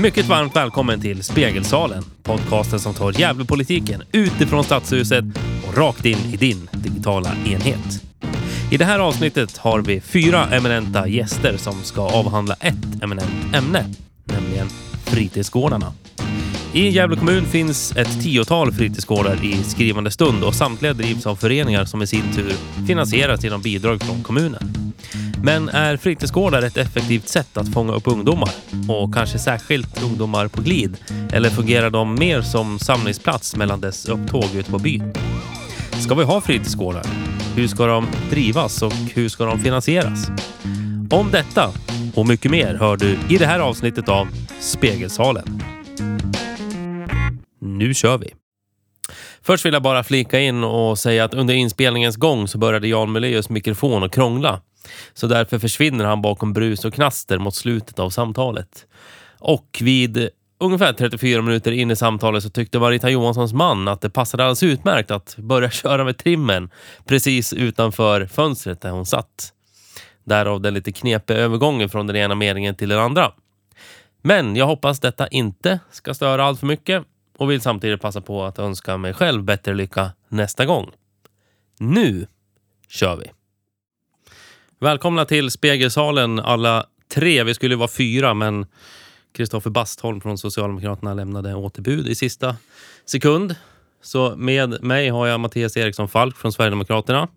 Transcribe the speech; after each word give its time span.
Mycket 0.00 0.26
varmt 0.26 0.56
välkommen 0.56 1.00
till 1.00 1.22
Spegelsalen. 1.22 2.04
Podcasten 2.22 2.80
som 2.80 2.94
tar 2.94 3.20
Gävlepolitiken 3.20 4.02
utifrån 4.12 4.64
Stadshuset 4.64 5.24
och 5.68 5.76
rakt 5.76 6.04
in 6.04 6.18
i 6.18 6.36
din 6.36 6.68
digitala 6.72 7.30
enhet. 7.46 8.04
I 8.70 8.76
det 8.76 8.84
här 8.84 8.98
avsnittet 8.98 9.56
har 9.56 9.82
vi 9.82 10.00
fyra 10.00 10.46
eminenta 10.46 11.08
gäster 11.08 11.56
som 11.56 11.82
ska 11.82 12.02
avhandla 12.02 12.54
ett 12.54 13.02
eminent 13.02 13.54
ämne, 13.54 13.94
nämligen 14.24 14.68
fritidsgårdarna. 15.04 15.92
I 16.72 16.88
Gävle 16.88 17.16
kommun 17.16 17.44
finns 17.44 17.96
ett 17.96 18.22
tiotal 18.22 18.72
fritidsgårdar 18.72 19.44
i 19.44 19.64
skrivande 19.64 20.10
stund 20.10 20.44
och 20.44 20.54
samtliga 20.54 20.92
drivs 20.92 21.26
av 21.26 21.36
föreningar 21.36 21.84
som 21.84 22.02
i 22.02 22.06
sin 22.06 22.34
tur 22.34 22.52
finansieras 22.86 23.44
genom 23.44 23.62
bidrag 23.62 24.02
från 24.02 24.22
kommunen. 24.22 24.92
Men 25.42 25.68
är 25.68 25.96
fritidsgårdar 25.96 26.62
ett 26.62 26.76
effektivt 26.76 27.28
sätt 27.28 27.56
att 27.56 27.72
fånga 27.72 27.92
upp 27.92 28.06
ungdomar? 28.06 28.50
Och 28.88 29.14
kanske 29.14 29.38
särskilt 29.38 30.02
ungdomar 30.02 30.48
på 30.48 30.62
glid? 30.62 30.96
Eller 31.32 31.50
fungerar 31.50 31.90
de 31.90 32.14
mer 32.14 32.42
som 32.42 32.78
samlingsplats 32.78 33.56
mellan 33.56 33.80
dess 33.80 34.08
upptåg 34.08 34.44
ute 34.54 34.70
på 34.70 34.78
byn? 34.78 35.12
Ska 36.00 36.14
vi 36.14 36.24
ha 36.24 36.40
fritidsgårdar? 36.40 37.04
Hur 37.56 37.68
ska 37.68 37.86
de 37.86 38.06
drivas 38.30 38.82
och 38.82 38.92
hur 38.92 39.28
ska 39.28 39.44
de 39.44 39.58
finansieras? 39.58 40.30
Om 41.10 41.30
detta 41.30 41.70
och 42.14 42.26
mycket 42.26 42.50
mer 42.50 42.74
hör 42.74 42.96
du 42.96 43.18
i 43.28 43.38
det 43.38 43.46
här 43.46 43.60
avsnittet 43.60 44.08
av 44.08 44.28
Spegelsalen. 44.60 45.62
Nu 47.60 47.94
kör 47.94 48.18
vi! 48.18 48.34
Först 49.42 49.66
vill 49.66 49.72
jag 49.72 49.82
bara 49.82 50.04
flika 50.04 50.40
in 50.40 50.64
och 50.64 50.98
säga 50.98 51.24
att 51.24 51.34
under 51.34 51.54
inspelningens 51.54 52.16
gång 52.16 52.48
så 52.48 52.58
började 52.58 52.88
Jan 52.88 53.12
Muleus 53.12 53.48
mikrofon 53.48 54.02
att 54.02 54.12
krångla. 54.12 54.60
Så 55.14 55.26
därför 55.26 55.58
försvinner 55.58 56.04
han 56.04 56.22
bakom 56.22 56.52
brus 56.52 56.84
och 56.84 56.94
knaster 56.94 57.38
mot 57.38 57.54
slutet 57.54 57.98
av 57.98 58.10
samtalet. 58.10 58.86
Och 59.38 59.78
vid 59.82 60.28
ungefär 60.58 60.92
34 60.92 61.42
minuter 61.42 61.72
in 61.72 61.90
i 61.90 61.96
samtalet 61.96 62.42
så 62.42 62.50
tyckte 62.50 62.78
Marita 62.78 63.10
Johanssons 63.10 63.52
man 63.52 63.88
att 63.88 64.00
det 64.00 64.10
passade 64.10 64.42
alldeles 64.42 64.62
utmärkt 64.62 65.10
att 65.10 65.36
börja 65.36 65.70
köra 65.70 66.04
med 66.04 66.18
trimmen 66.18 66.70
precis 67.04 67.52
utanför 67.52 68.26
fönstret 68.26 68.80
där 68.80 68.90
hon 68.90 69.06
satt. 69.06 69.52
Därav 70.24 70.60
den 70.60 70.74
lite 70.74 70.92
knepiga 70.92 71.36
övergången 71.36 71.88
från 71.88 72.06
den 72.06 72.16
ena 72.16 72.34
meningen 72.34 72.74
till 72.74 72.88
den 72.88 72.98
andra. 72.98 73.32
Men 74.22 74.56
jag 74.56 74.66
hoppas 74.66 75.00
detta 75.00 75.28
inte 75.28 75.80
ska 75.90 76.14
störa 76.14 76.44
allt 76.44 76.60
för 76.60 76.66
mycket 76.66 77.04
och 77.38 77.50
vill 77.50 77.60
samtidigt 77.60 78.00
passa 78.00 78.20
på 78.20 78.44
att 78.44 78.58
önska 78.58 78.96
mig 78.96 79.14
själv 79.14 79.42
bättre 79.42 79.74
lycka 79.74 80.12
nästa 80.28 80.66
gång. 80.66 80.90
Nu 81.78 82.26
kör 82.88 83.16
vi! 83.16 83.37
Välkomna 84.80 85.24
till 85.24 85.50
Spegelsalen 85.50 86.38
alla 86.38 86.86
tre. 87.14 87.44
Vi 87.44 87.54
skulle 87.54 87.76
vara 87.76 87.88
fyra 87.88 88.34
men 88.34 88.66
Kristoffer 89.32 89.70
Bastholm 89.70 90.20
från 90.20 90.38
Socialdemokraterna 90.38 91.14
lämnade 91.14 91.54
återbud 91.54 92.08
i 92.08 92.14
sista 92.14 92.56
sekund. 93.06 93.54
Så 94.02 94.36
med 94.36 94.82
mig 94.82 95.08
har 95.08 95.26
jag 95.26 95.40
Mattias 95.40 95.76
Eriksson 95.76 96.08
Falk 96.08 96.36
från 96.36 96.52
Sverigedemokraterna 96.52 97.28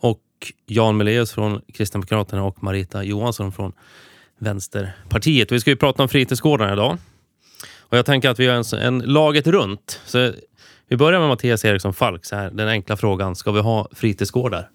och 0.00 0.20
Jan 0.66 0.96
Meleus 0.96 1.32
från 1.32 1.60
Kristdemokraterna 1.74 2.44
och 2.44 2.62
Marita 2.62 3.02
Johansson 3.02 3.52
från 3.52 3.72
Vänsterpartiet. 4.38 5.52
Vi 5.52 5.60
ska 5.60 5.70
ju 5.70 5.76
prata 5.76 6.02
om 6.02 6.08
fritidsgårdarna 6.08 6.72
idag. 6.72 6.98
Och 7.78 7.98
jag 7.98 8.06
tänker 8.06 8.30
att 8.30 8.38
vi 8.38 8.44
gör 8.44 8.74
en, 8.74 8.78
en 8.78 8.98
laget 8.98 9.46
runt. 9.46 10.00
Så 10.06 10.32
vi 10.88 10.96
börjar 10.96 11.20
med 11.20 11.28
Mattias 11.28 11.64
Eriksson 11.64 11.94
Falk. 11.94 12.24
Så 12.24 12.36
här, 12.36 12.50
den 12.50 12.68
enkla 12.68 12.96
frågan, 12.96 13.36
ska 13.36 13.52
vi 13.52 13.60
ha 13.60 13.88
fritidsgårdar? 13.92 14.68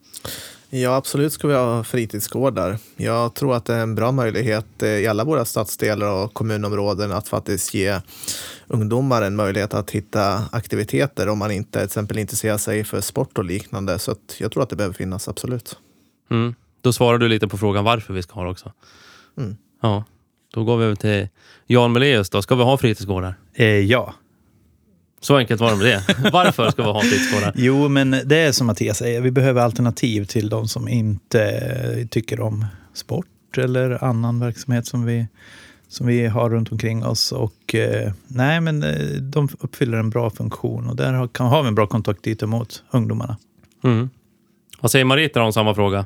Ja, 0.70 0.96
absolut 0.96 1.34
ska 1.34 1.48
vi 1.48 1.54
ha 1.54 1.84
fritidsgårdar. 1.84 2.78
Jag 2.96 3.34
tror 3.34 3.56
att 3.56 3.66
det 3.66 3.74
är 3.74 3.84
en 3.84 3.96
bra 3.96 4.12
möjlighet 4.12 4.84
eh, 4.84 4.90
i 4.90 5.08
alla 5.08 5.24
våra 5.24 5.46
stadsdelar 5.46 6.24
och 6.24 6.34
kommunområden 6.34 7.12
att 7.12 7.28
faktiskt 7.28 7.74
ge 7.74 8.00
ungdomar 8.68 9.22
en 9.22 9.36
möjlighet 9.36 9.74
att 9.74 9.92
hitta 9.92 10.44
aktiviteter 10.52 11.30
om 11.30 11.38
man 11.38 11.52
inte 11.52 11.72
till 11.72 11.86
exempel 11.86 12.18
intresserar 12.18 12.58
sig 12.58 12.84
för 12.84 13.02
sport 13.02 13.38
och 13.38 13.46
liknande. 13.46 14.00
Så 14.00 14.16
jag 14.38 14.52
tror 14.52 14.64
att 14.64 14.70
det 14.70 14.76
behöver 14.76 14.96
finnas, 14.96 15.28
absolut. 15.28 15.78
Mm. 16.32 16.56
Då 16.82 16.94
svarar 16.94 17.18
du 17.18 17.28
lite 17.28 17.48
på 17.48 17.58
frågan 17.58 17.84
varför 17.84 18.14
vi 18.14 18.24
ska 18.24 18.34
ha 18.34 18.44
det 18.44 18.50
också. 18.50 18.72
Mm. 19.38 19.58
Ja, 19.82 20.04
då 20.54 20.64
går 20.64 20.78
vi 20.78 20.86
över 20.86 20.96
till 20.96 21.28
Jan 21.68 21.92
Meleus. 21.92 22.30
Då. 22.30 22.42
Ska 22.42 22.56
vi 22.56 22.64
ha 22.64 22.78
fritidsgårdar? 22.78 23.36
Eh, 23.54 23.66
ja. 23.68 24.14
Så 25.22 25.38
enkelt 25.38 25.62
var 25.62 25.72
det 25.72 25.78
med 25.78 25.86
det. 25.86 26.30
Varför 26.34 26.72
ska 26.72 26.84
vi 26.84 26.90
ha 26.90 27.02
fritidsgårdar? 27.02 27.54
Jo, 27.56 27.88
men 27.88 28.12
det 28.26 28.38
är 28.38 28.52
som 28.52 28.68
Mattias 28.68 28.98
säger, 28.98 29.22
vi 29.22 29.32
behöver 29.32 29.62
alternativ 29.62 30.26
till 30.26 30.50
de 30.50 30.68
som 30.68 30.88
inte 30.88 32.08
tycker 32.12 32.40
om 32.40 32.66
sport 32.94 33.28
eller 33.58 34.04
annan 34.04 34.40
verksamhet 34.40 34.88
som 34.88 35.06
vi, 35.06 35.28
som 35.88 36.08
vi 36.08 36.28
har 36.28 36.50
runt 36.50 36.72
omkring 36.72 37.06
oss. 37.06 37.32
Och, 37.32 37.76
eh, 37.76 38.12
nej, 38.28 38.62
men 38.62 38.84
eh, 38.84 39.22
de 39.22 39.50
uppfyller 39.60 39.98
en 39.98 40.10
bra 40.10 40.30
funktion 40.30 40.88
och 40.88 40.96
där 40.96 41.14
har, 41.14 41.28
kan, 41.28 41.48
har 41.48 41.62
vi 41.62 41.68
en 41.68 41.76
bra 41.76 41.88
kontakt 41.88 42.24
dit 42.24 42.42
mot 42.42 42.84
ungdomarna. 42.92 43.38
Mm. 43.84 44.10
Vad 44.80 44.92
säger 44.92 45.06
Marita 45.06 45.44
om 45.44 45.54
samma 45.54 45.76
fråga? 45.76 46.06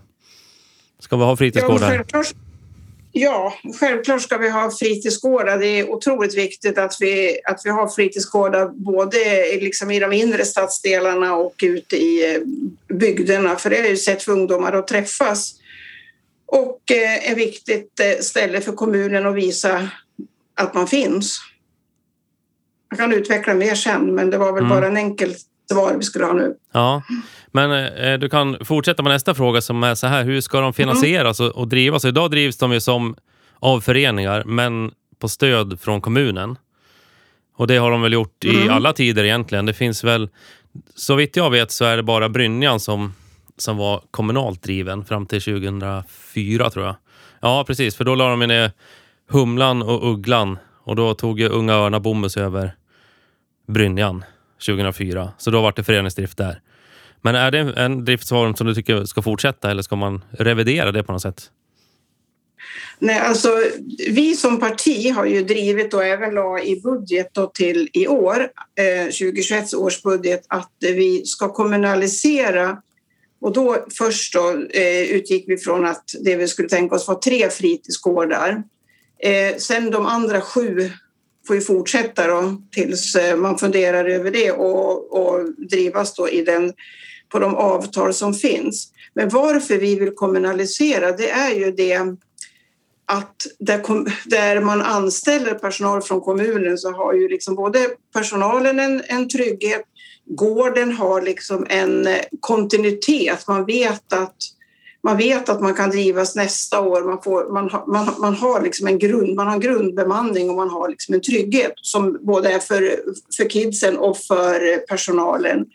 Ska 0.99 1.17
vi 1.17 1.23
ha 1.23 1.35
fritidsgårdar? 1.35 2.05
Ja, 2.11 2.23
Ja, 3.11 3.53
självklart 3.79 4.21
ska 4.21 4.37
vi 4.37 4.49
ha 4.49 4.71
fritidsgårdar. 4.71 5.57
Det 5.57 5.67
är 5.67 5.89
otroligt 5.89 6.37
viktigt 6.37 6.77
att 6.77 6.97
vi, 6.99 7.39
att 7.45 7.61
vi 7.63 7.69
har 7.69 7.87
fritidsgårdar 7.87 8.67
både 8.67 9.19
liksom 9.61 9.91
i 9.91 9.99
de 9.99 10.13
inre 10.13 10.45
stadsdelarna 10.45 11.35
och 11.35 11.55
ute 11.63 11.97
i 11.97 12.35
eh, 12.35 12.41
bygderna. 12.95 13.55
För 13.55 13.69
det 13.69 13.77
är 13.77 13.87
ju 13.87 13.93
ett 13.93 14.01
sätt 14.01 14.23
för 14.23 14.31
ungdomar 14.31 14.73
att 14.73 14.87
träffas. 14.87 15.55
Och 16.45 16.91
ett 16.91 17.37
viktigt 17.37 17.99
eh, 17.99 18.19
ställe 18.21 18.61
för 18.61 18.71
kommunen 18.71 19.25
att 19.25 19.35
visa 19.35 19.89
att 20.55 20.73
man 20.73 20.87
finns. 20.87 21.39
Jag 22.89 22.99
kan 22.99 23.13
utveckla 23.13 23.53
mer 23.53 23.75
sen, 23.75 24.15
men 24.15 24.29
det 24.29 24.37
var 24.37 24.53
väl 24.53 24.63
mm. 24.63 24.69
bara 24.69 24.87
en 24.87 24.97
enkel 24.97 25.35
svar 25.73 25.95
vi 25.97 26.03
skulle 26.03 26.25
ha 26.25 26.33
nu. 26.33 26.55
Ja, 26.71 27.03
men 27.51 27.71
eh, 27.95 28.19
du 28.19 28.29
kan 28.29 28.65
fortsätta 28.65 29.03
med 29.03 29.13
nästa 29.13 29.35
fråga 29.35 29.61
som 29.61 29.83
är 29.83 29.95
så 29.95 30.07
här. 30.07 30.23
Hur 30.23 30.41
ska 30.41 30.61
de 30.61 30.73
finansieras 30.73 31.39
mm. 31.39 31.51
och, 31.51 31.57
och 31.57 31.67
drivas? 31.67 32.05
Idag 32.05 32.31
drivs 32.31 32.57
de 32.57 32.71
ju 32.73 32.79
som 32.79 33.15
av 33.59 33.81
föreningar, 33.81 34.43
men 34.43 34.91
på 35.19 35.27
stöd 35.27 35.79
från 35.81 36.01
kommunen. 36.01 36.57
Och 37.55 37.67
det 37.67 37.77
har 37.77 37.91
de 37.91 38.01
väl 38.01 38.13
gjort 38.13 38.45
mm. 38.45 38.65
i 38.65 38.69
alla 38.69 38.93
tider 38.93 39.23
egentligen. 39.23 39.65
Det 39.65 39.73
finns 39.73 40.03
väl, 40.03 40.29
så 40.95 41.15
vitt 41.15 41.35
jag 41.35 41.49
vet 41.49 41.71
så 41.71 41.85
är 41.85 41.97
det 41.97 42.03
bara 42.03 42.29
Brynjan 42.29 42.79
som, 42.79 43.13
som 43.57 43.77
var 43.77 44.01
kommunalt 44.11 44.63
driven 44.63 45.05
fram 45.05 45.25
till 45.25 45.41
2004 45.41 46.69
tror 46.69 46.85
jag. 46.85 46.95
Ja, 47.41 47.63
precis, 47.67 47.95
för 47.95 48.03
då 48.03 48.15
la 48.15 48.29
de 48.29 48.39
ner 48.39 48.71
Humlan 49.29 49.81
och 49.81 50.11
Ugglan 50.11 50.57
och 50.83 50.95
då 50.95 51.13
tog 51.13 51.39
ju 51.39 51.49
Unga 51.49 51.73
Örnar 51.73 51.99
Bomhus 51.99 52.37
över 52.37 52.75
Brynjan 53.67 54.23
2004. 54.65 55.31
Så 55.37 55.51
då 55.51 55.61
var 55.61 55.73
det 55.75 55.83
föreningsdrift 55.83 56.37
där. 56.37 56.61
Men 57.21 57.35
är 57.35 57.51
det 57.51 57.59
en 57.59 58.05
driftsform 58.05 58.55
som 58.55 58.67
du 58.67 58.75
tycker 58.75 59.05
ska 59.05 59.21
fortsätta 59.21 59.71
eller 59.71 59.81
ska 59.81 59.95
man 59.95 60.23
revidera 60.31 60.91
det 60.91 61.03
på 61.03 61.11
något 61.11 61.21
sätt? 61.21 61.51
Nej, 62.99 63.19
alltså, 63.19 63.49
vi 64.09 64.35
som 64.35 64.59
parti 64.59 65.11
har 65.11 65.25
ju 65.25 65.43
drivit 65.43 65.93
och 65.93 66.03
även 66.03 66.33
la 66.33 66.59
i 66.59 66.81
budget 66.81 67.27
till 67.53 67.89
i 67.93 68.07
år, 68.07 68.47
eh, 68.75 69.05
2021 69.05 69.73
års 69.73 70.03
budget, 70.03 70.45
att 70.47 70.71
vi 70.79 71.25
ska 71.25 71.53
kommunalisera 71.53 72.77
och 73.41 73.53
då 73.53 73.85
först 73.97 74.33
då, 74.33 74.49
eh, 74.69 75.01
utgick 75.01 75.43
vi 75.47 75.57
från 75.57 75.85
att 75.85 76.03
det 76.23 76.35
vi 76.35 76.47
skulle 76.47 76.69
tänka 76.69 76.95
oss 76.95 77.07
var 77.07 77.15
tre 77.15 77.49
fritidsgårdar. 77.49 78.63
Eh, 79.23 79.57
sen 79.57 79.91
de 79.91 80.05
andra 80.05 80.41
sju 80.41 80.91
får 81.49 81.55
ju 81.55 81.61
fortsätta 81.61 82.27
då, 82.27 82.61
tills 82.71 83.15
eh, 83.15 83.35
man 83.35 83.57
funderar 83.57 84.05
över 84.05 84.31
det 84.31 84.51
och, 84.51 85.13
och 85.13 85.53
drivas 85.69 86.15
då 86.15 86.29
i 86.29 86.43
den, 86.43 86.73
på 87.29 87.39
de 87.39 87.55
avtal 87.55 88.13
som 88.13 88.33
finns. 88.33 88.91
Men 89.13 89.29
varför 89.29 89.77
vi 89.77 89.95
vill 89.95 90.11
kommunalisera 90.11 91.11
det 91.11 91.29
är 91.29 91.55
ju 91.55 91.71
det 91.71 91.97
att 93.05 93.35
där, 93.59 93.81
där 94.29 94.61
man 94.61 94.81
anställer 94.81 95.53
personal 95.53 96.01
från 96.01 96.21
kommunen 96.21 96.77
så 96.77 96.91
har 96.91 97.13
ju 97.13 97.29
liksom 97.29 97.55
både 97.55 97.87
personalen 98.13 98.79
en, 98.79 99.01
en 99.07 99.29
trygghet, 99.29 99.83
gården 100.25 100.91
har 100.91 101.21
liksom 101.21 101.65
en 101.69 102.07
eh, 102.07 102.21
kontinuitet. 102.39 103.47
Man 103.47 103.65
vet 103.65 104.13
att 104.13 104.37
man 105.03 105.17
vet 105.17 105.49
att 105.49 105.61
man 105.61 105.73
kan 105.73 105.89
drivas 105.89 106.35
nästa 106.35 106.79
år. 106.79 107.03
Man, 107.03 107.21
får, 107.21 107.53
man, 107.53 107.69
man, 107.87 108.13
man 108.19 108.35
har 108.35 108.61
liksom 108.61 108.87
en 108.87 108.99
grund, 108.99 109.35
man 109.35 109.47
har 109.47 109.59
grundbemanning 109.59 110.49
och 110.49 110.55
man 110.55 110.69
har 110.69 110.89
liksom 110.89 111.15
en 111.15 111.21
trygghet 111.21 111.73
som 111.75 112.17
både 112.21 112.51
är 112.51 112.59
för, 112.59 112.99
för 113.37 113.49
kidsen 113.49 113.97
och 113.97 114.17
för 114.17 114.77
personalen. 114.77 115.65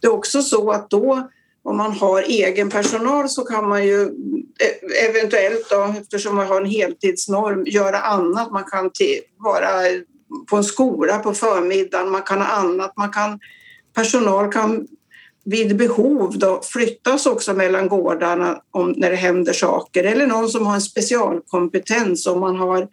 Det 0.00 0.06
är 0.06 0.12
också 0.12 0.42
så 0.42 0.70
att 0.70 0.90
då 0.90 1.28
om 1.64 1.76
man 1.76 1.92
har 1.92 2.22
egen 2.22 2.70
personal 2.70 3.28
så 3.28 3.44
kan 3.44 3.68
man 3.68 3.86
ju 3.86 4.02
e, 4.60 5.04
eventuellt, 5.08 5.70
då, 5.70 5.94
eftersom 6.00 6.36
man 6.36 6.46
har 6.46 6.60
en 6.60 6.70
heltidsnorm, 6.70 7.64
göra 7.66 7.98
annat. 7.98 8.50
Man 8.50 8.64
kan 8.64 8.90
vara 9.38 9.68
på 10.50 10.56
en 10.56 10.64
skola 10.64 11.18
på 11.18 11.34
förmiddagen, 11.34 12.10
man 12.10 12.22
kan 12.22 12.38
ha 12.38 12.46
annat. 12.46 12.96
Man 12.96 13.10
kan, 13.10 13.38
personal 13.94 14.52
kan 14.52 14.86
vid 15.44 15.76
behov 15.76 16.38
då 16.38 16.60
flyttas 16.62 17.26
också 17.26 17.54
mellan 17.54 17.88
gårdarna 17.88 18.60
om, 18.70 18.94
när 18.96 19.10
det 19.10 19.16
händer 19.16 19.52
saker 19.52 20.04
eller 20.04 20.26
någon 20.26 20.48
som 20.48 20.66
har 20.66 20.74
en 20.74 20.80
specialkompetens 20.80 22.26
om 22.26 22.40
man 22.40 22.56
har 22.56 22.88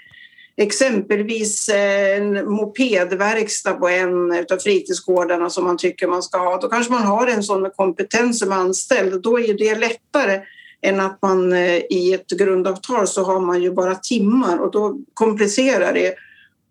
exempelvis 0.58 1.70
en 1.70 2.50
mopedverkstad 2.50 3.74
på 3.74 3.90
en 3.90 4.32
av 4.32 4.58
fritidsgårdarna 4.64 5.50
som 5.50 5.64
man 5.64 5.78
tycker 5.78 6.08
man 6.08 6.24
ska 6.24 6.38
ha. 6.38 6.62
Då 6.62 6.70
kanske 6.70 6.94
man 6.94 7.04
har 7.04 7.28
en 7.28 7.44
sån 7.44 7.62
med 7.62 7.76
kompetens 7.76 8.40
som 8.40 8.52
anställd. 8.52 9.22
Då 9.22 9.40
är 9.40 9.54
det 9.54 9.76
lättare 9.76 10.42
än 10.82 11.00
att 11.00 11.22
man 11.22 11.54
eh, 11.54 11.78
i 11.78 12.14
ett 12.14 12.30
grundavtal 12.30 13.08
så 13.08 13.24
har 13.24 13.40
man 13.40 13.62
ju 13.62 13.72
bara 13.72 13.96
timmar 13.96 14.58
och 14.58 14.72
då 14.72 14.98
komplicerar 15.14 15.94
det. 15.94 16.16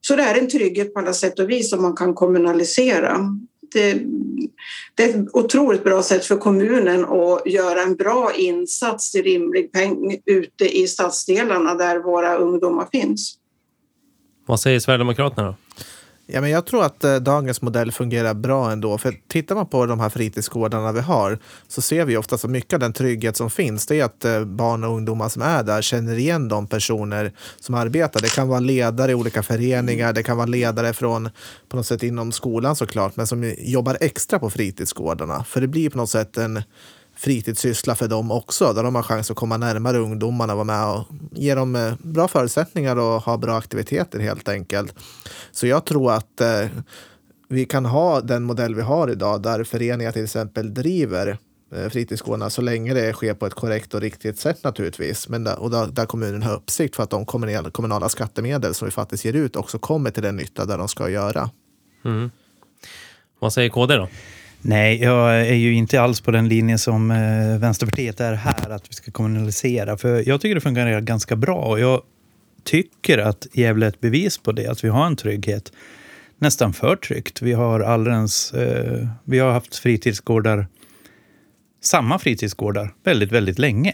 Så 0.01 0.17
det 0.17 0.23
är 0.23 0.39
en 0.39 0.49
trygghet 0.49 0.95
på 0.95 1.01
alla 1.01 1.13
sätt 1.13 1.39
och 1.39 1.51
vis 1.51 1.71
som 1.71 1.83
man 1.83 1.97
kan 1.97 2.15
kommunalisera. 2.15 3.21
Det, 3.73 4.03
det, 4.95 5.03
är 5.03 5.09
ett 5.09 5.29
otroligt 5.33 5.85
bra 5.85 6.03
sätt 6.03 6.25
för 6.25 6.37
kommunen 6.37 7.05
att 7.05 7.47
göra 7.47 7.83
en 7.83 7.97
bra 7.97 8.33
insats 8.37 9.13
till 9.13 9.23
rimlig 9.23 9.73
peng 9.73 10.21
ute 10.27 10.79
i 10.79 10.87
stadsdelarna 10.87 11.75
där 11.75 11.99
våra 11.99 12.37
ungdomar 12.37 12.89
finns. 12.93 13.37
Vad 14.47 14.61
säger 14.61 14.81
Sverigedemokraterna 14.81 15.47
då? 15.49 15.55
Ja, 16.33 16.41
men 16.41 16.51
jag 16.51 16.67
tror 16.67 16.85
att 16.85 17.05
eh, 17.05 17.17
dagens 17.17 17.63
modell 17.63 17.93
fungerar 17.93 18.35
bra 18.35 18.73
ändå. 18.73 18.99
För 18.99 19.15
tittar 19.29 19.55
man 19.55 19.67
på 19.67 19.87
de 19.87 20.01
här 20.01 20.09
fritidsgårdarna 20.09 20.93
vi 20.93 21.01
har 21.01 21.39
så 21.69 21.83
ser 21.83 22.05
vi 22.05 22.17
ofta 22.17 22.39
så 22.39 22.49
mycket 22.49 22.73
av 22.73 22.81
den 22.81 22.93
trygghet 22.93 23.37
som 23.37 23.51
finns. 23.51 23.87
Det 23.87 24.01
är 24.01 24.05
att 24.05 24.25
eh, 24.25 24.45
barn 24.45 24.85
och 24.85 24.91
ungdomar 24.95 25.29
som 25.29 25.43
är 25.43 25.63
där 25.63 25.83
känner 25.83 26.19
igen 26.19 26.49
de 26.49 26.67
personer 26.67 27.33
som 27.61 27.75
arbetar. 27.75 28.21
Det 28.21 28.35
kan 28.35 28.49
vara 28.49 28.61
ledare 28.61 29.13
i 29.13 29.15
olika 29.15 29.43
föreningar, 29.43 30.13
det 30.13 30.23
kan 30.23 30.37
vara 30.37 30.47
ledare 30.47 30.93
från 30.93 31.31
på 31.69 31.77
något 31.77 31.87
sätt 31.87 32.03
inom 32.03 32.33
skolan 32.33 32.77
såklart, 32.77 33.17
men 33.17 33.27
som 33.27 33.55
jobbar 33.59 33.97
extra 34.01 34.39
på 34.39 34.51
fritidsgårdarna. 34.51 35.45
För 35.45 35.61
det 35.61 35.69
blir 35.69 35.91
på 35.91 35.99
något 35.99 36.11
sätt 36.11 36.37
en 36.37 36.63
fritidssyssla 37.21 37.95
för 37.95 38.09
dem 38.09 38.31
också, 38.31 38.73
där 38.73 38.83
de 38.83 38.95
har 38.95 39.03
chans 39.03 39.31
att 39.31 39.37
komma 39.37 39.57
närmare 39.57 39.99
ungdomarna 39.99 40.53
och 40.53 40.57
vara 40.57 40.65
med 40.65 40.87
och 40.87 41.07
ge 41.33 41.55
dem 41.55 41.77
eh, 41.77 41.95
bra 41.99 42.29
förutsättningar 42.29 42.97
och 42.97 43.23
ha 43.23 43.37
bra 43.37 43.59
aktiviteter 43.59 44.21
helt 44.21 44.49
enkelt. 44.49 44.95
Så 45.53 45.67
jag 45.67 45.85
tror 45.85 46.13
att 46.13 46.41
eh, 46.41 46.67
vi 47.49 47.65
kan 47.65 47.85
ha 47.85 48.21
den 48.21 48.43
modell 48.43 48.75
vi 48.75 48.83
har 48.83 49.11
idag, 49.11 49.43
där 49.43 49.65
föreningar 49.65 50.13
till 50.13 50.25
exempel 50.25 50.75
driver 50.75 51.39
eh, 51.75 51.89
fritidsgårdarna 51.89 52.51
så 52.51 52.63
länge 52.63 52.95
det 52.95 53.13
sker 53.13 53.35
på 53.35 53.47
ett 53.47 53.55
korrekt 53.55 53.95
och 53.95 54.01
riktigt 54.01 54.39
sätt 54.39 54.65
naturligtvis. 54.65 55.29
Men 55.29 55.45
där, 55.45 55.59
och 55.59 55.71
där, 55.71 55.87
där 55.87 56.07
kommunen 56.07 56.43
har 56.43 56.55
uppsikt 56.55 56.97
för 56.97 57.03
att 57.03 57.11
de 57.11 57.27
kommunala 57.73 58.09
skattemedel 58.09 58.75
som 58.75 58.87
vi 58.87 58.93
faktiskt 58.93 59.25
ger 59.25 59.33
ut 59.33 59.57
också 59.57 59.79
kommer 59.79 60.11
till 60.11 60.23
den 60.23 60.37
nytta 60.37 60.65
där 60.65 60.79
de 60.79 60.89
ska 60.89 61.11
göra. 61.11 61.51
Mm. 62.05 62.31
Vad 63.39 63.53
säger 63.53 63.69
KD 63.69 63.97
då? 63.97 64.09
Nej, 64.63 65.03
jag 65.03 65.41
är 65.41 65.55
ju 65.55 65.75
inte 65.75 66.01
alls 66.01 66.21
på 66.21 66.31
den 66.31 66.49
linjen 66.49 66.79
som 66.79 67.11
eh, 67.11 67.59
Vänsterpartiet 67.59 68.21
är 68.21 68.35
här, 68.35 68.71
att 68.71 68.91
vi 68.91 68.95
ska 68.95 69.11
kommunalisera. 69.11 69.97
För 69.97 70.29
jag 70.29 70.41
tycker 70.41 70.55
det 70.55 70.61
fungerar 70.61 71.01
ganska 71.01 71.37
bra 71.37 71.57
och 71.57 71.81
jag 71.81 72.03
tycker 72.65 73.19
att 73.19 73.47
Gävle 73.53 73.87
är 73.87 73.89
ett 73.89 74.01
bevis 74.01 74.39
på 74.39 74.53
det, 74.53 74.67
att 74.67 74.85
vi 74.85 74.89
har 74.89 75.07
en 75.07 75.17
trygghet. 75.17 75.73
Nästan 76.39 76.73
för 76.73 76.97
tryggt. 76.97 77.43
Vi 77.43 77.53
har 77.53 77.81
alldeles, 77.81 78.53
eh, 78.53 79.09
vi 79.25 79.39
har 79.39 79.53
haft 79.53 79.77
fritidsgårdar, 79.77 80.67
samma 81.83 82.19
fritidsgårdar, 82.19 82.95
väldigt, 83.05 83.33
väldigt 83.33 83.59
länge. 83.59 83.93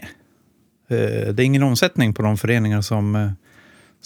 Eh, 0.89 1.33
det 1.33 1.43
är 1.43 1.45
ingen 1.45 1.63
omsättning 1.63 2.13
på 2.13 2.21
de 2.21 2.37
föreningar 2.37 2.81
som 2.81 3.15
eh, 3.15 3.31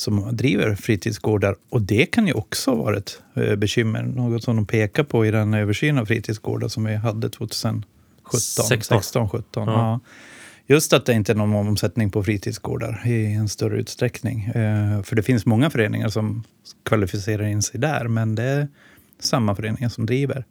som 0.02 0.36
driver 0.36 0.76
fritidsgårdar. 0.76 1.56
Och 1.70 1.82
det 1.82 2.06
kan 2.06 2.28
ju 2.28 2.34
också 2.34 2.76
vara 2.76 2.98
ett 2.98 3.22
eh, 3.34 3.56
bekymmer. 3.56 4.04
Något 4.04 4.44
som 4.44 4.56
de 4.56 4.66
pekar 4.66 5.04
på 5.04 5.26
i 5.26 5.32
den 5.32 5.54
översyn 5.54 5.98
av 5.98 6.06
fritidsgårdar 6.06 6.68
som 6.68 6.84
vi 6.84 6.96
hade 6.96 7.30
2017, 7.30 7.84
16, 8.32 8.66
16 8.66 9.30
17. 9.30 9.68
Ja. 9.68 9.74
Ja. 9.74 10.00
Just 10.68 10.94
att 10.94 11.06
det 11.06 11.14
inte 11.14 11.32
är 11.32 11.36
någon 11.36 11.68
omsättning 11.68 12.12
på 12.12 12.24
fritidsgårdar 12.24 13.02
i 13.06 13.34
en 13.34 13.50
större 13.50 13.78
utsträckning. 13.78 14.44
Eh, 14.44 15.02
för 15.04 15.16
det 15.16 15.24
finns 15.24 15.46
många 15.46 15.70
föreningar 15.70 16.10
som 16.10 16.44
kvalificerar 16.84 17.44
in 17.44 17.62
sig 17.62 17.80
där, 17.80 18.08
men 18.08 18.36
det 18.36 18.44
är 18.44 18.68
samma 19.20 19.56
föreningar 19.56 19.90
som 19.90 20.06
driver 20.06 20.46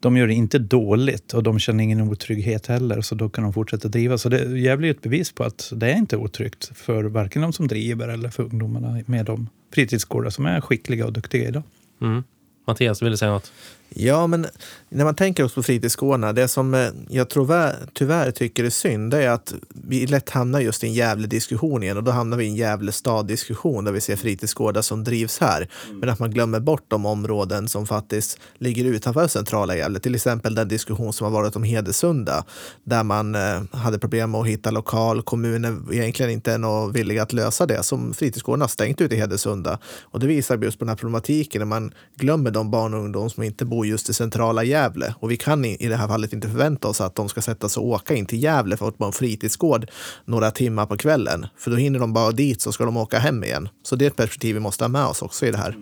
de 0.00 0.16
gör 0.16 0.26
det 0.26 0.34
inte 0.34 0.58
dåligt 0.58 1.34
och 1.34 1.42
de 1.42 1.58
känner 1.58 1.84
ingen 1.84 2.00
otrygghet 2.00 2.66
heller, 2.66 3.00
så 3.00 3.14
då 3.14 3.28
kan 3.28 3.44
de 3.44 3.52
fortsätta 3.52 3.88
driva. 3.88 4.18
Så 4.18 4.28
det 4.28 4.58
Gävle 4.58 4.86
är 4.86 4.90
ett 4.90 5.02
bevis 5.02 5.32
på 5.32 5.44
att 5.44 5.72
det 5.76 5.92
är 5.92 5.96
inte 5.96 6.16
otryggt 6.16 6.70
för 6.74 7.04
varken 7.04 7.42
de 7.42 7.52
som 7.52 7.68
driver 7.68 8.08
eller 8.08 8.30
för 8.30 8.42
ungdomarna 8.42 9.00
med 9.06 9.26
de 9.26 9.48
fritidsgårdar 9.74 10.30
som 10.30 10.46
är 10.46 10.60
skickliga 10.60 11.06
och 11.06 11.12
duktiga 11.12 11.48
idag. 11.48 11.62
Mm. 12.00 12.24
Mattias, 12.66 13.02
vill 13.02 13.10
du 13.10 13.16
säga 13.16 13.30
något? 13.30 13.52
Ja, 13.88 14.26
men 14.26 14.46
när 14.88 15.04
man 15.04 15.14
tänker 15.14 15.44
också 15.44 15.54
på 15.54 15.62
fritidsgårdarna, 15.62 16.32
det 16.32 16.48
som 16.48 16.74
eh, 16.74 16.88
jag 17.08 17.30
tror 17.30 17.72
tyvärr 17.92 18.30
tycker 18.30 18.64
är 18.64 18.70
synd, 18.70 19.14
är 19.14 19.28
att 19.28 19.54
vi 19.68 20.06
lätt 20.06 20.30
hamnar 20.30 20.60
just 20.60 20.84
i 20.84 20.86
en 20.86 20.94
jävla 20.94 21.26
diskussion 21.26 21.82
igen 21.82 21.96
och 21.96 22.04
då 22.04 22.10
hamnar 22.10 22.36
vi 22.36 22.44
i 22.44 22.48
en 22.48 22.56
jävla 22.56 22.92
stad-diskussion 22.92 23.84
där 23.84 23.92
vi 23.92 24.00
ser 24.00 24.16
fritidsgårdar 24.16 24.82
som 24.82 25.04
drivs 25.04 25.38
här. 25.38 25.68
Mm. 25.86 25.98
Men 25.98 26.08
att 26.08 26.18
man 26.18 26.30
glömmer 26.30 26.60
bort 26.60 26.84
de 26.88 27.06
områden 27.06 27.68
som 27.68 27.86
faktiskt 27.86 28.38
ligger 28.58 28.84
utanför 28.84 29.28
centrala 29.28 29.76
Gävle. 29.76 29.98
Till 29.98 30.14
exempel 30.14 30.54
den 30.54 30.68
diskussion 30.68 31.12
som 31.12 31.24
har 31.24 31.32
varit 31.32 31.56
om 31.56 31.62
Hedesunda 31.62 32.44
där 32.84 33.04
man 33.04 33.34
eh, 33.34 33.62
hade 33.72 33.98
problem 33.98 34.30
med 34.30 34.40
att 34.40 34.46
hitta 34.46 34.70
lokal. 34.70 35.22
Kommunen 35.22 35.88
egentligen 35.92 36.30
inte 36.30 36.52
är 36.52 36.92
villiga 36.92 37.22
att 37.22 37.32
lösa 37.32 37.66
det 37.66 37.82
som 37.82 38.14
fritidsgårdarna 38.14 38.62
har 38.62 38.68
stängt 38.68 39.00
ute 39.00 39.14
i 39.14 39.18
Hedesunda. 39.18 39.78
Och 40.02 40.20
det 40.20 40.26
visar 40.26 40.58
just 40.58 40.78
på 40.78 40.84
den 40.84 40.88
här 40.88 40.96
problematiken 40.96 41.58
när 41.58 41.66
man 41.66 41.92
glömmer 42.16 42.50
de 42.50 42.70
barn 42.70 42.94
och 42.94 43.00
ungdomar 43.00 43.28
som 43.28 43.42
inte 43.42 43.64
bor 43.64 43.75
just 43.84 44.08
i 44.08 44.12
centrala 44.12 44.64
Gävle. 44.64 45.14
Och 45.20 45.30
vi 45.30 45.36
kan 45.36 45.64
i 45.64 45.88
det 45.88 45.96
här 45.96 46.08
fallet 46.08 46.32
inte 46.32 46.48
förvänta 46.48 46.88
oss 46.88 47.00
att 47.00 47.14
de 47.14 47.28
ska 47.28 47.40
sätta 47.40 47.68
sig 47.68 47.80
och 47.80 47.86
åka 47.86 48.14
in 48.14 48.26
till 48.26 48.42
Gävle 48.42 48.76
för 48.76 48.88
att 48.88 48.98
vara 48.98 49.08
en 49.08 49.12
fritidsgård 49.12 49.90
några 50.24 50.50
timmar 50.50 50.86
på 50.86 50.96
kvällen. 50.96 51.46
För 51.58 51.70
då 51.70 51.76
hinner 51.76 51.98
de 51.98 52.12
bara 52.12 52.30
dit 52.30 52.60
så 52.60 52.72
ska 52.72 52.84
de 52.84 52.96
åka 52.96 53.18
hem 53.18 53.44
igen. 53.44 53.68
Så 53.82 53.96
det 53.96 54.04
är 54.04 54.06
ett 54.06 54.16
perspektiv 54.16 54.54
vi 54.54 54.60
måste 54.60 54.84
ha 54.84 54.88
med 54.88 55.04
oss 55.04 55.22
också 55.22 55.46
i 55.46 55.50
det 55.50 55.58
här. 55.58 55.76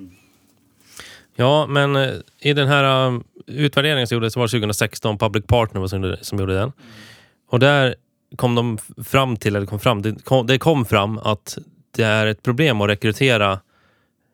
Ja, 1.36 1.66
men 1.66 1.96
eh, 1.96 2.12
i 2.40 2.52
den 2.52 2.68
här 2.68 3.08
eh, 3.08 3.20
utvärderingen 3.46 4.06
som 4.06 4.14
gjordes 4.16 4.36
var 4.36 4.48
2016, 4.48 5.18
Public 5.18 5.44
Partner 5.46 5.86
som, 5.86 6.16
som 6.20 6.38
gjorde 6.38 6.54
den. 6.54 6.72
Och 7.50 7.58
där 7.58 7.94
kom 8.36 8.54
de 8.54 8.78
fram 9.04 9.36
till, 9.36 9.56
eller 9.56 9.66
kom 9.66 9.80
fram, 9.80 10.02
det 10.02 10.24
kom, 10.24 10.46
det 10.46 10.58
kom 10.58 10.84
fram 10.84 11.18
att 11.18 11.58
det 11.96 12.02
är 12.02 12.26
ett 12.26 12.42
problem 12.42 12.80
att 12.80 12.88
rekrytera 12.88 13.60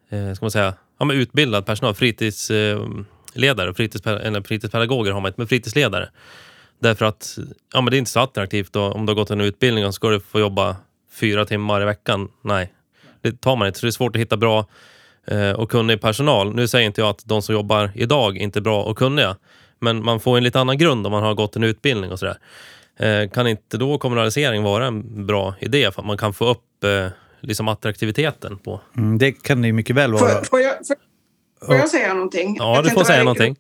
eh, 0.08 0.32
ska 0.32 0.44
man 0.44 0.50
säga, 0.50 0.74
ja, 0.98 1.12
utbildad 1.12 1.66
personal, 1.66 1.94
fritids 1.94 2.50
eh, 2.50 2.86
fritidsledare, 3.30 3.74
fritids, 3.74 4.06
eller 4.06 4.42
fritidspedagoger 4.42 5.12
har 5.12 5.20
man 5.20 5.28
inte, 5.28 5.40
men 5.40 5.48
fritidsledare. 5.48 6.08
Därför 6.80 7.04
att 7.04 7.38
ja, 7.72 7.80
men 7.80 7.90
det 7.90 7.96
är 7.96 7.98
inte 7.98 8.10
så 8.10 8.20
attraktivt 8.20 8.72
då, 8.72 8.82
om 8.82 9.06
du 9.06 9.10
har 9.10 9.14
gått 9.14 9.30
en 9.30 9.40
utbildning 9.40 9.86
och 9.86 9.94
ska 9.94 10.08
du 10.08 10.20
få 10.20 10.40
jobba 10.40 10.76
fyra 11.12 11.44
timmar 11.44 11.82
i 11.82 11.84
veckan. 11.84 12.28
Nej, 12.42 12.72
det 13.22 13.40
tar 13.40 13.56
man 13.56 13.66
inte. 13.66 13.78
Så 13.78 13.86
det 13.86 13.90
är 13.90 13.92
svårt 13.92 14.16
att 14.16 14.22
hitta 14.22 14.36
bra 14.36 14.66
eh, 15.26 15.52
och 15.52 15.70
kunnig 15.70 16.00
personal. 16.00 16.54
Nu 16.54 16.68
säger 16.68 16.86
inte 16.86 17.00
jag 17.00 17.10
att 17.10 17.22
de 17.24 17.42
som 17.42 17.54
jobbar 17.54 17.90
idag 17.94 18.36
inte 18.36 18.58
är 18.58 18.60
bra 18.60 18.82
och 18.82 18.98
kunniga, 18.98 19.36
men 19.78 20.04
man 20.04 20.20
får 20.20 20.36
en 20.36 20.44
lite 20.44 20.60
annan 20.60 20.78
grund 20.78 21.06
om 21.06 21.12
man 21.12 21.22
har 21.22 21.34
gått 21.34 21.56
en 21.56 21.64
utbildning 21.64 22.12
och 22.12 22.18
sådär. 22.18 22.38
Eh, 22.98 23.30
kan 23.30 23.46
inte 23.46 23.78
då 23.78 23.98
kommunalisering 23.98 24.62
vara 24.62 24.86
en 24.86 25.26
bra 25.26 25.54
idé 25.60 25.90
för 25.92 26.02
att 26.02 26.06
man 26.06 26.18
kan 26.18 26.32
få 26.32 26.48
upp 26.48 26.84
eh, 26.84 27.06
liksom 27.40 27.68
attraktiviteten 27.68 28.58
på. 28.58 28.80
Mm, 28.96 29.18
det 29.18 29.32
kan 29.32 29.62
det 29.62 29.66
ju 29.66 29.72
mycket 29.72 29.96
väl 29.96 30.12
vara. 30.12 30.20
Får, 30.20 30.44
får, 30.44 30.60
jag, 30.60 30.86
får, 30.86 30.96
får 31.66 31.74
jag 31.74 31.88
säga 31.88 32.14
någonting? 32.14 32.56
Ja, 32.58 32.82
du 32.82 32.90
får 32.90 33.04
säga 33.04 33.22
någonting. 33.22 33.56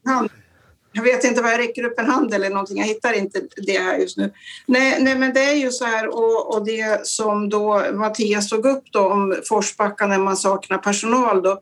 Jag 0.92 1.02
vet 1.02 1.24
inte 1.24 1.42
vad 1.42 1.52
jag 1.52 1.58
räcker 1.58 1.84
upp 1.84 1.98
en 1.98 2.06
hand 2.06 2.34
eller 2.34 2.50
någonting. 2.50 2.78
Jag 2.78 2.86
hittar 2.86 3.12
inte 3.12 3.40
det 3.56 3.78
här 3.78 3.98
just 3.98 4.16
nu. 4.16 4.32
Nej, 4.66 4.96
nej 5.00 5.14
men 5.18 5.34
det 5.34 5.40
är 5.40 5.54
ju 5.54 5.70
så 5.70 5.84
här 5.84 6.08
och, 6.08 6.54
och 6.54 6.64
det 6.64 7.06
som 7.06 7.48
då 7.48 7.84
Mattias 7.92 8.48
tog 8.48 8.66
upp 8.66 8.84
då 8.92 9.00
om 9.00 9.36
Forsbacka 9.48 10.06
när 10.06 10.18
man 10.18 10.36
saknar 10.36 10.78
personal 10.78 11.42
då. 11.42 11.60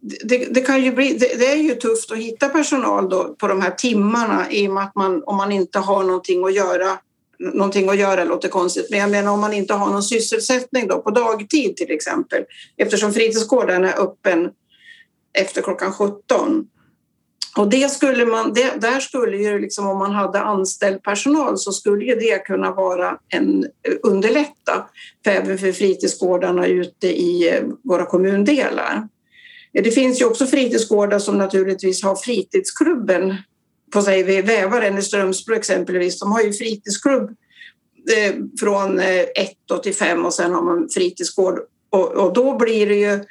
Det, 0.00 0.38
det, 0.38 0.60
kan 0.60 0.82
ju 0.82 0.92
bli, 0.92 1.12
det, 1.12 1.38
det, 1.38 1.52
är 1.52 1.56
ju 1.56 1.74
tufft 1.74 2.12
att 2.12 2.18
hitta 2.18 2.48
personal 2.48 3.08
då 3.08 3.34
på 3.38 3.48
de 3.48 3.60
här 3.60 3.70
timmarna 3.70 4.50
i 4.50 4.68
och 4.68 4.72
med 4.72 4.84
att 4.84 4.94
man 4.94 5.22
om 5.26 5.36
man 5.36 5.52
inte 5.52 5.78
har 5.78 6.04
någonting 6.04 6.44
att 6.44 6.54
göra 6.54 6.98
någonting 7.38 7.88
att 7.88 7.98
göra 7.98 8.24
låter 8.24 8.48
konstigt, 8.48 8.90
men 8.90 8.98
jag 8.98 9.10
menar 9.10 9.32
om 9.32 9.40
man 9.40 9.52
inte 9.52 9.74
har 9.74 9.90
någon 9.90 10.02
sysselsättning 10.02 10.88
då 10.88 11.02
på 11.02 11.10
dagtid 11.10 11.76
till 11.76 11.90
exempel, 11.90 12.44
eftersom 12.76 13.12
fritidsgården 13.12 13.84
är 13.84 14.00
öppen 14.00 14.50
efter 15.36 15.62
klockan 15.62 15.92
17. 15.92 16.66
Och 17.56 17.68
det 17.70 17.90
skulle 17.90 18.26
man, 18.26 18.52
det, 18.52 18.80
där 18.80 19.00
skulle 19.00 19.36
ju 19.36 19.58
liksom 19.58 19.86
om 19.86 19.98
man 19.98 20.12
hade 20.12 20.40
anställd 20.40 21.02
personal 21.02 21.58
så 21.58 21.72
skulle 21.72 22.04
ju 22.04 22.14
det 22.14 22.44
kunna 22.44 22.72
vara 22.72 23.18
en 23.28 23.64
eh, 23.64 23.94
underlätta 24.02 24.86
för 25.24 25.30
även 25.30 25.58
för 25.58 25.72
fritidsgårdarna 25.72 26.66
ute 26.66 27.06
i 27.06 27.48
eh, 27.48 27.62
våra 27.84 28.06
kommundelar. 28.06 29.08
Det 29.72 29.90
finns 29.90 30.20
ju 30.20 30.24
också 30.24 30.46
fritidsgårdar 30.46 31.18
som 31.18 31.38
naturligtvis 31.38 32.02
har 32.02 32.16
fritidsklubben 32.16 33.36
på 33.92 34.02
sig 34.02 34.22
vid 34.22 34.46
vävaren 34.46 34.98
i 34.98 35.02
Strömsbro 35.02 35.54
exempelvis, 35.54 36.20
de 36.20 36.32
har 36.32 36.42
ju 36.42 36.52
fritidsklubb 36.52 37.30
eh, 38.16 38.34
från 38.60 39.00
eh, 39.00 39.20
ett 39.20 39.82
till 39.82 39.94
fem 39.94 40.26
och 40.26 40.34
sen 40.34 40.52
har 40.52 40.62
man 40.62 40.88
fritidsgård 40.88 41.60
och, 41.90 42.12
och, 42.12 42.32
då 42.32 42.56
blir 42.56 42.86
det 42.86 42.94
ju 42.94 43.24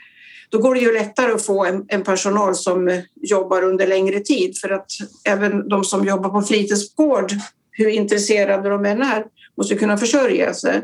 då 0.56 0.62
går 0.62 0.76
det 0.76 0.82
ju 0.82 0.94
lättare 0.94 1.32
att 1.32 1.46
få 1.46 1.66
en, 1.66 1.86
en, 1.88 2.04
personal 2.04 2.56
som 2.56 3.02
jobbar 3.16 3.64
under 3.64 3.88
längre 3.88 4.20
tid 4.20 4.58
för 4.58 4.70
att 4.70 4.92
även 5.24 5.70
de 5.70 5.84
som 5.84 6.06
jobbar 6.06 6.30
på 6.30 6.42
fritidsgård, 6.42 7.32
hur 7.72 7.90
intresserade 7.90 8.70
de 8.70 8.86
än 8.86 9.02
är, 9.02 9.26
måste 9.58 9.76
kunna 9.76 9.98
försörja 9.98 10.54
sig. 10.54 10.82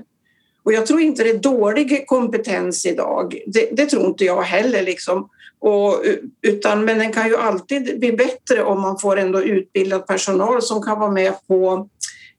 Och 0.63 0.73
jag 0.73 0.85
tror 0.85 1.01
inte 1.01 1.23
det 1.23 1.29
är 1.29 1.37
dålig 1.37 2.07
kompetens 2.07 2.85
idag. 2.85 3.41
Det, 3.47 3.69
det 3.71 3.85
tror 3.85 4.05
inte 4.05 4.25
jag 4.25 4.41
heller. 4.41 4.83
Liksom. 4.83 5.29
Och, 5.59 6.03
utan, 6.41 6.85
men 6.85 6.99
den 6.99 7.13
kan 7.13 7.27
ju 7.27 7.37
alltid 7.37 7.99
bli 7.99 8.11
bättre 8.11 8.63
om 8.63 8.81
man 8.81 8.99
får 8.99 9.19
ändå 9.19 9.41
utbildad 9.41 10.07
personal 10.07 10.61
som 10.61 10.81
kan 10.81 10.99
vara 10.99 11.11
med 11.11 11.33
på 11.47 11.89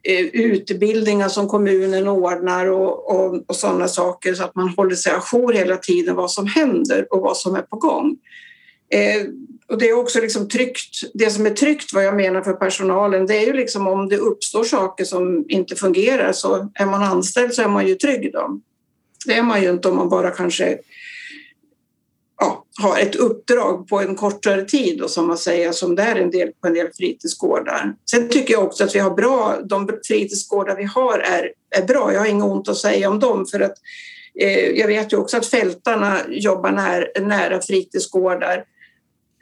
Eh, 0.05 0.27
utbildningar 0.27 1.29
som 1.29 1.49
kommunen 1.49 2.09
ordnar 2.09 2.67
och, 2.67 3.11
och, 3.11 3.45
och 3.47 3.57
sådana 3.57 3.89
saker 3.89 4.35
så 4.35 4.45
att 4.45 4.55
man 4.55 4.69
håller 4.69 4.95
sig 4.95 5.13
ajour 5.13 5.53
hela 5.53 5.77
tiden 5.77 6.17
vad 6.17 6.31
som 6.31 6.47
händer 6.47 7.07
och 7.11 7.21
vad 7.21 7.37
som 7.37 7.55
är 7.55 7.63
på 7.63 7.77
gång. 7.77 8.17
Eh, 8.93 9.27
och 9.69 9.79
det 9.79 9.89
är 9.89 9.99
också 9.99 10.21
liksom 10.21 10.49
tryggt. 10.49 11.01
Det 11.15 11.31
som 11.31 11.47
är 11.47 11.51
tryggt, 11.51 11.93
vad 11.93 12.05
jag 12.05 12.17
menar 12.17 12.43
för 12.43 12.53
personalen, 12.53 13.27
det 13.27 13.37
är 13.37 13.47
ju 13.47 13.53
liksom 13.53 13.87
om 13.87 14.09
det 14.09 14.17
uppstår 14.17 14.65
saker 14.65 15.05
som 15.05 15.45
inte 15.49 15.77
fungerar 15.77 16.33
så 16.33 16.71
är 16.75 16.87
man 16.87 17.03
anställd 17.03 17.55
så 17.55 17.63
är 17.63 17.69
man 17.69 17.87
ju 17.87 17.95
trygg 17.95 18.33
då. 18.33 18.61
Det 19.27 19.35
är 19.35 19.43
man 19.43 19.63
ju 19.63 19.71
inte 19.71 19.89
om 19.89 19.97
man 19.97 20.09
bara 20.09 20.31
kanske 20.31 20.79
ja, 22.43 22.65
har 22.83 22.99
ett 22.99 23.17
uppdrag 23.17 23.89
på 23.89 24.01
en 24.01 24.15
kortare 24.15 24.65
tid 24.65 25.01
och 25.01 25.11
som 25.11 25.27
man 25.27 25.39
säger 25.39 25.73
som 25.73 25.95
det 25.95 26.03
är 26.03 26.17
en 26.17 26.31
del 26.31 26.49
på 26.61 26.67
en 26.67 26.75
del 26.75 26.89
fritidsgårdar. 26.97 27.95
Sen 28.11 28.29
tycker 28.29 28.55
jag 28.55 28.65
också 28.65 28.85
att 28.85 28.95
vi 28.95 28.99
har 28.99 29.11
bra, 29.11 29.59
de 29.65 29.91
fritidsgårdar 30.07 30.77
vi 30.77 30.85
har 30.85 31.19
är, 31.19 31.51
är 31.77 31.87
bra. 31.87 32.13
Jag 32.13 32.21
har 32.21 32.27
inget 32.27 32.45
ont 32.45 32.69
att 32.69 32.77
säga 32.77 33.11
om 33.11 33.19
dem 33.19 33.47
för 33.47 33.61
att 33.61 33.75
eh, 34.41 34.69
jag 34.69 34.87
vet 34.87 35.13
ju 35.13 35.17
också 35.17 35.37
att 35.37 35.47
fältarna 35.47 36.19
jobbar 36.29 36.71
när, 36.71 37.21
nära 37.21 37.61
fritidsgårdar 37.61 38.65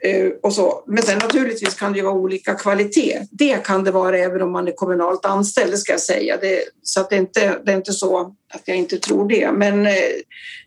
Eh, 0.03 0.31
och 0.41 0.53
så. 0.53 0.83
Men 0.87 1.03
sen 1.03 1.17
naturligtvis 1.17 1.75
kan 1.75 1.91
det 1.91 1.99
ju 1.99 2.05
vara 2.05 2.15
olika 2.15 2.53
kvalitet. 2.53 3.27
Det 3.31 3.65
kan 3.65 3.83
det 3.83 3.91
vara 3.91 4.17
även 4.17 4.41
om 4.41 4.51
man 4.51 4.67
är 4.67 4.71
kommunalt 4.71 5.25
anställd, 5.25 5.77
ska 5.77 5.91
jag 5.91 6.01
säga. 6.01 6.37
Det, 6.41 6.63
så 6.83 7.01
att 7.01 7.09
det, 7.09 7.15
inte, 7.15 7.59
det 7.65 7.71
är 7.71 7.75
inte 7.75 7.93
så 7.93 8.35
att 8.53 8.61
jag 8.65 8.77
inte 8.77 8.97
tror 8.97 9.29
det. 9.29 9.51
Men 9.51 9.85
eh, 9.85 9.93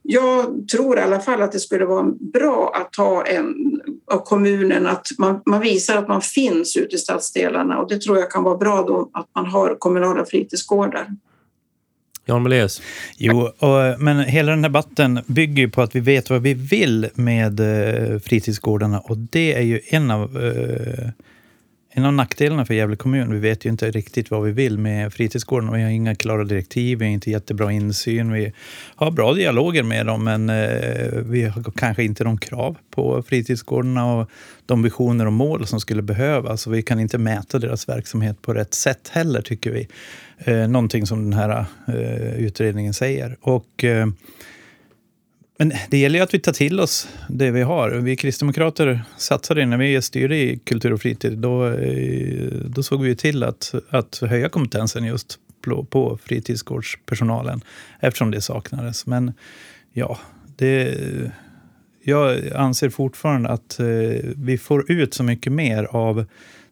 jag 0.02 0.68
tror 0.68 0.98
i 0.98 1.00
alla 1.00 1.20
fall 1.20 1.42
att 1.42 1.52
det 1.52 1.60
skulle 1.60 1.84
vara 1.84 2.06
bra 2.32 2.72
att 2.74 2.96
ha 2.96 3.26
en 3.26 3.80
av 4.12 4.18
kommunen, 4.18 4.86
att 4.86 5.06
man, 5.18 5.40
man 5.46 5.60
visar 5.60 5.96
att 5.96 6.08
man 6.08 6.22
finns 6.22 6.76
ute 6.76 6.96
i 6.96 6.98
stadsdelarna 6.98 7.78
och 7.78 7.88
det 7.88 8.00
tror 8.00 8.18
jag 8.18 8.30
kan 8.30 8.42
vara 8.42 8.56
bra 8.56 8.82
då 8.82 9.10
att 9.12 9.28
man 9.34 9.46
har 9.46 9.76
kommunala 9.78 10.24
fritidsgårdar. 10.24 11.06
Jan 12.26 12.42
Moléus? 12.42 12.82
Jo, 13.16 13.40
och, 13.40 14.00
men 14.00 14.18
hela 14.18 14.50
den 14.50 14.64
här 14.64 14.70
debatten 14.70 15.20
bygger 15.26 15.62
ju 15.62 15.70
på 15.70 15.82
att 15.82 15.94
vi 15.94 16.00
vet 16.00 16.30
vad 16.30 16.42
vi 16.42 16.54
vill 16.54 17.08
med 17.14 17.60
eh, 17.60 18.18
fritidsgårdarna 18.18 19.00
och 19.00 19.18
det 19.18 19.54
är 19.54 19.62
ju 19.62 19.80
en 19.86 20.10
av, 20.10 20.44
eh, 20.44 21.08
en 21.96 22.04
av 22.04 22.12
nackdelarna 22.12 22.64
för 22.64 22.74
Gävle 22.74 22.96
kommun. 22.96 23.32
Vi 23.32 23.38
vet 23.38 23.64
ju 23.64 23.70
inte 23.70 23.90
riktigt 23.90 24.30
vad 24.30 24.42
vi 24.42 24.52
vill 24.52 24.78
med 24.78 25.12
fritidsgården. 25.12 25.72
Vi 25.72 25.82
har 25.82 25.90
inga 25.90 26.14
klara 26.14 26.44
direktiv, 26.44 26.98
vi 26.98 27.04
har 27.04 27.12
inte 27.12 27.30
jättebra 27.30 27.72
insyn. 27.72 28.32
Vi 28.32 28.52
har 28.96 29.10
bra 29.10 29.32
dialoger 29.32 29.82
med 29.82 30.06
dem, 30.06 30.24
men 30.24 30.50
eh, 30.50 31.20
vi 31.24 31.42
har 31.44 31.72
kanske 31.76 32.04
inte 32.04 32.24
de 32.24 32.38
krav 32.38 32.76
på 32.90 33.22
fritidsgårdarna 33.22 34.14
och 34.14 34.30
de 34.66 34.82
visioner 34.82 35.26
och 35.26 35.32
mål 35.32 35.66
som 35.66 35.80
skulle 35.80 36.02
behövas. 36.02 36.66
Vi 36.66 36.82
kan 36.82 37.00
inte 37.00 37.18
mäta 37.18 37.58
deras 37.58 37.88
verksamhet 37.88 38.42
på 38.42 38.54
rätt 38.54 38.74
sätt 38.74 39.08
heller, 39.12 39.42
tycker 39.42 39.70
vi 39.70 39.88
eh, 40.38 40.68
någonting 40.68 41.06
som 41.06 41.30
den 41.30 41.32
här 41.32 41.64
eh, 41.88 42.34
utredningen 42.34 42.94
säger. 42.94 43.36
Och, 43.40 43.84
men 45.58 45.72
det 45.90 45.98
gäller 45.98 46.18
ju 46.18 46.22
att 46.22 46.34
vi 46.34 46.40
tar 46.40 46.52
till 46.52 46.80
oss 46.80 47.08
det 47.28 47.50
vi 47.50 47.62
har. 47.62 47.90
Vi 47.90 48.16
kristdemokrater 48.16 49.04
satsade 49.16 49.66
när 49.66 49.76
vi 49.76 50.02
styrde 50.02 50.36
i 50.36 50.58
kultur 50.58 50.92
och 50.92 51.00
fritid. 51.00 51.38
Då, 51.38 51.66
eh, 51.66 52.52
då 52.64 52.82
såg 52.82 53.02
vi 53.02 53.16
till 53.16 53.42
att, 53.42 53.74
att 53.90 54.16
höja 54.16 54.48
kompetensen 54.48 55.04
just 55.04 55.38
på, 55.64 55.84
på 55.84 56.18
fritidsgårdspersonalen 56.22 57.60
eftersom 58.00 58.30
det 58.30 58.40
saknades. 58.40 59.06
Men 59.06 59.32
ja, 59.92 60.18
det, 60.56 60.98
jag 62.02 62.52
anser 62.54 62.88
fortfarande 62.88 63.48
att 63.48 63.80
eh, 63.80 63.86
vi 64.36 64.58
får 64.58 64.92
ut 64.92 65.14
så 65.14 65.22
mycket 65.22 65.52
mer 65.52 65.84
av 65.84 66.24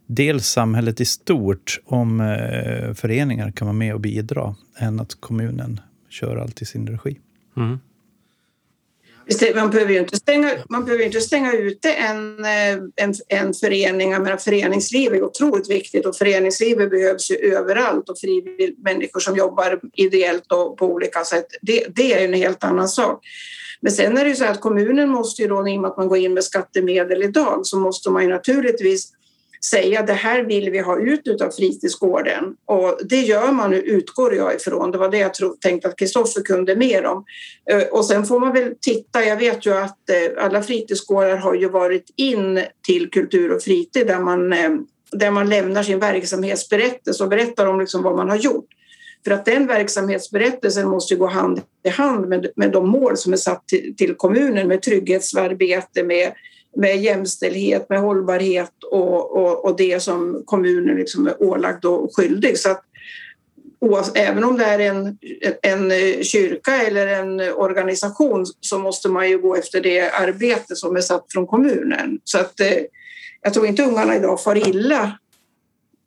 dels 0.06 0.46
samhället 0.46 1.00
i 1.00 1.04
stort 1.04 1.80
om 1.84 2.20
eh, 2.20 2.94
föreningar 2.94 3.50
kan 3.50 3.66
vara 3.66 3.76
med 3.76 3.94
och 3.94 4.00
bidra 4.00 4.54
än 4.78 5.00
att 5.00 5.20
kommunen 5.20 5.80
kör 6.08 6.36
allt 6.36 6.62
i 6.62 6.64
sin 6.64 6.88
regi. 6.88 7.18
Mm. 7.56 7.78
Man 9.55 9.71
behöver 9.71 9.93
ju 9.93 9.99
inte 9.99 10.17
stänga, 10.17 10.50
man 10.69 10.85
behöver 10.85 11.05
inte 11.05 11.21
stänga 11.21 11.52
ute 11.52 11.93
en, 11.93 12.45
eh, 12.45 12.75
en, 12.97 13.14
en 13.29 13.55
förening. 13.55 14.12
Jag 14.12 14.23
menar, 14.23 14.37
föreningsliv 14.37 15.14
är 15.14 15.23
otroligt 15.23 15.71
viktigt 15.71 16.07
och 16.07 16.17
föreningslivet 16.17 16.91
behövs 16.91 17.31
ju 17.31 17.37
överallt 17.37 18.09
och 18.09 18.17
människor 18.85 19.21
som 19.21 19.37
jobbar 19.37 19.81
ideellt 19.95 20.52
och 20.52 20.79
på 20.79 20.87
olika 20.87 21.25
sätt. 21.25 21.47
Det, 21.62 21.87
det 21.97 22.12
är 22.12 22.25
en 22.25 22.35
helt 22.35 22.64
annan 22.64 22.88
sak. 22.88 23.25
Men 23.81 23.93
sen 23.93 24.19
är 24.19 24.25
det 24.25 24.31
ju 24.31 24.37
så 24.37 24.45
att 24.45 24.61
kommunen 24.61 25.09
måste 25.09 25.43
ju 25.43 25.49
då, 25.49 25.69
i 25.69 25.76
och 25.76 25.81
med 25.81 25.91
att 25.91 25.97
man 25.97 26.09
går 26.09 26.19
in 26.19 26.35
med 26.35 26.45
skattemedel 26.45 27.23
idag, 27.23 27.67
så 27.67 27.79
måste 27.79 28.11
man 28.11 28.23
ju 28.23 28.29
naturligtvis 28.29 29.12
säga 29.64 30.02
det 30.02 30.12
här 30.12 30.42
vill 30.42 30.71
vi 30.71 30.78
ha 30.78 31.00
ut 31.00 31.40
av 31.40 31.50
fritidsgården. 31.50 32.57
Och 32.64 32.99
det 33.04 33.21
gör 33.21 33.52
man 33.52 33.71
nu, 33.71 33.76
utgår 33.76 34.35
jag 34.35 34.54
ifrån. 34.54 34.90
Det 34.90 34.99
var 34.99 35.09
det 35.09 35.19
jag 35.19 35.35
tro, 35.35 35.57
tänkte 35.61 35.88
att 35.88 35.99
Kristoffer 35.99 36.42
kunde 36.42 36.76
mer 36.76 37.04
om. 37.04 37.25
Eh, 37.71 37.83
och 37.83 38.04
sen 38.04 38.26
får 38.26 38.40
man 38.40 38.52
väl 38.52 38.75
titta. 38.81 39.25
Jag 39.25 39.37
vet 39.37 39.66
ju 39.66 39.75
att 39.75 40.11
eh, 40.11 40.45
alla 40.45 40.62
fritidsgårdar 40.62 41.37
har 41.37 41.54
ju 41.54 41.69
varit 41.69 42.04
in 42.16 42.61
till 42.87 43.11
kultur 43.11 43.52
och 43.52 43.62
fritid 43.62 44.07
där 44.07 44.21
man, 44.21 44.52
eh, 44.52 44.71
där 45.12 45.31
man 45.31 45.49
lämnar 45.49 45.83
sin 45.83 45.99
verksamhetsberättelse 45.99 47.25
och 47.25 47.31
berättar 47.31 47.66
om 47.66 47.81
liksom 47.81 48.02
vad 48.02 48.16
man 48.16 48.31
har 48.31 48.37
gjort. 48.37 48.66
För 49.25 49.31
att 49.31 49.45
den 49.45 49.66
verksamhetsberättelsen 49.66 50.88
måste 50.88 51.14
gå 51.14 51.26
hand 51.26 51.61
i 51.85 51.88
hand 51.88 52.28
med, 52.28 52.47
med 52.57 52.73
de 52.73 52.88
mål 52.88 53.16
som 53.16 53.33
är 53.33 53.37
satt 53.37 53.69
till, 53.69 53.97
till 53.97 54.14
kommunen 54.14 54.69
med 54.69 54.83
trygghetsarbete, 54.83 56.04
med 56.04 56.33
med 56.76 57.02
jämställdhet, 57.02 57.88
med 57.88 58.00
hållbarhet 58.00 58.85
och, 58.91 59.37
och, 59.37 59.64
och 59.64 59.76
det 59.76 60.02
som 60.02 60.43
kommunen 60.45 60.97
liksom 60.97 61.26
är 61.26 61.43
ålagd 61.43 61.85
och 61.85 62.17
skyldig. 62.17 62.59
Så 62.59 62.71
att, 62.71 62.85
även 64.14 64.45
om 64.45 64.59
det 64.59 64.64
är 64.64 64.79
en, 64.79 65.19
en 65.62 65.91
kyrka 66.25 66.83
eller 66.83 67.07
en 67.07 67.41
organisation 67.41 68.47
så 68.61 68.79
måste 68.79 69.09
man 69.09 69.31
ju 69.31 69.38
gå 69.38 69.57
efter 69.57 69.81
det 69.81 70.11
arbete 70.11 70.76
som 70.76 70.97
är 70.97 71.00
satt 71.00 71.33
från 71.33 71.47
kommunen. 71.47 72.21
Så 72.25 72.38
att, 72.38 72.61
eh, 72.61 72.79
jag 73.43 73.55
tror 73.55 73.67
inte 73.67 73.83
ungarna 73.83 74.17
idag 74.17 74.43
far 74.43 74.69
illa. 74.69 75.19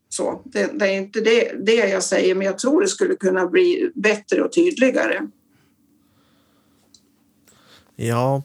Så, 0.10 0.42
det, 0.46 0.70
det 0.74 0.86
är 0.86 0.98
inte 0.98 1.22
det, 1.22 1.52
det 1.66 1.76
jag 1.76 2.04
säger, 2.04 2.36
men 2.36 2.48
jag 2.48 2.60
tror 2.60 2.82
det 2.82 2.88
skulle 2.88 3.16
kunna 3.16 3.48
bli 3.48 3.92
bättre 3.96 4.42
och 4.42 4.54
tydligare. 4.54 5.28
Ja, 7.96 8.44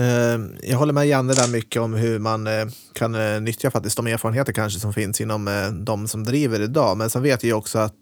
Ehm, 0.00 0.56
jag 0.62 0.78
håller 0.78 0.92
med 0.92 1.08
Janne 1.08 1.32
där 1.34 1.48
mycket 1.48 1.82
om 1.82 1.94
hur 1.94 2.18
man 2.18 2.46
eh, 2.46 2.66
kan 2.92 3.14
eh, 3.14 3.40
nyttja 3.40 3.70
faktiskt 3.70 3.96
de 3.96 4.06
erfarenheter 4.06 4.52
kanske 4.52 4.80
som 4.80 4.92
finns 4.92 5.20
inom 5.20 5.48
eh, 5.48 5.68
de 5.68 6.08
som 6.08 6.24
driver 6.24 6.60
idag. 6.60 6.96
Men 6.96 7.10
sen 7.10 7.22
vet 7.22 7.44
jag 7.44 7.58
också 7.58 7.78
att 7.78 7.94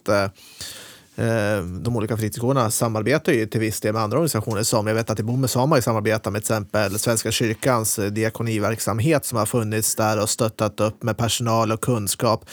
de 1.80 1.96
olika 1.96 2.16
fritidsgårdarna 2.16 2.70
samarbetar 2.70 3.32
ju 3.32 3.46
till 3.46 3.60
viss 3.60 3.80
del 3.80 3.92
med 3.92 4.02
andra 4.02 4.16
organisationer 4.16 4.62
som 4.62 4.86
jag 4.86 4.94
vet 4.94 5.10
att 5.10 5.20
i 5.20 5.22
Bomhus 5.22 5.54
har 5.54 5.66
man 5.66 5.78
ju 5.78 5.82
samarbetat 5.82 6.32
med 6.32 6.44
till 6.44 6.52
exempel 6.52 6.98
Svenska 6.98 7.30
kyrkans 7.30 8.00
diakoniverksamhet 8.10 9.24
som 9.24 9.38
har 9.38 9.46
funnits 9.46 9.94
där 9.94 10.22
och 10.22 10.30
stöttat 10.30 10.80
upp 10.80 11.02
med 11.02 11.16
personal 11.16 11.72
och 11.72 11.80
kunskap. 11.80 12.44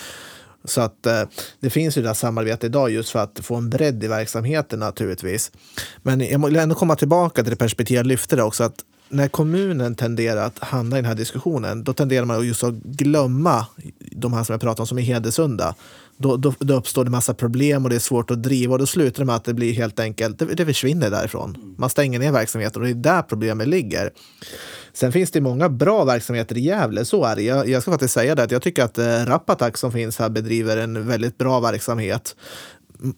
Så 0.64 0.82
att 0.82 1.06
eh, 1.06 1.22
det 1.60 1.70
finns 1.70 1.98
ju 1.98 2.02
det 2.02 2.08
här 2.08 2.14
samarbetet 2.14 2.64
idag 2.64 2.92
just 2.92 3.10
för 3.10 3.20
att 3.20 3.40
få 3.44 3.56
en 3.56 3.70
bredd 3.70 4.04
i 4.04 4.08
verksamheten 4.08 4.80
naturligtvis. 4.80 5.52
Men 5.98 6.20
jag 6.20 6.46
vill 6.46 6.56
ändå 6.56 6.76
komma 6.76 6.96
tillbaka 6.96 7.42
till 7.44 7.52
det 7.52 7.58
perspektiv 7.58 7.98
jag 7.98 8.06
lyfte 8.06 8.36
där 8.36 8.44
också 8.44 8.64
att 8.64 8.84
när 9.16 9.28
kommunen 9.28 9.96
tenderar 9.96 10.46
att 10.46 10.60
hamna 10.60 10.98
i 10.98 11.02
den 11.02 11.06
här 11.06 11.16
diskussionen, 11.16 11.84
då 11.84 11.94
tenderar 11.94 12.26
man 12.26 12.48
just 12.48 12.64
att 12.64 12.74
glömma 12.74 13.66
de 14.12 14.34
här 14.34 14.44
som 14.44 14.54
jag 14.54 14.62
pratade 14.62 14.82
om 14.82 14.88
som 14.88 14.98
är 14.98 15.02
hedersunda. 15.02 15.76
Då, 16.18 16.38
då, 16.38 16.54
då, 16.60 16.74
uppstår 16.74 17.04
det 17.04 17.12
massa 17.12 17.34
problem 17.34 17.84
och 17.84 17.90
det 17.90 17.96
är 17.96 18.00
svårt 18.00 18.32
att 18.32 18.44
driva 18.44 18.74
och 18.74 18.80
då 18.80 18.86
slutar 18.86 19.20
det 19.22 19.26
med 19.26 19.36
att 19.36 19.46
det 19.46 19.54
blir 19.54 19.74
helt 19.74 20.00
enkelt, 20.00 20.40
det, 20.40 20.46
det 20.46 20.66
försvinner 20.66 21.10
därifrån. 21.10 21.76
Man 21.78 21.90
stänger 21.90 22.20
ner 22.20 22.32
verksamheten 22.32 22.82
och 22.82 22.88
det 22.88 22.94
är 22.94 22.96
där 22.96 23.22
problemet 23.22 23.68
ligger. 23.68 24.12
Sen 24.94 25.12
finns 25.12 25.32
det 25.32 25.42
många 25.42 25.70
bra 25.70 26.04
verksamheter 26.04 26.58
i 26.58 26.62
Gävle, 26.62 27.06
så 27.06 27.24
är 27.24 27.36
det. 27.36 27.42
Jag, 27.42 27.70
jag 27.70 27.82
ska 27.82 27.92
faktiskt 27.92 28.14
säga 28.14 28.36
det 28.36 28.44
att 28.44 28.52
jag 28.52 28.62
tycker 28.62 28.84
att 28.84 28.98
eh, 28.98 29.26
Rapatak 29.26 29.78
som 29.78 29.92
finns 29.92 30.20
här 30.20 30.30
bedriver 30.30 30.78
en 30.78 31.08
väldigt 31.08 31.38
bra 31.38 31.60
verksamhet. 31.60 32.36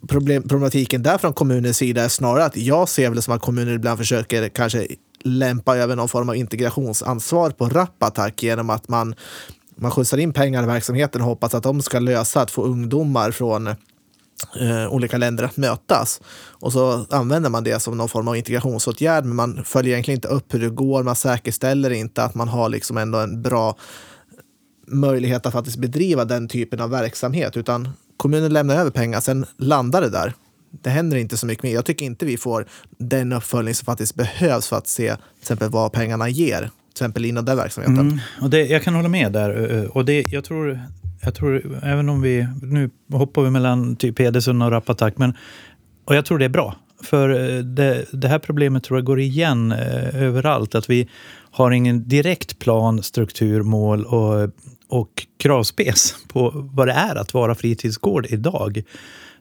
Problem, 0.07 0.43
problematiken 0.43 1.03
där 1.03 1.17
från 1.17 1.33
kommunens 1.33 1.77
sida 1.77 2.03
är 2.03 2.07
snarare 2.07 2.45
att 2.45 2.57
jag 2.57 2.89
ser 2.89 3.09
väl 3.09 3.21
som 3.21 3.33
att 3.33 3.41
kommuner 3.41 3.73
ibland 3.73 3.99
försöker 3.99 4.49
kanske 4.49 4.87
lämpa 5.23 5.77
över 5.77 5.95
någon 5.95 6.09
form 6.09 6.29
av 6.29 6.35
integrationsansvar 6.35 7.49
på 7.49 7.69
Rapattack 7.69 8.43
genom 8.43 8.69
att 8.69 8.89
man, 8.89 9.15
man 9.75 9.91
skjutsar 9.91 10.17
in 10.17 10.33
pengar 10.33 10.63
i 10.63 10.65
verksamheten 10.65 11.21
och 11.21 11.27
hoppas 11.27 11.53
att 11.53 11.63
de 11.63 11.81
ska 11.81 11.99
lösa 11.99 12.41
att 12.41 12.51
få 12.51 12.63
ungdomar 12.63 13.31
från 13.31 13.67
eh, 13.67 14.87
olika 14.89 15.17
länder 15.17 15.43
att 15.43 15.57
mötas. 15.57 16.21
Och 16.49 16.73
så 16.73 17.05
använder 17.09 17.49
man 17.49 17.63
det 17.63 17.79
som 17.79 17.97
någon 17.97 18.09
form 18.09 18.27
av 18.27 18.37
integrationsåtgärd, 18.37 19.25
men 19.25 19.35
man 19.35 19.63
följer 19.63 19.93
egentligen 19.93 20.17
inte 20.17 20.27
upp 20.27 20.53
hur 20.53 20.59
det 20.59 20.69
går. 20.69 21.03
Man 21.03 21.15
säkerställer 21.15 21.89
inte 21.89 22.23
att 22.23 22.35
man 22.35 22.47
har 22.47 22.69
liksom 22.69 22.97
ändå 22.97 23.17
en 23.17 23.41
bra 23.41 23.77
möjlighet 24.87 25.45
att 25.45 25.53
faktiskt 25.53 25.77
bedriva 25.77 26.25
den 26.25 26.47
typen 26.47 26.81
av 26.81 26.89
verksamhet, 26.89 27.57
utan 27.57 27.89
kommunen 28.17 28.53
lämnar 28.53 28.75
över 28.75 28.91
pengar, 28.91 29.19
sen 29.19 29.45
landar 29.57 30.01
det 30.01 30.09
där. 30.09 30.33
det 30.83 30.89
händer 30.89 31.17
inte 31.17 31.37
så 31.37 31.45
mycket 31.45 31.63
mer. 31.63 31.73
Jag 31.73 31.85
tycker 31.85 32.05
inte 32.05 32.25
vi 32.25 32.37
får 32.37 32.65
den 32.97 33.33
uppföljning 33.33 33.73
som 33.73 33.85
faktiskt 33.85 34.15
behövs 34.15 34.67
för 34.67 34.77
att 34.77 34.87
se 34.87 35.15
till 35.15 35.41
exempel 35.41 35.69
vad 35.69 35.91
pengarna 35.91 36.29
ger. 36.29 36.59
Till 36.59 37.03
exempel 37.03 37.25
inom 37.25 37.45
den 37.45 37.57
verksamheten. 37.57 37.99
Mm, 37.99 38.19
och 38.41 38.49
det, 38.49 38.65
jag 38.65 38.83
kan 38.83 38.95
hålla 38.95 39.09
med 39.09 39.31
där. 39.31 39.71
Eh, 39.71 39.79
eh, 39.79 39.89
och 39.89 40.05
det, 40.05 40.25
jag, 40.27 40.43
tror, 40.43 40.79
jag 41.21 41.35
tror, 41.35 41.79
även 41.83 42.09
om 42.09 42.21
vi, 42.21 42.47
nu 42.61 42.89
hoppar 43.11 43.41
vi 43.41 43.49
mellan 43.49 43.95
typ 43.95 44.19
Hedesund 44.19 44.63
och 44.63 44.71
Rappatak. 44.71 45.17
men 45.17 45.33
och 46.05 46.15
jag 46.15 46.25
tror 46.25 46.39
det 46.39 46.45
är 46.45 46.49
bra. 46.49 46.75
För 47.03 47.29
eh, 47.29 47.63
det, 47.63 48.05
det, 48.11 48.27
här 48.27 48.39
problemet 48.39 48.83
tror 48.83 48.99
jag 48.99 49.05
går 49.05 49.19
igen 49.19 49.71
eh, 49.71 50.21
överallt. 50.23 50.75
Att 50.75 50.89
vi 50.89 51.07
har 51.51 51.71
ingen 51.71 52.07
direkt 52.07 52.59
plan, 52.59 53.03
struktur, 53.03 53.61
mål 53.63 54.05
och, 54.05 54.49
och 54.87 55.27
kravspec 55.37 56.15
på 56.27 56.69
vad 56.73 56.87
det 56.87 56.93
är 56.93 57.15
att 57.15 57.33
vara 57.33 57.55
fritidsgård 57.55 58.25
idag. 58.29 58.83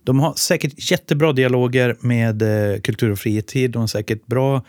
De 0.05 0.21
har 0.21 0.35
säkert 0.35 0.91
jättebra 0.91 1.33
dialoger 1.33 1.97
med 2.01 2.43
eh, 2.43 2.81
kultur 2.81 3.11
och 3.11 3.19
fritid. 3.19 3.71
De 3.71 3.79
har 3.79 3.87
säkert 3.87 4.27
bra 4.27 4.63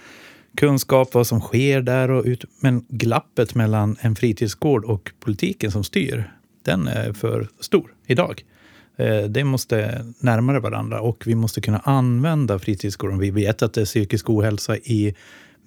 kunskap 0.57 1.13
vad 1.13 1.27
som 1.27 1.41
sker 1.41 1.81
där. 1.81 2.11
Och 2.11 2.25
ut, 2.25 2.45
men 2.59 2.85
glappet 2.89 3.55
mellan 3.55 3.97
en 4.01 4.15
fritidsgård 4.15 4.85
och 4.85 5.11
politiken 5.19 5.71
som 5.71 5.83
styr, 5.83 6.31
den 6.63 6.87
är 6.87 7.13
för 7.13 7.47
stor 7.59 7.93
idag. 8.05 8.43
Eh, 8.97 9.23
det 9.23 9.43
måste 9.43 10.05
närmare 10.19 10.59
varandra 10.59 11.01
och 11.01 11.23
vi 11.27 11.35
måste 11.35 11.61
kunna 11.61 11.79
använda 11.79 12.59
fritidsgården. 12.59 13.19
Vi 13.19 13.31
vet 13.31 13.61
att 13.61 13.73
det 13.73 13.81
är 13.81 13.85
psykisk 13.85 14.29
ohälsa 14.29 14.77
i 14.77 15.15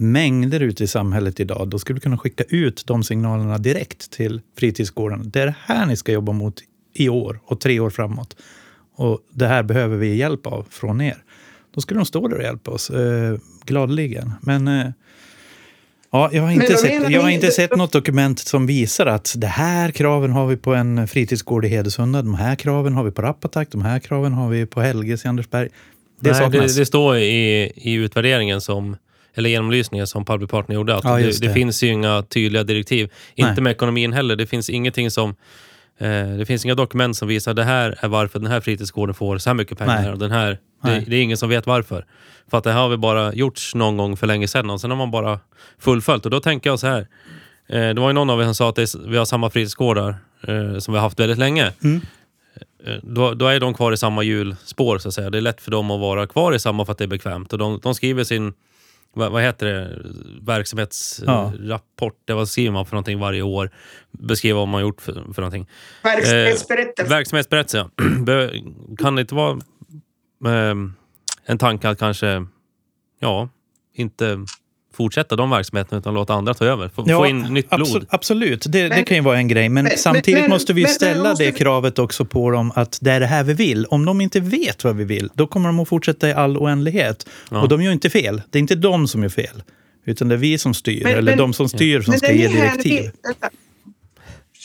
mängder 0.01 0.61
ute 0.61 0.85
i 0.85 0.87
samhället 0.87 1.41
idag. 1.41 1.69
Då 1.69 1.79
skulle 1.79 1.95
vi 1.95 2.01
kunna 2.01 2.19
skicka 2.19 2.45
ut 2.49 2.83
de 2.87 3.03
signalerna 3.03 3.59
direkt 3.59 4.11
till 4.11 4.41
fritidsgården. 4.59 5.31
Det 5.31 5.41
är 5.41 5.47
det 5.47 5.55
här 5.65 5.87
ni 5.87 5.97
ska 5.97 6.13
jobba 6.13 6.33
mot 6.33 6.63
i 6.95 7.09
år 7.09 7.41
och 7.45 7.61
tre 7.61 7.81
år 7.81 7.91
framåt. 7.91 8.37
Och 8.97 9.19
det 9.31 9.47
här 9.47 9.63
behöver 9.63 9.97
vi 9.97 10.17
hjälp 10.17 10.47
av 10.47 10.67
från 10.71 11.01
er. 11.01 11.17
Då 11.75 11.81
skulle 11.81 12.01
de 12.01 12.07
stå 12.07 12.29
där 12.29 12.37
och 12.37 12.43
hjälpa 12.43 12.71
oss, 12.71 12.91
eh, 12.91 13.39
gladeligen. 13.65 14.33
Men 14.41 14.69
eh, 14.69 14.87
ja, 16.11 16.31
jag 16.33 16.43
har 16.43 16.51
inte, 16.51 16.77
sett, 16.77 17.11
jag 17.11 17.23
har 17.23 17.31
inte 17.31 17.51
sett 17.51 17.77
något 17.77 17.93
dokument 17.93 18.39
som 18.39 18.67
visar 18.67 19.07
att 19.07 19.35
det 19.37 19.47
här 19.47 19.91
kraven 19.91 20.31
har 20.31 20.47
vi 20.47 20.57
på 20.57 20.75
en 20.75 21.09
fritidsgård 21.09 21.65
i 21.65 21.69
Hedesunda, 21.69 22.23
de 22.23 22.35
här 22.35 22.55
kraven 22.57 22.93
har 22.95 23.05
vi 23.05 23.11
på 23.11 23.23
Rapatak, 23.23 23.69
de 23.71 23.83
här 23.83 23.99
kraven 23.99 24.33
har 24.33 24.49
vi 24.49 24.67
på 24.67 24.81
Helges 24.81 25.25
i 25.25 25.29
Andersberg. 25.29 25.69
Det, 26.21 26.41
Nej, 26.41 26.51
det, 26.51 26.77
det, 26.77 26.87
står 26.87 27.17
i, 27.17 27.73
i 27.75 27.93
utvärderingen 27.93 28.61
som 28.61 28.97
eller 29.35 29.51
genomlysningen 29.51 30.07
som 30.07 30.25
Public 30.25 30.51
Partner 30.51 30.75
gjorde, 30.75 30.97
att 30.97 31.05
ja, 31.05 31.17
det, 31.17 31.23
det. 31.23 31.47
det, 31.47 31.55
finns 31.55 31.83
ju 31.83 31.89
inga 31.89 32.23
tydliga 32.23 32.63
direktiv. 32.63 33.11
Inte 33.35 33.53
Nej. 33.53 33.63
med 33.63 33.71
ekonomin 33.71 34.13
heller. 34.13 34.37
Det 34.37 34.47
finns 34.47 34.71
ingenting 34.71 35.11
som 35.11 35.35
Eh, 36.01 36.29
det 36.39 36.47
finns 36.47 36.65
inga 36.65 36.75
dokument 36.75 37.17
som 37.17 37.29
visar 37.29 37.55
det 37.55 37.65
här 37.65 37.99
är 38.01 38.09
varför 38.09 38.39
den 38.39 38.51
här 38.51 38.61
fritidsgården 38.61 39.15
får 39.15 39.39
så 39.39 39.51
här 39.51 39.55
mycket 39.55 39.79
pengar. 39.79 40.03
Nej. 40.03 40.13
Och 40.13 40.19
den 40.19 40.31
här, 40.31 40.59
det, 40.83 41.05
det, 41.07 41.17
är 41.17 41.23
ingen 41.23 41.37
som 41.37 41.49
vet 41.49 41.67
varför. 41.67 42.05
För 42.51 42.59
att 42.59 42.65
det 42.65 42.73
här 42.73 42.81
har 42.81 42.89
vi 42.89 42.97
bara 42.97 43.35
gjorts 43.35 43.75
någon 43.75 43.97
gång 43.97 44.17
för 44.17 44.27
länge 44.27 44.49
sedan 44.49 44.71
och 44.71 44.81
sen 44.81 44.91
har 44.91 44.99
man 44.99 45.11
bara 45.11 45.41
fullföljt. 45.79 46.25
Och 46.25 46.31
då 46.31 46.41
tänker 46.41 46.71
jag 46.71 46.79
så 46.79 46.87
här. 46.87 47.07
Eh, 47.69 47.89
det 47.89 48.01
var 48.01 48.09
ju 48.09 48.13
någon 48.13 48.31
av 48.31 48.41
er 48.41 48.45
som 48.45 48.55
sa 48.55 48.69
att 48.69 48.79
är, 48.79 49.09
vi 49.09 49.17
har 49.17 49.25
samma 49.25 49.51
fritidsgårdar 49.51 50.17
eh, 50.43 50.79
som 50.79 50.95
vi 50.95 50.99
har 50.99 51.05
haft 51.05 51.21
väldigt 51.21 51.39
länge. 51.39 51.73
Mm. 51.85 52.01
Då, 53.03 53.35
då, 53.35 53.47
är 53.47 53.61
de 53.61 53.75
kvar 53.75 53.93
i 53.93 53.97
samma 53.97 54.23
hjulspår 54.23 54.99
så 54.99 55.09
att 55.09 55.15
säga. 55.15 55.31
Det 55.31 55.39
är 55.39 55.43
lätt 55.43 55.61
för 55.61 55.71
dem 55.71 55.91
att 55.91 56.01
vara 56.01 56.27
kvar 56.27 56.55
i 56.55 56.59
samma 56.59 56.85
för 56.85 56.93
att 56.93 56.99
det 56.99 57.05
är 57.05 57.09
bekvämt. 57.09 57.53
Och 57.53 57.59
de, 57.59 57.81
de 57.83 57.95
skriver 57.95 58.25
sin 58.25 58.53
vad, 59.15 59.33
vad 59.33 59.43
heter 59.43 59.67
det, 59.67 60.03
verksamhetsrapport, 60.43 62.23
ja. 62.27 62.35
vad 62.35 62.49
skriver 62.49 62.73
man 62.73 62.87
för 62.87 62.93
någonting 62.93 63.19
varje 63.19 63.43
år? 63.43 63.71
Beskriva 64.11 64.59
vad 64.59 64.69
man 64.69 64.83
gjort 64.83 65.01
för, 65.01 65.13
för 65.13 65.43
någonting. 65.43 65.69
Verksamhetsberättelse. 66.03 67.03
Eh, 67.03 67.17
verksamhetsberättelse, 67.17 67.79
ja. 67.79 68.51
kan 68.99 69.15
det 69.15 69.21
inte 69.21 69.35
vara 69.35 69.59
eh, 70.47 70.75
en 71.45 71.59
tanke 71.59 71.89
att 71.89 71.99
kanske, 71.99 72.47
ja, 73.19 73.49
inte 73.95 74.45
fortsätta 74.93 75.37
de 75.37 75.51
verksamheterna 75.51 75.99
utan 75.99 76.15
låta 76.15 76.35
andra 76.35 76.55
ta 76.55 76.65
över. 76.65 76.89
Få, 76.89 77.05
ja, 77.07 77.19
få 77.19 77.27
in 77.27 77.41
nytt 77.41 77.71
blod. 77.71 77.81
Absolut, 77.81 78.09
absolut. 78.11 78.65
Det, 78.69 78.89
det, 78.89 79.03
kan 79.03 79.17
ju 79.17 79.23
vara 79.23 79.39
en 79.39 79.49
grej. 79.49 79.69
Men, 79.69 79.85
men 79.85 79.99
samtidigt 79.99 80.41
men, 80.41 80.51
måste 80.51 80.73
vi 80.73 80.87
ställa 80.87 81.29
måste... 81.29 81.45
det 81.45 81.53
kravet 81.53 81.99
också 81.99 82.25
på 82.25 82.51
dem 82.51 82.73
att 82.75 82.99
det 83.01 83.11
är 83.11 83.21
det 83.21 83.27
här 83.27 83.45
vi 83.45 83.55
vill. 83.55 83.87
Om 83.87 84.05
de 84.05 84.21
inte 84.21 84.41
vet 84.41 84.85
vad 84.85 84.97
vi 84.97 85.05
vill, 85.05 85.31
då 85.35 85.47
kommer 85.47 85.69
de 85.69 85.81
att 85.81 85.89
fortsätta 85.89 86.29
i 86.29 86.33
all 86.33 86.57
oändlighet. 86.57 87.29
Ja. 87.51 87.63
Och 87.63 87.69
de 87.69 87.83
gör 87.83 87.93
inte 87.93 88.11
fel. 88.11 88.43
Det 88.51 88.59
är 88.59 88.61
inte 88.61 88.75
de 88.75 89.09
som 89.09 89.23
gör 89.23 89.31
fel. 89.31 89.63
Utan 90.05 90.29
det 90.29 90.35
är 90.35 90.39
vi 90.39 90.59
som 90.59 90.75
styr, 90.75 91.05
men, 91.05 91.19
eller 91.19 91.37
de 91.37 91.53
som 91.53 91.69
styr 91.69 92.01
som 92.01 92.15
ska 92.19 92.33
ge 92.33 92.49
direktiv. 92.49 93.11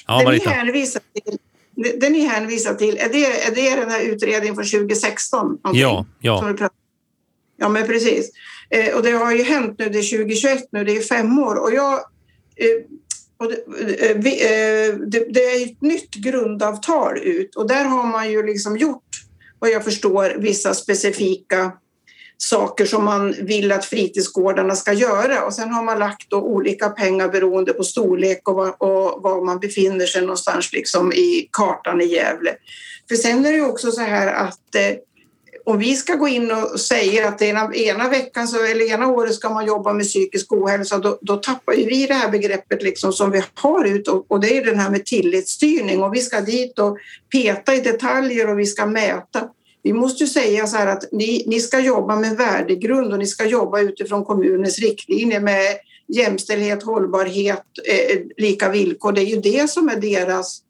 Ja, 0.08 0.22
Marita. 0.24 0.50
Det 0.50 0.64
ni 0.64 0.86
till, 0.86 2.00
det 2.00 2.10
ni 2.10 2.26
hänvisar 2.26 2.74
till, 2.74 2.98
är 2.98 3.10
det, 3.10 3.26
är 3.26 3.56
det 3.56 3.82
den 3.82 3.92
här 3.92 4.02
utredningen 4.02 4.56
från 4.56 4.66
2016? 4.66 5.58
Ja, 5.74 6.06
ja. 6.20 6.56
Ja, 7.58 7.70
men 7.70 7.88
precis. 7.88 8.32
Eh, 8.70 8.96
och 8.96 9.04
det 9.04 9.12
har 9.12 9.32
ju 9.32 9.44
hänt 9.44 9.76
nu, 9.78 9.90
det 9.90 10.00
är 10.00 10.18
2021 10.18 10.68
nu, 10.72 10.84
det 10.84 10.98
är 10.98 11.02
fem 11.02 11.40
år. 11.40 11.56
Och 11.56 11.74
jag, 11.74 11.94
eh, 12.56 12.86
och 13.38 13.52
det, 13.52 14.10
eh, 14.10 14.18
vi, 14.18 14.44
eh, 14.44 14.96
det, 14.96 15.26
det, 15.34 15.46
är 15.46 15.66
ett 15.66 15.82
nytt 15.82 16.16
grundavtal 16.16 17.18
ut 17.18 17.56
och 17.56 17.68
där 17.68 17.84
har 17.84 18.08
man 18.08 18.32
ju 18.32 18.46
liksom 18.46 18.78
gjort, 18.78 19.04
vad 19.60 19.70
jag 19.70 19.84
förstår, 19.84 20.36
vissa 20.38 20.74
specifika 20.74 21.72
saker 22.38 22.86
som 22.86 23.06
man 23.06 23.32
vill 23.32 23.72
att 23.72 23.86
fritidsgårdarna 23.86 24.76
ska 24.76 24.94
göra 24.94 25.46
och 25.46 25.54
sen 25.54 25.74
har 25.74 25.84
man 25.84 26.00
lagt 26.00 26.30
då 26.30 26.42
olika 26.42 26.90
pengar 26.90 27.30
beroende 27.30 27.74
på 27.74 27.84
storlek 27.84 28.48
och 28.48 28.56
var, 28.56 28.84
och 28.84 29.22
var 29.22 29.46
man 29.46 29.60
befinner 29.60 30.06
sig 30.06 30.22
någonstans 30.22 30.74
liksom 30.74 31.14
i 31.14 31.50
kartan 31.52 32.02
i 32.02 32.06
Gävle. 32.06 32.56
För 33.08 33.16
sen 33.16 33.46
är 33.46 33.52
det 33.52 33.58
ju 33.58 33.66
också 33.66 33.92
så 33.92 34.02
här 34.02 34.34
att 34.34 34.76
eh, 34.76 34.98
om 35.66 35.78
vi 35.78 35.96
ska 35.96 36.16
gå 36.16 36.28
in 36.28 36.52
och 36.52 36.80
säga 36.80 37.28
att 37.28 37.42
ena, 37.42 37.76
ena 37.76 38.10
veckan 38.10 38.48
så, 38.48 38.64
eller 38.64 38.92
ena 38.92 39.08
året 39.08 39.34
ska 39.34 39.50
man 39.50 39.66
jobba 39.66 39.94
med 39.94 40.06
psykisk 40.06 40.52
ohälsa, 40.52 40.98
då, 40.98 41.18
då 41.22 41.36
tappar 41.36 41.74
ju 41.74 41.86
vi 41.86 42.08
det 42.08 42.14
här 42.14 42.32
begreppet 42.32 42.84
liksom 42.84 43.14
som 43.14 43.32
vi 43.32 43.44
har 43.54 43.86
ut 43.86 44.08
och, 44.08 44.32
och 44.32 44.40
det 44.40 44.58
är 44.58 44.66
den 44.66 44.80
här 44.80 44.90
med 44.90 45.06
tillitsstyrning 45.06 46.04
och 46.04 46.16
vi 46.16 46.22
ska 46.22 46.42
dit 46.42 46.80
och 46.80 46.98
peta 47.32 47.76
i 47.76 47.80
detaljer 47.80 48.50
och 48.50 48.60
vi 48.60 48.66
ska 48.66 48.86
mäta. 48.86 49.50
Vi 49.84 49.94
måste 49.94 50.24
ju 50.24 50.30
säga 50.30 50.68
så 50.68 50.78
här 50.78 50.88
att 50.88 51.12
ni, 51.12 51.44
ni 51.48 51.60
ska 51.60 51.80
jobba 51.80 52.16
med 52.16 52.38
värdegrund 52.38 53.14
och 53.14 53.20
ni 53.20 53.28
ska 53.28 53.46
jobba 53.46 53.80
utifrån 53.80 54.26
kommunens 54.26 54.80
riktlinjer 54.80 55.40
med 55.40 55.78
jämställdhet, 56.08 56.84
hållbarhet, 56.84 57.64
eh, 57.86 58.20
lika 58.38 58.70
villkor. 58.70 59.12
Det 59.12 59.22
är 59.22 59.26
ju 59.26 59.42
det 59.42 59.70
som 59.70 59.90
är 59.90 59.96
deras 59.96 60.62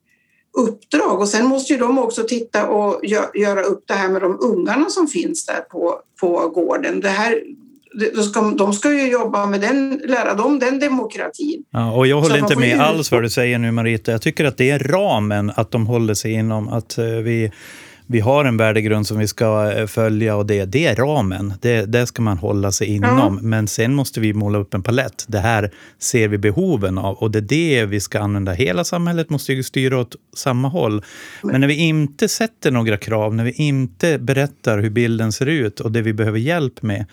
uppdrag 0.55 1.19
och 1.19 1.27
sen 1.27 1.45
måste 1.45 1.73
ju 1.73 1.79
de 1.79 1.99
också 1.99 2.23
titta 2.23 2.67
och 2.67 3.05
göra 3.33 3.61
upp 3.61 3.83
det 3.87 3.93
här 3.93 4.09
med 4.09 4.21
de 4.21 4.37
ungarna 4.41 4.89
som 4.89 5.07
finns 5.07 5.45
där 5.45 5.61
på, 5.61 5.99
på 6.19 6.49
gården. 6.49 6.99
Det 6.99 7.09
här, 7.09 7.41
de 8.15 8.23
ska, 8.23 8.41
de 8.41 8.73
ska 8.73 8.93
ju 8.93 9.11
jobba 9.11 9.45
med 9.45 9.61
den, 9.61 10.01
lära 10.05 10.33
dem 10.33 10.59
den 10.59 10.79
demokratin. 10.79 11.63
Ja, 11.71 11.91
och 11.91 12.07
jag 12.07 12.21
håller 12.21 12.37
inte 12.37 12.55
med 12.55 12.81
alls 12.81 13.11
vad 13.11 13.21
du 13.21 13.29
säger 13.29 13.59
nu 13.59 13.71
Marita. 13.71 14.11
Jag 14.11 14.21
tycker 14.21 14.45
att 14.45 14.57
det 14.57 14.69
är 14.69 14.79
ramen 14.79 15.51
att 15.55 15.71
de 15.71 15.87
håller 15.87 16.13
sig 16.13 16.31
inom. 16.31 16.67
Att 16.67 16.97
eh, 16.97 17.05
vi 17.05 17.51
vi 18.07 18.19
har 18.19 18.45
en 18.45 18.57
värdegrund 18.57 19.07
som 19.07 19.17
vi 19.17 19.27
ska 19.27 19.71
eh, 19.71 19.87
följa 19.87 20.35
och 20.35 20.45
det, 20.45 20.65
det 20.65 20.85
är 20.85 20.95
ramen. 20.95 21.53
Det, 21.61 21.85
det 21.85 22.07
ska 22.07 22.21
man 22.21 22.37
hålla 22.37 22.71
sig 22.71 22.87
inom. 22.87 23.17
Ja. 23.17 23.29
Men 23.41 23.67
sen 23.67 23.93
måste 23.93 24.19
vi 24.19 24.33
måla 24.33 24.57
upp 24.57 24.73
en 24.73 24.83
palett. 24.83 25.25
Det 25.27 25.39
här 25.39 25.71
ser 25.99 26.27
vi 26.27 26.37
behoven 26.37 26.97
av 26.97 27.15
och 27.15 27.31
det 27.31 27.39
är 27.39 27.41
det 27.41 27.85
vi 27.85 27.99
ska 27.99 28.19
använda. 28.19 28.51
Hela 28.51 28.83
samhället 28.83 29.29
måste 29.29 29.53
ju 29.53 29.63
styra 29.63 29.99
åt 29.99 30.15
samma 30.35 30.67
håll. 30.67 31.03
Men 31.43 31.61
när 31.61 31.67
vi 31.67 31.75
inte 31.75 32.27
sätter 32.27 32.71
några 32.71 32.97
krav, 32.97 33.35
när 33.35 33.43
vi 33.43 33.51
inte 33.51 34.17
berättar 34.17 34.77
hur 34.77 34.89
bilden 34.89 35.31
ser 35.31 35.45
ut 35.45 35.79
och 35.79 35.91
det 35.91 36.01
vi 36.01 36.13
behöver 36.13 36.39
hjälp 36.39 36.81
med, 36.81 37.05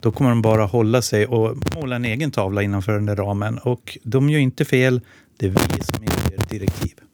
då 0.00 0.12
kommer 0.12 0.30
de 0.30 0.42
bara 0.42 0.64
hålla 0.64 1.02
sig 1.02 1.26
och 1.26 1.56
måla 1.74 1.96
en 1.96 2.04
egen 2.04 2.30
tavla 2.30 2.62
innanför 2.62 2.92
den 2.92 3.06
där 3.06 3.16
ramen. 3.16 3.58
Och 3.58 3.98
de 4.02 4.30
gör 4.30 4.40
inte 4.40 4.64
fel, 4.64 5.00
det 5.36 5.46
är 5.46 5.50
vi 5.50 5.84
som 5.84 6.04
ger 6.04 6.48
direktiv. 6.48 7.05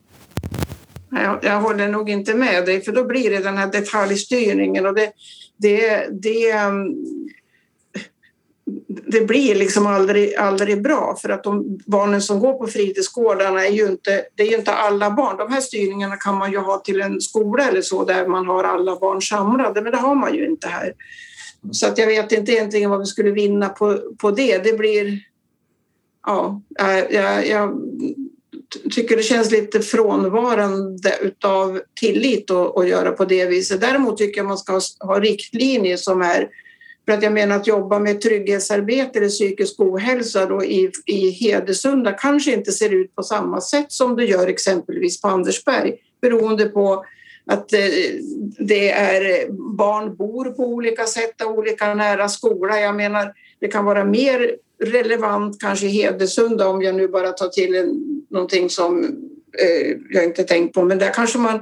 Jag, 1.12 1.38
jag 1.42 1.60
håller 1.60 1.88
nog 1.88 2.10
inte 2.10 2.34
med 2.34 2.66
dig, 2.66 2.80
för 2.80 2.92
då 2.92 3.04
blir 3.04 3.30
det 3.30 3.38
den 3.38 3.56
här 3.56 3.66
detaljstyrningen 3.66 4.86
och 4.86 4.94
det, 4.94 5.12
det, 5.56 6.08
det, 6.22 6.50
mm, 6.50 6.94
det 9.06 9.20
blir 9.20 9.54
liksom 9.54 9.86
aldrig, 9.86 10.34
aldrig 10.34 10.82
bra 10.82 11.16
för 11.22 11.28
att 11.28 11.44
de 11.44 11.78
barnen 11.86 12.22
som 12.22 12.40
går 12.40 12.52
på 12.52 12.66
fritidsgårdarna 12.66 13.66
är 13.66 13.70
ju 13.70 13.86
inte, 13.86 14.24
det 14.34 14.42
är 14.42 14.50
ju 14.50 14.56
inte 14.56 14.72
alla 14.72 15.10
barn. 15.10 15.36
De 15.36 15.52
här 15.52 15.60
styrningarna 15.60 16.16
kan 16.16 16.38
man 16.38 16.52
ju 16.52 16.58
ha 16.58 16.78
till 16.78 17.00
en 17.00 17.20
skola 17.20 17.68
eller 17.68 17.82
så 17.82 18.04
där 18.04 18.26
man 18.26 18.46
har 18.46 18.64
alla 18.64 18.98
barn 18.98 19.22
samlade, 19.22 19.82
men 19.82 19.92
det 19.92 19.98
har 19.98 20.14
man 20.14 20.34
ju 20.34 20.46
inte 20.46 20.68
här. 20.68 20.94
Så 21.70 21.86
att 21.86 21.98
jag 21.98 22.06
vet 22.06 22.32
inte 22.32 22.52
egentligen 22.52 22.90
vad 22.90 23.00
vi 23.00 23.06
skulle 23.06 23.30
vinna 23.30 23.68
på, 23.68 23.98
på 24.18 24.30
det. 24.30 24.64
Det 24.64 24.72
blir... 24.72 25.18
Ja, 26.26 26.62
jag, 27.10 27.46
jag, 27.46 27.80
tycker 28.90 29.16
det 29.16 29.22
känns 29.22 29.50
lite 29.50 29.80
frånvarande 29.80 31.10
av 31.44 31.80
tillit 32.00 32.50
att, 32.50 32.88
göra 32.88 33.12
på 33.12 33.24
det 33.24 33.46
viset. 33.46 33.80
Däremot 33.80 34.18
tycker 34.18 34.38
jag 34.38 34.46
man 34.46 34.58
ska 34.58 34.80
ha 35.00 35.20
riktlinjer 35.20 35.96
som 35.96 36.22
är 36.22 36.48
för 37.04 37.12
att 37.12 37.22
jag 37.22 37.32
menar 37.32 37.56
att 37.56 37.66
jobba 37.66 37.98
med 37.98 38.20
trygghetsarbete 38.20 39.18
eller 39.18 39.28
psykisk 39.28 39.80
ohälsa 39.80 40.46
då 40.46 40.64
i, 40.64 40.90
i 41.06 41.30
Hedesunda 41.30 42.12
kanske 42.12 42.52
inte 42.52 42.72
ser 42.72 42.94
ut 42.94 43.14
på 43.14 43.22
samma 43.22 43.60
sätt 43.60 43.92
som 43.92 44.16
det 44.16 44.24
gör 44.24 44.46
exempelvis 44.46 45.20
på 45.20 45.28
Andersberg 45.28 45.96
beroende 46.20 46.64
på 46.64 47.04
att 47.46 47.72
eh, 47.72 47.80
det 48.58 48.90
är 48.90 49.52
barn 49.76 50.16
bor 50.16 50.44
på 50.44 50.62
olika 50.62 51.04
sätt 51.04 51.42
och 51.42 51.58
olika 51.58 51.94
nära 51.94 52.28
skola. 52.28 52.80
Jag 52.80 52.96
menar, 52.96 53.32
det 53.60 53.68
kan 53.68 53.84
vara 53.84 54.04
mer 54.04 54.56
relevant 54.84 55.60
kanske 55.60 55.86
i 55.86 55.90
Hedesunda 55.90 56.68
om 56.68 56.82
jag 56.82 56.94
nu 56.94 57.08
bara 57.08 57.32
tar 57.32 57.48
till 57.48 57.74
en, 57.74 58.21
någonting 58.32 58.70
som 58.70 59.04
eh, 59.58 59.96
jag 60.10 60.24
inte 60.24 60.44
tänkt 60.44 60.74
på, 60.74 60.84
men 60.84 60.98
där 60.98 61.12
kanske 61.14 61.38
man 61.38 61.60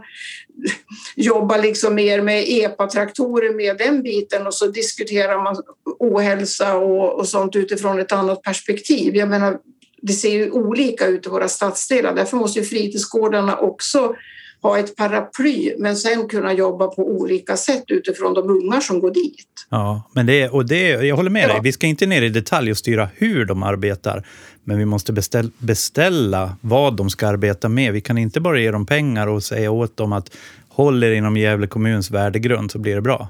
jobbar 1.16 1.59
liksom 1.59 1.94
mer 1.94 2.22
med 2.22 2.44
EPA-traktorer 2.48 3.54
med 3.54 3.78
den 3.78 4.02
biten 4.02 4.46
och 4.46 4.54
så 4.54 4.66
diskuterar 4.66 5.42
man 5.42 5.56
ohälsa 5.98 6.76
och, 6.76 7.18
och 7.18 7.28
sånt 7.28 7.56
utifrån 7.56 7.98
ett 7.98 8.12
annat 8.12 8.42
perspektiv. 8.42 9.16
Jag 9.16 9.28
menar, 9.28 9.59
det 10.02 10.12
ser 10.12 10.30
ju 10.30 10.50
olika 10.50 11.06
ut 11.06 11.26
i 11.26 11.28
våra 11.28 11.48
stadsdelar. 11.48 12.14
Därför 12.14 12.37
måste 12.37 12.59
ju 12.59 12.64
fritidsgårdarna 12.64 13.56
också 13.56 14.14
ha 14.62 14.79
ett 14.79 14.96
paraply 14.96 15.75
men 15.79 15.96
sen 15.96 16.29
kunna 16.29 16.53
jobba 16.53 16.87
på 16.87 17.09
olika 17.09 17.57
sätt 17.57 17.85
utifrån 17.87 18.35
de 18.35 18.51
ungar 18.51 18.81
som 18.81 19.01
går 19.01 19.11
dit. 19.11 19.46
Ja, 19.70 20.11
men 20.12 20.27
det, 20.27 20.49
och 20.49 20.66
det, 20.66 20.88
jag 20.88 21.16
håller 21.16 21.31
med 21.31 21.42
ja. 21.42 21.53
dig. 21.53 21.61
Vi 21.62 21.73
ska 21.73 21.87
inte 21.87 22.07
ner 22.07 22.23
i 22.23 22.29
detalj 22.29 22.70
och 22.70 22.77
styra 22.77 23.09
hur 23.14 23.44
de 23.44 23.62
arbetar. 23.62 24.27
Men 24.64 24.79
vi 24.79 24.85
måste 24.85 25.12
beställ, 25.12 25.51
beställa 25.59 26.57
vad 26.61 26.96
de 26.96 27.11
ska 27.11 27.29
arbeta 27.29 27.68
med. 27.68 27.92
Vi 27.92 28.01
kan 28.01 28.18
inte 28.18 28.40
bara 28.40 28.61
ge 28.61 28.70
dem 28.70 28.87
pengar 28.87 29.27
och 29.27 29.42
säga 29.42 29.70
åt 29.70 29.96
dem 29.96 30.12
att 30.12 30.37
håll 30.68 31.05
er 31.05 31.11
inom 31.11 31.37
Gävle 31.37 31.66
kommuns 31.66 32.11
värdegrund 32.11 32.70
så 32.70 32.79
blir 32.79 32.94
det 32.94 33.01
bra. 33.01 33.29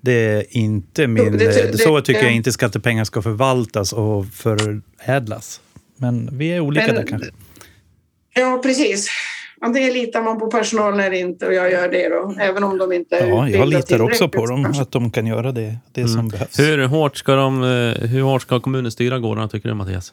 Det 0.00 0.12
är 0.12 0.44
inte 0.50 1.06
min... 1.06 1.38
Det, 1.38 1.72
det, 1.72 1.78
så 1.78 2.00
tycker 2.00 2.22
jag 2.22 2.32
inte 2.32 2.52
skattepengar 2.52 3.04
ska 3.04 3.22
förvaltas 3.22 3.92
och 3.92 4.26
förädlas. 4.26 5.60
Men 5.96 6.38
vi 6.38 6.52
är 6.52 6.60
olika 6.60 6.86
men, 6.86 6.94
där 6.94 7.06
kanske. 7.06 7.30
Ja, 8.34 8.60
precis. 8.62 9.08
Antingen 9.64 9.92
litar 9.92 10.22
man 10.22 10.38
på 10.38 10.46
personalen 10.46 11.00
eller 11.00 11.16
inte 11.16 11.46
och 11.46 11.54
jag 11.54 11.72
gör 11.72 11.88
det 11.88 12.08
då, 12.08 12.34
även 12.40 12.64
om 12.64 12.78
de 12.78 12.92
inte 12.92 13.16
är 13.16 13.26
Ja, 13.26 13.48
jag 13.48 13.68
litar 13.68 14.02
också 14.02 14.28
på 14.28 14.46
dem, 14.46 14.66
att 14.80 14.92
de 14.92 15.10
kan 15.10 15.26
göra 15.26 15.52
det, 15.52 15.76
det 15.92 16.00
mm. 16.00 16.12
som 16.12 16.28
behövs. 16.28 16.58
Hur 16.58 16.86
hårt 16.86 17.16
ska, 17.16 17.34
de, 17.34 17.62
eh, 17.62 18.08
hur 18.08 18.22
hårt 18.22 18.42
ska 18.42 18.60
kommunen 18.60 18.92
styra 18.92 19.18
gårdarna, 19.18 19.48
tycker 19.48 19.68
du 19.68 19.74
Mattias? 19.74 20.12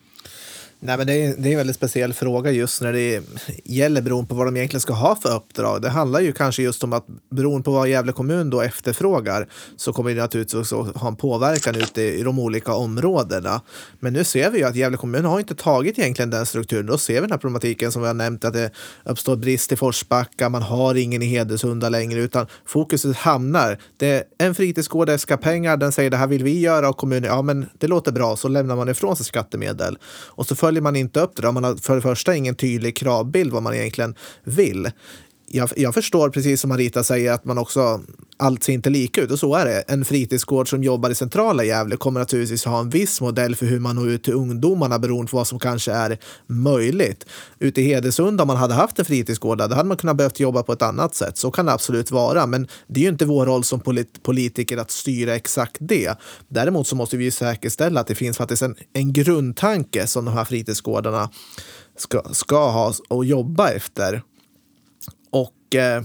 Nej, 0.81 0.97
men 0.97 1.07
det, 1.07 1.13
är, 1.13 1.35
det 1.37 1.49
är 1.49 1.51
en 1.51 1.57
väldigt 1.57 1.75
speciell 1.75 2.13
fråga 2.13 2.51
just 2.51 2.81
när 2.81 2.93
det 2.93 3.21
gäller 3.63 4.01
beroende 4.01 4.29
på 4.29 4.35
vad 4.35 4.47
de 4.47 4.57
egentligen 4.57 4.81
ska 4.81 4.93
ha 4.93 5.15
för 5.15 5.35
uppdrag. 5.35 5.81
Det 5.81 5.89
handlar 5.89 6.19
ju 6.19 6.31
kanske 6.31 6.63
just 6.63 6.83
om 6.83 6.93
att 6.93 7.05
beroende 7.31 7.63
på 7.63 7.71
vad 7.71 7.89
Gävle 7.89 8.11
kommun 8.11 8.49
då 8.49 8.61
efterfrågar 8.61 9.47
så 9.77 9.93
kommer 9.93 10.15
det 10.15 10.21
naturligtvis 10.21 10.71
också 10.71 10.91
ha 10.95 11.07
en 11.07 11.15
påverkan 11.15 11.75
ute 11.75 12.01
i 12.01 12.23
de 12.23 12.39
olika 12.39 12.73
områdena. 12.73 13.61
Men 13.99 14.13
nu 14.13 14.23
ser 14.23 14.51
vi 14.51 14.57
ju 14.57 14.63
att 14.63 14.75
Gävle 14.75 14.97
kommun 14.97 15.25
har 15.25 15.39
inte 15.39 15.55
tagit 15.55 15.99
egentligen 15.99 16.29
den 16.29 16.45
strukturen. 16.45 16.85
Då 16.85 16.97
ser 16.97 17.13
vi 17.13 17.21
den 17.21 17.31
här 17.31 17.37
problematiken 17.37 17.91
som 17.91 18.01
vi 18.01 18.07
har 18.07 18.13
nämnt 18.13 18.45
att 18.45 18.53
det 18.53 18.71
uppstår 19.03 19.35
brist 19.35 19.71
i 19.71 19.75
Forsbacka, 19.75 20.49
man 20.49 20.61
har 20.61 20.95
ingen 20.95 21.21
i 21.21 21.25
Hedesunda 21.25 21.89
längre 21.89 22.19
utan 22.19 22.47
fokuset 22.65 23.15
hamnar. 23.15 23.77
Det 23.97 24.07
är 24.07 24.23
en 24.37 24.55
fritidsgård 24.55 25.19
ska 25.19 25.37
pengar, 25.37 25.77
den 25.77 25.91
säger 25.91 26.09
det 26.09 26.17
här 26.17 26.27
vill 26.27 26.43
vi 26.43 26.59
göra 26.59 26.89
och 26.89 26.97
kommunen, 26.97 27.23
ja 27.23 27.41
men 27.41 27.69
det 27.77 27.87
låter 27.87 28.11
bra, 28.11 28.35
så 28.35 28.47
lämnar 28.47 28.75
man 28.75 28.89
ifrån 28.89 29.15
sig 29.15 29.25
skattemedel. 29.25 29.97
Och 30.03 30.45
så 30.45 30.55
följer 30.69 30.81
man 30.81 30.95
inte 30.95 31.19
upp 31.19 31.35
det. 31.35 31.41
Då. 31.41 31.51
Man 31.51 31.63
har 31.63 31.75
för 31.75 31.95
det 31.95 32.01
första 32.01 32.35
ingen 32.35 32.55
tydlig 32.55 32.95
kravbild 32.95 33.51
vad 33.51 33.63
man 33.63 33.73
egentligen 33.73 34.15
vill. 34.43 34.91
Jag, 35.51 35.69
jag, 35.75 35.93
förstår 35.93 36.29
precis 36.29 36.61
som 36.61 36.69
Marita 36.69 37.03
säger 37.03 37.31
att 37.31 37.45
man 37.45 37.57
också, 37.57 38.01
allt 38.37 38.63
ser 38.63 38.73
inte 38.73 38.89
lika 38.89 39.21
ut 39.21 39.31
och 39.31 39.39
så 39.39 39.55
är 39.55 39.65
det. 39.65 39.81
En 39.87 40.05
fritidsgård 40.05 40.69
som 40.69 40.83
jobbar 40.83 41.09
i 41.09 41.15
centrala 41.15 41.63
Gävle 41.63 41.97
kommer 41.97 42.19
naturligtvis 42.19 42.65
ha 42.65 42.79
en 42.79 42.89
viss 42.89 43.21
modell 43.21 43.55
för 43.55 43.65
hur 43.65 43.79
man 43.79 43.95
når 43.95 44.09
ut 44.09 44.23
till 44.23 44.33
ungdomarna 44.33 44.99
beroende 44.99 45.31
på 45.31 45.37
vad 45.37 45.47
som 45.47 45.59
kanske 45.59 45.91
är 45.91 46.17
möjligt. 46.47 47.25
Ute 47.59 47.81
i 47.81 47.83
Hedesunda 47.83 48.43
om 48.43 48.47
man 48.47 48.57
hade 48.57 48.73
haft 48.73 48.99
en 48.99 49.05
fritidsgård 49.05 49.57
där, 49.57 49.67
då 49.67 49.75
hade 49.75 49.87
man 49.87 49.97
kunnat 49.97 50.15
behövt 50.15 50.39
jobba 50.39 50.63
på 50.63 50.73
ett 50.73 50.81
annat 50.81 51.15
sätt. 51.15 51.37
Så 51.37 51.51
kan 51.51 51.65
det 51.65 51.73
absolut 51.73 52.11
vara, 52.11 52.45
men 52.45 52.67
det 52.87 52.99
är 52.99 53.03
ju 53.03 53.09
inte 53.09 53.25
vår 53.25 53.45
roll 53.45 53.63
som 53.63 53.79
polit 53.79 54.23
politiker 54.23 54.77
att 54.77 54.91
styra 54.91 55.35
exakt 55.35 55.77
det. 55.79 56.17
Däremot 56.47 56.87
så 56.87 56.95
måste 56.95 57.17
vi 57.17 57.31
säkerställa 57.31 57.99
att 58.01 58.07
det 58.07 58.15
finns 58.15 58.37
faktiskt 58.37 58.61
en, 58.61 58.75
en 58.93 59.13
grundtanke 59.13 60.07
som 60.07 60.25
de 60.25 60.33
här 60.33 60.45
fritidsgårdarna 60.45 61.29
ska, 61.97 62.23
ska 62.31 62.71
ha 62.71 62.93
och 63.07 63.25
jobba 63.25 63.69
efter. 63.69 64.23
Eh, 65.75 66.01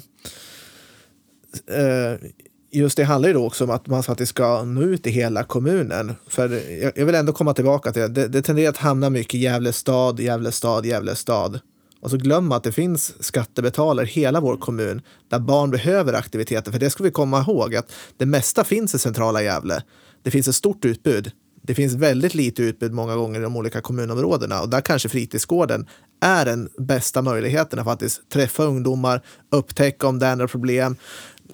just 2.70 2.96
det 2.96 3.04
handlar 3.04 3.28
ju 3.28 3.32
då 3.32 3.46
också 3.46 3.64
om 3.64 3.70
att 3.70 3.86
man 3.86 4.02
faktiskt 4.02 4.30
ska 4.30 4.62
nå 4.62 4.82
ut 4.82 5.06
i 5.06 5.10
hela 5.10 5.44
kommunen. 5.44 6.14
För 6.28 6.48
jag, 6.82 6.92
jag 6.96 7.06
vill 7.06 7.14
ändå 7.14 7.32
komma 7.32 7.54
tillbaka 7.54 7.92
till 7.92 8.14
det. 8.14 8.28
Det 8.28 8.42
tenderar 8.42 8.70
att 8.70 8.76
hamna 8.76 9.10
mycket 9.10 9.40
Gävle 9.40 9.72
stad, 9.72 10.20
Gävle 10.20 10.52
stad, 10.52 10.86
Gävle 10.86 11.16
stad. 11.16 11.60
Och 12.00 12.10
så 12.10 12.16
glömma 12.16 12.56
att 12.56 12.62
det 12.62 12.72
finns 12.72 13.24
skattebetalare 13.24 14.06
i 14.06 14.08
hela 14.08 14.40
vår 14.40 14.56
kommun 14.56 15.02
där 15.28 15.38
barn 15.38 15.70
behöver 15.70 16.12
aktiviteter. 16.12 16.72
För 16.72 16.78
det 16.78 16.90
ska 16.90 17.04
vi 17.04 17.10
komma 17.10 17.40
ihåg 17.40 17.74
att 17.74 17.92
det 18.16 18.26
mesta 18.26 18.64
finns 18.64 18.94
i 18.94 18.98
centrala 18.98 19.42
Gävle. 19.42 19.82
Det 20.22 20.30
finns 20.30 20.48
ett 20.48 20.54
stort 20.54 20.84
utbud. 20.84 21.30
Det 21.66 21.74
finns 21.74 21.94
väldigt 21.94 22.34
lite 22.34 22.62
utbud 22.62 22.92
många 22.92 23.16
gånger 23.16 23.40
i 23.40 23.42
de 23.42 23.56
olika 23.56 23.80
kommunområdena 23.80 24.60
och 24.60 24.68
där 24.68 24.80
kanske 24.80 25.08
fritidsgården 25.08 25.86
är 26.20 26.44
den 26.44 26.68
bästa 26.78 27.22
möjligheten 27.22 27.78
att 27.78 27.84
faktiskt 27.84 28.28
träffa 28.28 28.62
ungdomar, 28.62 29.22
upptäcka 29.50 30.06
om 30.06 30.18
det 30.18 30.26
är 30.26 30.36
några 30.36 30.48
problem 30.48 30.96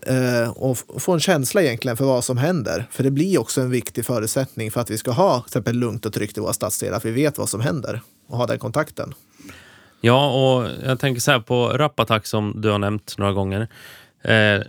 eh, 0.06 0.50
och 0.50 0.78
få 0.98 1.12
en 1.12 1.20
känsla 1.20 1.62
egentligen 1.62 1.96
för 1.96 2.04
vad 2.04 2.24
som 2.24 2.38
händer. 2.38 2.86
För 2.90 3.04
det 3.04 3.10
blir 3.10 3.40
också 3.40 3.60
en 3.60 3.70
viktig 3.70 4.06
förutsättning 4.06 4.70
för 4.70 4.80
att 4.80 4.90
vi 4.90 4.98
ska 4.98 5.10
ha 5.10 5.40
till 5.40 5.46
exempel 5.46 5.76
lugnt 5.76 6.06
och 6.06 6.12
tryggt 6.12 6.38
i 6.38 6.40
våra 6.40 6.52
stadsdelar, 6.52 6.96
att 6.96 7.04
vi 7.04 7.10
vet 7.10 7.38
vad 7.38 7.48
som 7.48 7.60
händer 7.60 8.00
och 8.28 8.38
ha 8.38 8.46
den 8.46 8.58
kontakten. 8.58 9.14
Ja, 10.00 10.30
och 10.32 10.70
jag 10.84 11.00
tänker 11.00 11.20
så 11.20 11.30
här 11.30 11.40
på 11.40 11.68
Rappatak 11.68 12.26
som 12.26 12.54
du 12.56 12.70
har 12.70 12.78
nämnt 12.78 13.14
några 13.18 13.32
gånger. 13.32 13.68
Eh, 14.24 14.60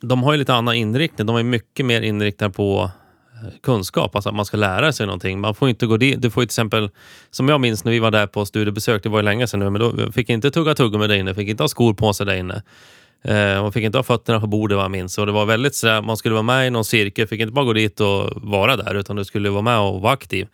de 0.00 0.22
har 0.22 0.32
ju 0.32 0.38
lite 0.38 0.54
annan 0.54 0.74
inriktning. 0.74 1.26
De 1.26 1.36
är 1.36 1.42
mycket 1.42 1.86
mer 1.86 2.02
inriktade 2.02 2.50
på 2.50 2.90
kunskap, 3.62 4.16
alltså 4.16 4.28
att 4.28 4.34
man 4.34 4.44
ska 4.44 4.56
lära 4.56 4.92
sig 4.92 5.06
någonting. 5.06 5.40
Man 5.40 5.54
får 5.54 5.68
inte 5.68 5.86
gå 5.86 5.96
dit. 5.96 6.22
Du 6.22 6.30
får 6.30 6.40
till 6.40 6.46
exempel, 6.46 6.90
som 7.30 7.48
jag 7.48 7.60
minns 7.60 7.84
när 7.84 7.92
vi 7.92 7.98
var 7.98 8.10
där 8.10 8.26
på 8.26 8.46
studiebesök, 8.46 9.02
det 9.02 9.08
var 9.08 9.18
ju 9.18 9.22
länge 9.22 9.46
sedan 9.46 9.60
nu, 9.60 9.70
men 9.70 9.80
då 9.80 10.12
fick 10.12 10.30
inte 10.30 10.50
tugga 10.50 10.74
tuggummi 10.74 11.06
där 11.06 11.14
inne, 11.14 11.34
fick 11.34 11.48
inte 11.48 11.62
ha 11.62 11.68
skor 11.68 11.94
på 11.94 12.12
sig 12.12 12.26
där 12.26 12.34
inne. 12.34 12.62
Eh, 13.24 13.62
man 13.62 13.72
fick 13.72 13.84
inte 13.84 13.98
ha 13.98 14.02
fötterna 14.02 14.40
på 14.40 14.46
bordet 14.46 14.76
vad 14.76 14.84
jag 14.84 14.90
minns. 14.90 15.18
Och 15.18 15.26
det 15.26 15.32
var 15.32 15.46
väldigt 15.46 15.74
sådär, 15.74 16.02
man 16.02 16.16
skulle 16.16 16.32
vara 16.32 16.42
med 16.42 16.66
i 16.66 16.70
någon 16.70 16.84
cirkel, 16.84 17.26
fick 17.26 17.40
inte 17.40 17.52
bara 17.52 17.64
gå 17.64 17.72
dit 17.72 18.00
och 18.00 18.30
vara 18.36 18.76
där, 18.76 18.94
utan 18.94 19.16
du 19.16 19.24
skulle 19.24 19.50
vara 19.50 19.62
med 19.62 19.78
och 19.78 20.00
vara 20.00 20.12
aktiv. 20.12 20.48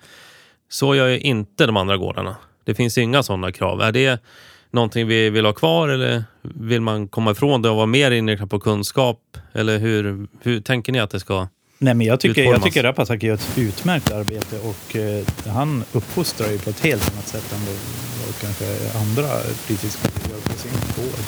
Så 0.69 0.95
gör 0.95 1.09
ju 1.09 1.19
inte 1.19 1.67
de 1.67 1.77
andra 1.77 1.97
gårdarna. 1.97 2.37
Det 2.65 2.75
finns 2.75 2.99
inga 2.99 3.23
sådana 3.23 3.53
krav. 3.53 3.81
Är 3.81 3.93
det 3.93 4.23
någonting 4.71 5.07
vi 5.07 5.31
vill 5.31 5.45
ha 5.45 5.53
kvar 5.53 5.89
eller 5.89 6.25
vill 6.43 6.81
man 6.81 7.09
komma 7.09 7.31
ifrån 7.31 7.63
det 7.63 7.71
och 7.71 7.77
vara 7.77 7.87
mer 7.87 8.11
inriktad 8.11 8.47
på 8.47 8.61
kunskap? 8.61 9.37
Eller 9.53 9.79
hur, 9.79 10.29
hur 10.43 10.61
tänker 10.61 10.93
ni 10.93 11.01
att 11.01 11.11
det 11.11 11.21
ska 11.21 11.49
Nej, 11.81 11.95
men 11.95 12.07
jag 12.07 12.21
tycker, 12.21 12.45
jag 12.45 12.63
tycker 12.63 12.83
Rapatak 12.83 13.23
gör 13.23 13.35
ett 13.35 13.49
utmärkt 13.57 14.13
arbete 14.13 14.59
och 14.59 14.97
eh, 14.97 15.25
han 15.47 15.85
uppfostrar 15.93 16.51
ju 16.51 16.59
på 16.59 16.71
ett 16.71 16.81
helt 16.81 17.13
annat 17.13 17.29
sätt 17.29 17.53
än 17.53 17.61
vad 17.67 18.41
kanske 18.41 18.99
andra 18.99 19.41
fritidsgårdar 19.43 20.31
gör 20.31 20.41
på 20.41 20.59
sin 20.59 20.71
gård. 20.97 21.21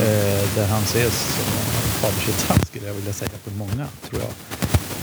Eh, 0.00 0.48
där 0.56 0.66
han 0.66 0.82
ses 0.82 1.36
som 1.36 1.44
en 1.44 1.90
fadersgestalt 2.00 2.66
skulle 2.66 2.86
jag 2.86 2.94
vilja 2.94 3.12
säga 3.12 3.30
för 3.44 3.50
många, 3.50 3.86
tror 4.10 4.22
jag. 4.22 4.30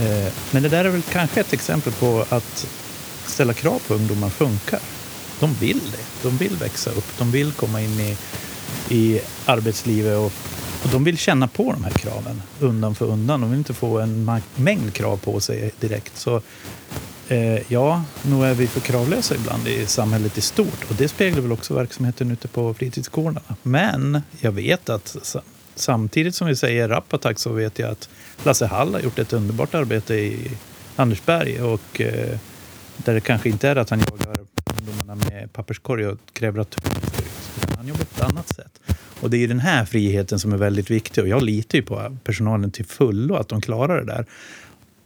Eh, 0.08 0.32
men 0.52 0.64
det 0.64 0.70
där 0.70 0.86
är 0.86 0.90
väl 0.90 1.02
kanske 1.02 1.42
ett 1.42 1.54
exempel 1.54 1.94
på 1.94 2.26
att 2.30 2.68
ställa 3.26 3.54
krav 3.54 3.82
på 3.88 3.94
ungdomar 3.94 4.30
funkar. 4.30 4.80
De 5.40 5.54
vill 5.54 5.80
det. 5.92 6.30
De 6.30 6.38
vill 6.38 6.56
växa 6.56 6.90
upp. 6.90 7.18
De 7.18 7.32
vill 7.32 7.52
komma 7.52 7.82
in 7.82 8.00
i, 8.00 8.18
i 8.90 9.22
arbetslivet 9.46 10.18
och 10.18 10.34
och 10.84 10.90
de 10.92 11.04
vill 11.04 11.18
känna 11.18 11.48
på 11.48 11.72
de 11.72 11.84
här 11.84 11.92
kraven 11.92 12.42
undan 12.60 12.96
för 12.96 13.06
undan. 13.06 13.42
De 13.42 13.50
vill 13.50 13.58
inte 13.58 13.74
få 13.74 14.00
en 14.00 14.42
mängd 14.56 14.94
krav 14.94 15.18
på 15.18 15.40
sig 15.40 15.72
direkt. 15.80 16.18
Så 16.18 16.42
eh, 17.28 17.72
ja, 17.72 18.04
nog 18.22 18.46
är 18.46 18.54
vi 18.54 18.68
för 18.68 18.80
kravlösa 18.80 19.36
ibland 19.36 19.68
i 19.68 19.86
samhället 19.86 20.38
i 20.38 20.42
stort. 20.42 20.86
Och 20.90 20.96
det 20.96 21.08
speglar 21.08 21.42
väl 21.42 21.52
också 21.52 21.74
verksamheten 21.74 22.32
ute 22.32 22.48
på 22.48 22.74
fritidsgårdarna. 22.74 23.56
Men 23.64 24.22
jag 24.40 24.52
vet 24.52 24.90
att 24.90 25.38
samtidigt 25.76 26.36
som 26.36 26.48
vi 26.48 26.56
säger 26.56 26.90
Rapattack 26.90 27.40
så 27.40 27.52
vet 27.52 27.80
jag 27.80 27.90
att 27.92 28.10
Lasse 28.44 28.66
Hall 28.66 28.94
har 28.94 29.02
gjort 29.02 29.20
ett 29.20 29.34
underbart 29.34 29.76
arbete 29.76 30.16
i 30.16 30.52
Andersberg. 30.96 31.62
Och 31.62 32.02
eh, 32.02 32.38
där 32.98 33.14
det 33.14 33.22
kanske 33.22 33.50
inte 33.50 33.70
är 33.70 33.76
att 33.76 33.90
han 33.90 34.00
jagar 34.00 34.40
ungdomarna 34.80 35.16
med 35.30 35.54
papperskorg 35.54 36.08
och 36.08 36.18
kräver 36.34 36.60
att 36.60 36.76
han 37.78 37.88
jobbar 37.88 38.06
på 38.06 38.16
ett 38.16 38.32
annat 38.32 38.56
sätt. 38.56 38.80
Och 39.22 39.30
det 39.30 39.44
är 39.44 39.48
den 39.48 39.60
här 39.60 39.86
friheten 39.86 40.40
som 40.40 40.54
är 40.54 40.58
väldigt 40.58 40.92
viktig 40.92 41.24
och 41.24 41.30
jag 41.30 41.44
litar 41.44 41.78
ju 41.78 41.84
på 41.84 42.18
personalen 42.24 42.72
till 42.72 42.86
fullo 42.86 43.36
att 43.36 43.48
de 43.48 43.62
klarar 43.62 43.98
det 43.98 44.06
där. 44.06 44.26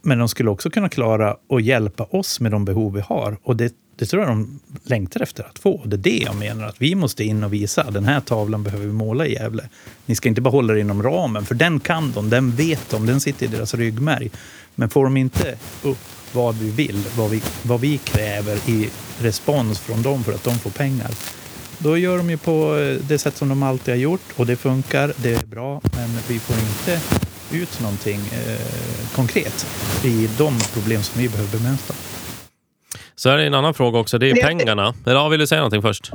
Men 0.02 0.18
de 0.18 0.28
skulle 0.28 0.50
också 0.50 0.70
kunna 0.70 0.88
klara 0.88 1.36
att 1.48 1.62
hjälpa 1.62 2.04
oss 2.04 2.40
med 2.40 2.52
de 2.52 2.64
behov 2.64 2.94
vi 2.94 3.00
har. 3.00 3.36
Och 3.42 3.56
det, 3.56 3.74
det 3.96 4.06
tror 4.06 4.22
jag 4.22 4.30
de 4.30 4.60
längtar 4.84 5.22
efter 5.22 5.44
att 5.44 5.58
få. 5.58 5.82
Det 5.84 5.96
är 5.96 5.98
det 5.98 6.18
jag 6.18 6.36
menar, 6.36 6.66
att 6.66 6.82
vi 6.82 6.94
måste 6.94 7.24
in 7.24 7.44
och 7.44 7.52
visa. 7.52 7.90
Den 7.90 8.04
här 8.04 8.20
tavlan 8.20 8.62
behöver 8.62 8.86
vi 8.86 8.92
måla 8.92 9.26
i 9.26 9.32
Gävle. 9.32 9.68
Ni 10.06 10.14
ska 10.14 10.28
inte 10.28 10.40
bara 10.40 10.50
hålla 10.50 10.74
det 10.74 10.80
inom 10.80 11.02
ramen, 11.02 11.44
för 11.44 11.54
den 11.54 11.80
kan 11.80 12.12
de, 12.12 12.30
den 12.30 12.50
vet 12.50 12.90
de, 12.90 13.06
den 13.06 13.20
sitter 13.20 13.46
i 13.46 13.48
deras 13.48 13.74
ryggmärg. 13.74 14.30
Men 14.74 14.88
får 14.88 15.04
de 15.04 15.16
inte 15.16 15.58
upp 15.82 15.98
vad 16.32 16.54
vi 16.54 16.70
vill, 16.70 17.04
vad 17.16 17.30
vi, 17.30 17.42
vad 17.62 17.80
vi 17.80 17.98
kräver 17.98 18.70
i 18.70 18.88
respons 19.20 19.78
från 19.78 20.02
dem 20.02 20.24
för 20.24 20.32
att 20.32 20.44
de 20.44 20.58
får 20.58 20.70
pengar, 20.70 21.10
då 21.78 21.98
gör 21.98 22.18
de 22.18 22.30
ju 22.30 22.36
på 22.36 22.76
eh, 22.76 22.96
det 23.08 23.18
sätt 23.18 23.36
som 23.36 23.48
de 23.48 23.62
alltid 23.62 23.94
har 23.94 23.98
gjort 23.98 24.20
och 24.36 24.46
det 24.46 24.56
funkar, 24.56 25.12
det 25.16 25.34
är 25.34 25.46
bra, 25.46 25.80
men 25.96 26.08
vi 26.28 26.38
får 26.38 26.56
inte 26.56 27.00
ut 27.52 27.80
någonting 27.80 28.20
eh, 28.32 29.14
konkret 29.14 29.66
i 30.04 30.28
de 30.38 30.58
problem 30.74 31.02
som 31.02 31.20
vi 31.20 31.28
behöver 31.28 31.58
bemästra. 31.58 31.96
Så 33.14 33.28
är 33.28 33.36
det 33.36 33.46
en 33.46 33.54
annan 33.54 33.74
fråga 33.74 33.98
också, 33.98 34.18
det 34.18 34.30
är 34.30 34.42
pengarna. 34.42 34.94
Eller 35.06 35.16
ja, 35.16 35.28
vill 35.28 35.40
du 35.40 35.46
säga 35.46 35.60
någonting 35.60 35.82
först? 35.82 36.12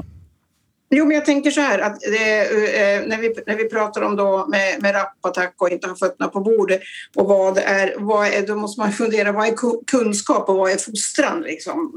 Jo, 0.94 1.06
men 1.06 1.16
jag 1.16 1.26
tänker 1.26 1.52
så 1.52 1.62
här 1.62 1.80
att 1.80 2.00
det, 2.00 2.40
eh, 2.40 2.98
eh, 2.98 3.08
när, 3.08 3.18
vi, 3.18 3.34
när 3.46 3.56
vi 3.56 3.70
pratar 3.70 4.02
om 4.02 4.16
då 4.16 4.48
med, 4.48 4.82
med 4.82 4.96
rappattack 4.96 5.54
och 5.58 5.70
inte 5.70 5.88
ha 5.88 5.96
fötterna 5.96 6.30
på 6.30 6.40
bordet 6.40 6.82
och 7.16 7.26
vad 7.26 7.58
är, 7.58 7.96
vad 7.98 8.28
är, 8.28 8.48
då 8.48 8.56
måste 8.56 8.82
man 8.82 8.92
fundera 8.92 9.32
vad 9.32 9.48
är 9.48 9.86
kunskap 9.86 10.50
och 10.50 10.56
vad 10.56 10.72
är 10.72 10.78
fostran 10.78 11.42
liksom? 11.42 11.92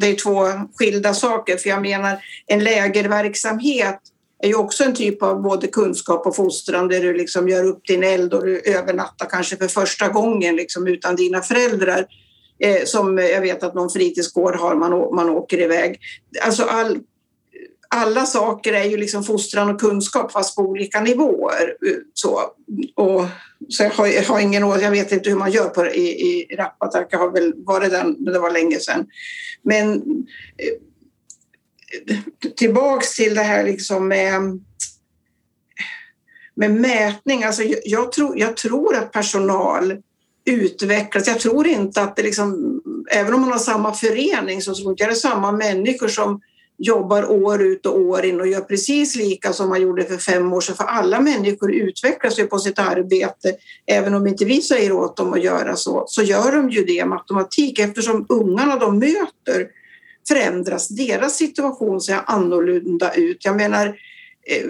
Det 0.00 0.06
är 0.06 0.14
två 0.14 0.46
skilda 0.74 1.14
saker 1.14 1.56
för 1.56 1.68
jag 1.68 1.82
menar 1.82 2.18
en 2.46 2.64
lägerverksamhet 2.64 4.00
är 4.42 4.48
ju 4.48 4.54
också 4.54 4.84
en 4.84 4.94
typ 4.94 5.22
av 5.22 5.42
både 5.42 5.66
kunskap 5.66 6.26
och 6.26 6.36
fostran 6.36 6.88
där 6.88 7.00
du 7.00 7.14
liksom 7.14 7.48
gör 7.48 7.64
upp 7.64 7.86
din 7.86 8.02
eld 8.02 8.34
och 8.34 8.46
du 8.46 8.60
övernattar 8.60 9.26
kanske 9.26 9.56
för 9.56 9.68
första 9.68 10.08
gången 10.08 10.56
liksom 10.56 10.86
utan 10.86 11.16
dina 11.16 11.40
föräldrar. 11.40 12.06
Eh, 12.60 12.84
som 12.84 13.18
jag 13.18 13.40
vet 13.40 13.62
att 13.62 13.74
någon 13.74 13.90
fritidsgård 13.90 14.56
har, 14.56 14.74
man, 14.74 14.90
man 14.90 15.30
åker 15.30 15.60
iväg. 15.60 16.00
Alltså 16.42 16.62
all, 16.62 16.98
alla 17.90 18.26
saker 18.26 18.72
är 18.72 18.84
ju 18.84 18.96
liksom 18.96 19.24
fostran 19.24 19.70
och 19.70 19.80
kunskap 19.80 20.32
fast 20.32 20.56
på 20.56 20.62
olika 20.62 21.00
nivåer. 21.00 21.76
Så, 22.14 22.40
och, 22.94 23.24
så 23.68 23.82
jag 23.82 23.90
har, 23.90 24.06
jag 24.06 24.22
har 24.22 24.40
ingen 24.40 24.64
åsikt, 24.64 24.84
jag 24.84 24.90
vet 24.90 25.12
inte 25.12 25.30
hur 25.30 25.36
man 25.36 25.50
gör 25.50 25.68
på, 25.68 25.82
det 25.82 25.98
i, 25.98 26.08
i 26.08 26.56
Rapattack. 26.56 27.08
Jag 27.10 27.18
har 27.18 27.30
väl 27.30 27.52
varit 27.56 27.90
där 27.90 28.04
men 28.04 28.32
det 28.32 28.38
var 28.38 28.50
länge 28.50 28.78
sedan. 28.78 29.06
Men 29.62 29.94
eh, 30.56 30.74
tillbaks 32.56 33.16
till 33.16 33.34
det 33.34 33.42
här 33.42 33.64
liksom 33.64 34.08
med, 34.08 34.60
med 36.54 36.70
mätning. 36.70 37.44
Alltså 37.44 37.62
jag, 37.62 37.80
jag, 37.84 38.12
tror, 38.12 38.38
jag 38.38 38.56
tror 38.56 38.96
att 38.96 39.12
personal 39.12 39.96
utvecklas. 40.44 41.26
Jag 41.26 41.40
tror 41.40 41.66
inte 41.66 42.02
att 42.02 42.16
det 42.16 42.22
liksom, 42.22 42.80
även 43.10 43.34
om 43.34 43.40
man 43.40 43.52
har 43.52 43.58
samma 43.58 43.94
förening 43.94 44.62
så 44.62 44.74
tror 44.74 44.94
jag 44.98 45.08
det 45.08 45.12
är 45.12 45.14
samma 45.14 45.52
människor 45.52 46.08
som 46.08 46.40
jobbar 46.78 47.30
år 47.30 47.62
ut 47.62 47.86
och 47.86 48.00
år 48.00 48.24
in 48.24 48.40
och 48.40 48.46
gör 48.46 48.60
precis 48.60 49.16
lika 49.16 49.52
som 49.52 49.68
man 49.68 49.82
gjorde 49.82 50.04
för 50.04 50.16
fem 50.16 50.52
år 50.52 50.60
sedan. 50.60 50.76
För 50.76 50.84
alla 50.84 51.20
människor 51.20 51.72
utvecklas 51.72 52.38
ju 52.38 52.46
på 52.46 52.58
sitt 52.58 52.78
arbete. 52.78 53.56
Även 53.86 54.14
om 54.14 54.26
inte 54.26 54.44
vi 54.44 54.62
säger 54.62 54.92
åt 54.92 55.16
dem 55.16 55.32
att 55.32 55.42
göra 55.42 55.76
så, 55.76 56.04
så 56.06 56.22
gör 56.22 56.52
de 56.52 56.70
ju 56.70 56.84
det 56.84 57.04
med 57.04 57.18
automatik 57.18 57.78
eftersom 57.78 58.26
ungarna 58.28 58.76
de 58.76 58.98
möter 58.98 59.68
förändras. 60.28 60.88
Deras 60.88 61.36
situation 61.36 62.00
ser 62.00 62.20
annorlunda 62.26 63.14
ut. 63.14 63.44
Jag 63.44 63.56
menar, 63.56 63.86
eh, 64.46 64.66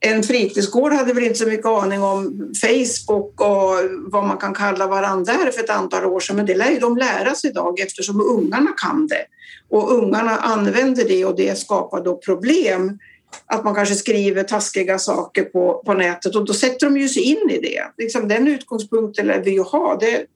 en 0.00 0.22
fritidsgård 0.22 0.92
hade 0.92 1.12
väl 1.12 1.24
inte 1.24 1.38
så 1.38 1.46
mycket 1.46 1.66
aning 1.66 2.02
om 2.02 2.52
Facebook 2.60 3.40
och 3.40 3.74
vad 4.06 4.24
man 4.24 4.36
kan 4.36 4.54
kalla 4.54 4.86
varandra 4.86 5.32
där 5.32 5.50
för 5.50 5.64
ett 5.64 5.70
antal 5.70 6.04
år 6.04 6.20
sedan, 6.20 6.36
men 6.36 6.46
det 6.46 6.54
lär 6.54 6.70
ju 6.70 6.78
de 6.78 6.96
lära 6.96 7.34
sig 7.34 7.50
idag 7.50 7.80
eftersom 7.80 8.20
ungarna 8.20 8.70
kan 8.76 9.06
det. 9.06 9.26
Och 9.68 9.94
ungarna 9.94 10.36
använder 10.36 11.04
det 11.04 11.24
och 11.24 11.36
det 11.36 11.58
skapar 11.58 12.04
då 12.04 12.16
problem. 12.16 12.98
Att 13.46 13.64
man 13.64 13.74
kanske 13.74 13.94
skriver 13.94 14.42
taskiga 14.42 14.98
saker 14.98 15.44
på, 15.44 15.82
på 15.86 15.94
nätet 15.94 16.34
och 16.34 16.44
då 16.44 16.54
sätter 16.54 16.86
de 16.86 16.96
ju 16.96 17.08
sig 17.08 17.22
in 17.22 17.50
i 17.50 17.60
det. 17.60 17.82
Liksom 17.98 18.28
den 18.28 18.48
utgångspunkten 18.48 19.26
lär 19.26 19.40
vi 19.40 19.50
ju 19.50 19.62
ha. 19.62 19.96
Det, 19.96 20.26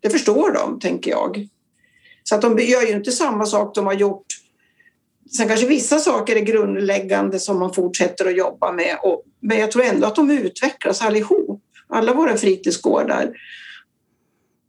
det 0.00 0.10
förstår 0.10 0.52
de, 0.52 0.80
tänker 0.80 1.10
jag. 1.10 1.48
Så 2.24 2.34
att 2.34 2.42
de 2.42 2.58
gör 2.58 2.82
ju 2.82 2.92
inte 2.92 3.12
samma 3.12 3.46
sak 3.46 3.74
de 3.74 3.86
har 3.86 3.94
gjort. 3.94 4.26
Sen 5.36 5.48
kanske 5.48 5.66
vissa 5.66 5.98
saker 5.98 6.36
är 6.36 6.40
grundläggande 6.40 7.38
som 7.40 7.58
man 7.58 7.74
fortsätter 7.74 8.26
att 8.26 8.36
jobba 8.36 8.72
med. 8.72 8.98
Och, 9.02 9.22
men 9.40 9.58
jag 9.58 9.70
tror 9.70 9.82
ändå 9.84 10.06
att 10.06 10.16
de 10.16 10.30
utvecklas 10.30 11.02
allihop. 11.02 11.62
Alla 11.88 12.14
våra 12.14 12.36
fritidsgårdar. 12.36 13.32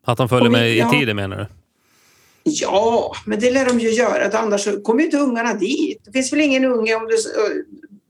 Att 0.05 0.17
de 0.17 0.29
följer 0.29 0.49
vi- 0.49 0.57
med 0.57 0.77
i 0.77 0.99
tiden 0.99 1.15
menar 1.15 1.37
du? 1.37 1.45
Ja, 2.43 3.15
men 3.25 3.39
det 3.39 3.51
lär 3.51 3.65
de 3.65 3.79
ju 3.79 3.89
göra. 3.89 4.39
Annars 4.39 4.67
kommer 4.83 4.99
ju 4.99 5.05
inte 5.05 5.17
ungarna 5.17 5.53
dit. 5.53 6.01
Det 6.05 6.11
finns 6.11 6.33
väl 6.33 6.39
ingen 6.41 6.65
unge 6.65 6.95
om 6.95 7.07
det, 7.07 7.15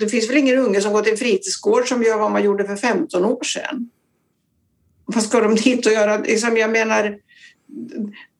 det 0.05 0.09
finns 0.09 0.29
väl 0.29 0.37
ingen 0.37 0.57
unge 0.57 0.81
som 0.81 0.93
går 0.93 1.01
till 1.01 1.11
en 1.11 1.17
fritidsgård 1.17 1.87
som 1.87 2.03
gör 2.03 2.17
vad 2.17 2.31
man 2.31 2.43
gjorde 2.43 2.65
för 2.65 2.75
15 2.75 3.25
år 3.25 3.43
sedan. 3.43 3.89
Vad 5.05 5.23
ska 5.23 5.39
de 5.39 5.55
dit 5.55 5.85
och 5.85 5.91
göra? 5.91 6.17
Liksom, 6.17 6.57
jag 6.57 6.69
menar, 6.71 7.17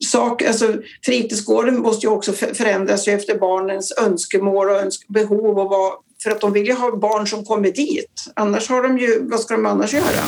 sak, 0.05 0.41
alltså, 0.41 0.73
fritidsgården 1.05 1.79
måste 1.81 2.05
ju 2.05 2.11
också 2.11 2.33
för- 2.33 2.53
förändras 2.53 3.07
efter 3.07 3.37
barnens 3.37 3.93
önskemål 3.97 4.69
och 4.69 4.75
önsk 4.81 5.07
behov 5.07 5.59
och 5.59 5.69
vad, 5.69 5.91
för 6.23 6.31
att 6.31 6.41
de 6.41 6.53
vill 6.53 6.65
ju 6.67 6.73
ha 6.73 6.95
barn 6.97 7.27
som 7.27 7.45
kommer 7.45 7.71
dit. 7.71 8.25
Annars 8.33 8.69
har 8.69 8.83
de 8.83 8.97
ju, 8.97 9.19
vad 9.29 9.39
ska 9.39 9.53
de 9.53 9.65
annars 9.65 9.93
göra? 9.93 10.23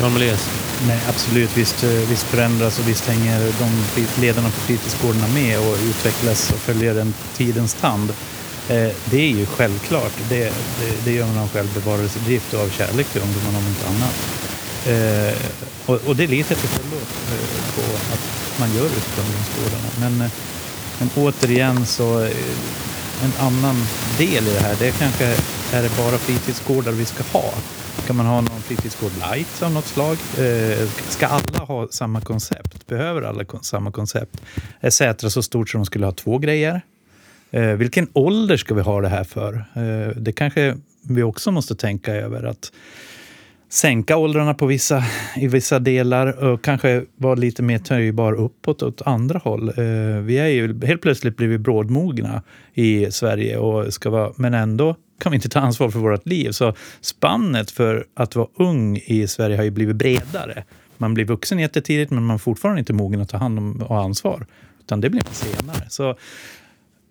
Jan 0.00 0.12
Meleus? 0.12 0.48
Nej, 0.88 1.00
absolut. 1.08 1.56
Visst, 1.56 1.84
eh, 1.84 1.90
visst 1.90 2.22
förändras 2.26 2.78
och 2.78 2.88
visst 2.88 3.04
hänger 3.06 3.40
de 3.40 4.20
ledarna 4.26 4.48
på 4.48 4.60
fritidsgårdarna 4.60 5.28
med 5.34 5.58
och 5.58 5.76
utvecklas 5.88 6.50
och 6.50 6.58
följer 6.58 6.94
den 6.94 7.14
tidens 7.36 7.74
tand. 7.74 8.10
Eh, 8.68 8.92
Det 9.10 9.16
är 9.16 9.30
ju 9.30 9.46
självklart. 9.46 10.12
Det, 10.28 10.44
det, 10.44 11.04
det 11.04 11.12
gör 11.12 11.26
man 11.26 11.38
av 11.38 11.48
självbevarelsedrift 11.48 12.54
och 12.54 12.60
av 12.60 12.68
kärlek 12.68 13.06
till 13.06 13.22
ungdomarna 13.22 13.58
om 13.58 13.66
inte 13.68 13.86
annat. 13.88 14.14
Eh, 14.86 15.34
och, 15.86 16.00
och 16.08 16.16
det 16.16 16.26
litar 16.26 16.50
jag 16.54 16.58
till 16.58 16.68
fullo 16.68 16.96
eh, 16.96 17.74
på 17.74 17.82
att 18.14 18.58
man 18.60 18.74
gör 18.76 18.86
ute. 18.86 19.22
Men, 20.00 20.20
eh, 20.20 20.30
men 20.98 21.10
återigen 21.16 21.86
så 21.86 22.24
eh, 22.24 22.30
en 23.24 23.32
annan 23.46 23.76
del 24.18 24.48
i 24.48 24.52
det 24.54 24.60
här, 24.60 24.76
det 24.78 24.90
kanske 24.98 25.24
är 25.72 25.82
det 25.82 25.96
bara 25.96 26.18
fritidsgårdar 26.18 26.92
vi 26.92 27.04
ska 27.04 27.22
ha. 27.38 27.50
Kan 28.06 28.16
man 28.16 28.26
ha 28.26 28.40
någon 28.40 28.60
fritidsgård 28.60 29.10
light 29.32 29.62
av 29.62 29.72
något 29.72 29.86
slag? 29.86 30.16
Eh, 30.38 30.88
ska 31.08 31.26
alla 31.26 31.58
ha 31.58 31.88
samma 31.90 32.20
koncept? 32.20 32.86
Behöver 32.86 33.22
alla 33.22 33.44
kon- 33.44 33.62
samma 33.64 33.90
koncept? 33.92 34.36
Är 34.80 34.90
Sätra 34.90 35.30
så 35.30 35.42
stort 35.42 35.68
som 35.70 35.80
de 35.80 35.84
skulle 35.86 36.06
ha 36.06 36.12
två 36.12 36.38
grejer? 36.38 36.80
Eh, 37.50 37.62
vilken 37.62 38.08
ålder 38.12 38.56
ska 38.56 38.74
vi 38.74 38.82
ha 38.82 39.00
det 39.00 39.08
här 39.08 39.24
för? 39.24 39.64
Eh, 39.74 40.16
det 40.16 40.32
kanske 40.32 40.76
vi 41.02 41.22
också 41.22 41.50
måste 41.50 41.74
tänka 41.74 42.14
över. 42.14 42.42
att 42.44 42.72
sänka 43.68 44.16
åldrarna 44.16 44.54
på 44.54 44.66
vissa, 44.66 45.04
i 45.36 45.48
vissa 45.48 45.78
delar 45.78 46.44
och 46.44 46.62
kanske 46.62 47.04
vara 47.16 47.34
lite 47.34 47.62
mer 47.62 47.78
töjbar 47.78 48.32
uppåt 48.32 48.82
åt 48.82 49.02
andra 49.02 49.38
håll. 49.38 49.68
Eh, 49.68 50.20
vi 50.22 50.38
är 50.38 50.46
ju 50.46 50.86
helt 50.86 51.02
plötsligt 51.02 51.36
blivit 51.36 51.60
brådmogna 51.60 52.42
i 52.74 53.10
Sverige, 53.10 53.58
och 53.58 53.94
ska 53.94 54.10
vara, 54.10 54.32
men 54.36 54.54
ändå 54.54 54.96
kan 55.18 55.32
vi 55.32 55.36
inte 55.36 55.48
ta 55.48 55.60
ansvar 55.60 55.90
för 55.90 55.98
vårt 55.98 56.26
liv. 56.26 56.50
Så 56.50 56.74
spannet 57.00 57.70
för 57.70 58.06
att 58.14 58.36
vara 58.36 58.48
ung 58.58 58.96
i 58.96 59.26
Sverige 59.26 59.56
har 59.56 59.64
ju 59.64 59.70
blivit 59.70 59.96
bredare. 59.96 60.64
Man 60.98 61.14
blir 61.14 61.24
vuxen 61.24 61.58
jättetidigt, 61.58 62.10
men 62.10 62.24
man 62.24 62.34
är 62.34 62.38
fortfarande 62.38 62.78
inte 62.78 62.92
mogen 62.92 63.20
att 63.20 63.28
ta 63.28 63.36
hand 63.36 63.58
om 63.58 63.82
och 63.82 64.00
ansvar. 64.00 64.46
Utan 64.80 65.00
det 65.00 65.10
blir 65.10 65.22
man 65.24 65.34
senare. 65.34 65.86
Så 65.88 66.16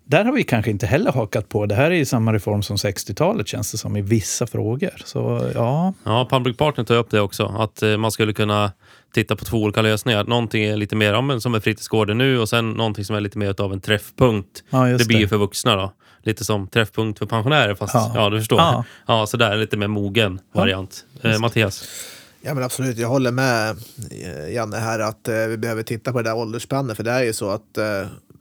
där 0.06 0.24
har 0.24 0.32
vi 0.32 0.42
kanske 0.44 0.70
inte 0.70 0.86
heller 0.86 1.12
hakat 1.12 1.48
på. 1.48 1.66
Det 1.66 1.74
här 1.74 1.90
är 1.90 1.94
ju 1.94 2.04
samma 2.04 2.32
reform 2.32 2.62
som 2.62 2.76
60-talet 2.76 3.48
känns 3.48 3.72
det 3.72 3.78
som 3.78 3.96
i 3.96 4.02
vissa 4.02 4.46
frågor. 4.46 4.90
Så 5.04 5.50
ja, 5.54 5.92
Ja, 6.04 6.26
Public 6.30 6.56
Partner 6.56 6.84
tar 6.84 6.94
upp 6.94 7.10
det 7.10 7.20
också. 7.20 7.54
Att 7.58 7.82
eh, 7.82 7.96
man 7.96 8.10
skulle 8.12 8.32
kunna 8.32 8.72
titta 9.14 9.36
på 9.36 9.44
två 9.44 9.56
olika 9.62 9.82
lösningar. 9.82 10.24
Någonting 10.24 10.64
är 10.64 10.76
lite 10.76 10.96
mer 10.96 11.12
ja, 11.12 11.40
som 11.40 11.54
en 11.54 11.60
fritidsgården 11.60 12.18
nu 12.18 12.38
och 12.40 12.48
sen 12.48 12.70
någonting 12.72 13.04
som 13.04 13.16
är 13.16 13.20
lite 13.20 13.38
mer 13.38 13.60
av 13.60 13.72
en 13.72 13.80
träffpunkt. 13.80 14.64
ja 14.70 14.88
just 14.88 15.04
det 15.04 15.08
blir 15.08 15.18
ju 15.18 15.28
för 15.28 15.36
vuxna 15.36 15.76
då. 15.76 15.92
Lite 16.22 16.44
som 16.44 16.68
träffpunkt 16.68 17.18
för 17.18 17.26
pensionärer 17.26 17.74
fast 17.74 17.94
ja, 17.94 18.12
Ja. 18.14 18.30
du 18.30 18.38
förstår. 18.38 18.58
Ja. 18.58 18.84
Ja. 19.06 19.26
sådär 19.26 19.56
lite 19.56 19.76
mer 19.76 19.88
mogen 19.88 20.40
variant. 20.54 21.04
Eh, 21.22 21.38
Mattias? 21.38 21.84
Ja 22.42 22.54
men 22.54 22.64
absolut, 22.64 22.98
jag 22.98 23.08
håller 23.08 23.30
med 23.30 23.70
eh, 23.70 24.54
Janne 24.54 24.76
här 24.76 24.98
att 24.98 25.28
eh, 25.28 25.34
vi 25.34 25.56
behöver 25.58 25.82
titta 25.82 26.12
på 26.12 26.22
det 26.22 26.28
där 26.30 26.36
åldersspannet 26.36 26.96
för 26.96 27.04
det 27.04 27.10
är 27.10 27.22
ju 27.22 27.32
så 27.32 27.50
att 27.50 27.78
eh, 27.78 27.84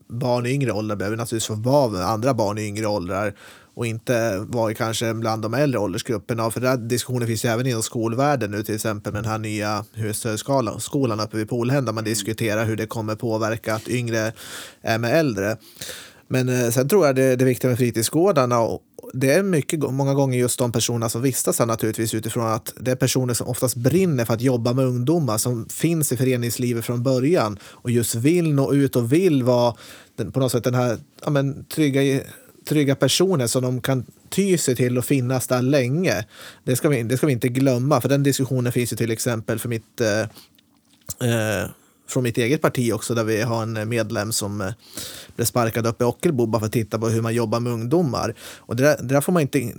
barn 0.08 0.46
i 0.46 0.52
yngre 0.52 0.72
åldrar 0.72 0.96
behöver 0.96 1.18
naturligtvis 1.18 1.48
få 1.48 1.56
vara 1.56 1.90
med 1.90 2.02
andra 2.02 2.34
barn 2.34 2.58
i 2.58 2.68
yngre 2.68 2.88
åldrar 2.88 3.34
och 3.76 3.86
inte 3.86 4.38
vara 4.40 4.74
kanske 4.74 5.14
bland 5.14 5.42
de 5.42 5.54
äldre 5.54 5.80
åldersgrupperna. 5.80 6.52
För 6.52 6.60
den 6.60 6.70
här 6.70 6.78
diskussionen 6.78 7.28
finns 7.28 7.46
ju 7.46 7.50
även 7.50 7.68
inom 7.68 7.84
skolvärlden 7.84 8.52
nu 8.52 8.64
till 8.64 8.76
exempel 8.76 9.14
med 9.14 9.24
den 9.24 9.32
här 9.32 9.40
nya 9.40 9.86
högstadieskolan 9.94 10.80
skolan 10.80 11.20
uppe 11.20 11.38
vid 11.38 11.50
Polhem 11.50 11.86
där 11.86 11.94
man 11.94 12.04
diskuterar 12.04 12.66
hur 12.66 12.76
det 12.76 12.88
kommer 12.88 13.16
påverka 13.16 13.76
att 13.76 13.88
yngre 13.88 14.34
är 14.82 14.98
med 14.98 15.20
äldre. 15.20 15.58
Men 16.28 16.50
eh, 16.50 16.70
sen 16.70 16.90
tror 16.90 17.06
jag 17.06 17.16
det, 17.16 17.36
det 17.36 17.46
viktiga 17.46 17.70
med 17.70 17.78
fritidsgårdarna 17.78 18.60
det 19.16 19.32
är 19.32 19.44
mycket, 19.44 19.80
många 19.80 20.14
gånger 20.14 20.40
just 20.40 20.60
de 20.60 20.72
personerna 20.72 21.10
som 21.10 21.22
vistas 21.22 21.60
här 21.60 21.66
naturligtvis 21.66 22.14
utifrån 22.14 22.48
att 22.48 22.74
det 22.80 22.92
är 22.92 22.96
personer 22.96 23.34
som 23.34 23.48
oftast 23.48 23.76
brinner 23.76 24.26
för 24.26 24.34
att 24.34 24.42
jobba 24.42 24.74
med 24.74 24.86
ungdomar 24.86 25.38
som 25.38 25.70
finns 25.70 26.12
i 26.12 26.18
föreningslivet 26.18 26.86
från 26.86 27.04
början 27.04 27.60
och 27.64 27.92
just 27.92 28.16
vill 28.16 28.54
nå 28.54 28.74
ut 28.74 28.96
och 28.96 29.14
vill 29.14 29.44
vara 29.44 29.76
den, 30.16 30.32
på 30.32 30.40
något 30.40 30.52
sätt 30.52 30.64
den 30.64 30.76
här 30.76 30.98
ja, 31.24 31.30
men, 31.30 31.66
trygga, 31.66 32.22
trygga 32.70 32.96
personen 32.96 33.50
som 33.50 33.64
de 33.64 33.82
kan 33.82 34.06
ty 34.30 34.58
sig 34.58 34.76
till 34.76 34.98
och 34.98 35.06
finnas 35.06 35.48
där 35.48 35.62
länge. 35.62 36.26
Det 36.64 36.76
ska 36.76 36.90
vi, 36.90 37.04
det 37.04 37.18
ska 37.18 37.28
vi 37.28 37.34
inte 37.34 37.50
glömma 37.50 38.02
för 38.02 38.10
den 38.10 38.24
diskussionen 38.24 38.72
finns 38.72 38.94
ju 38.94 38.98
till 38.98 39.12
exempel 39.12 39.60
för 39.60 39.70
mitt 39.70 40.02
eh, 40.02 40.22
eh, 41.30 41.70
från 42.08 42.24
mitt 42.24 42.38
eget 42.38 42.62
parti 42.62 42.92
också 42.94 43.16
där 43.16 43.24
vi 43.24 43.42
har 43.42 43.64
en 43.64 43.90
medlem 43.90 44.32
som 44.32 44.62
eh, 44.62 44.72
blev 45.36 45.46
sparkad 45.46 45.88
upp 45.88 46.02
i 46.02 46.04
Ockelbo 46.04 46.46
bara 46.46 46.60
för 46.60 46.66
att 46.66 46.74
titta 46.74 47.00
på 47.00 47.10
hur 47.10 47.22
man 47.22 47.34
jobbar 47.34 47.60
med 47.60 47.74
ungdomar. 47.74 48.36
Och 48.58 48.76
det 48.76 48.84
där, 48.84 48.98
det 48.98 49.14
där 49.14 49.22
får 49.22 49.34
man 49.34 49.42
inte... 49.42 49.74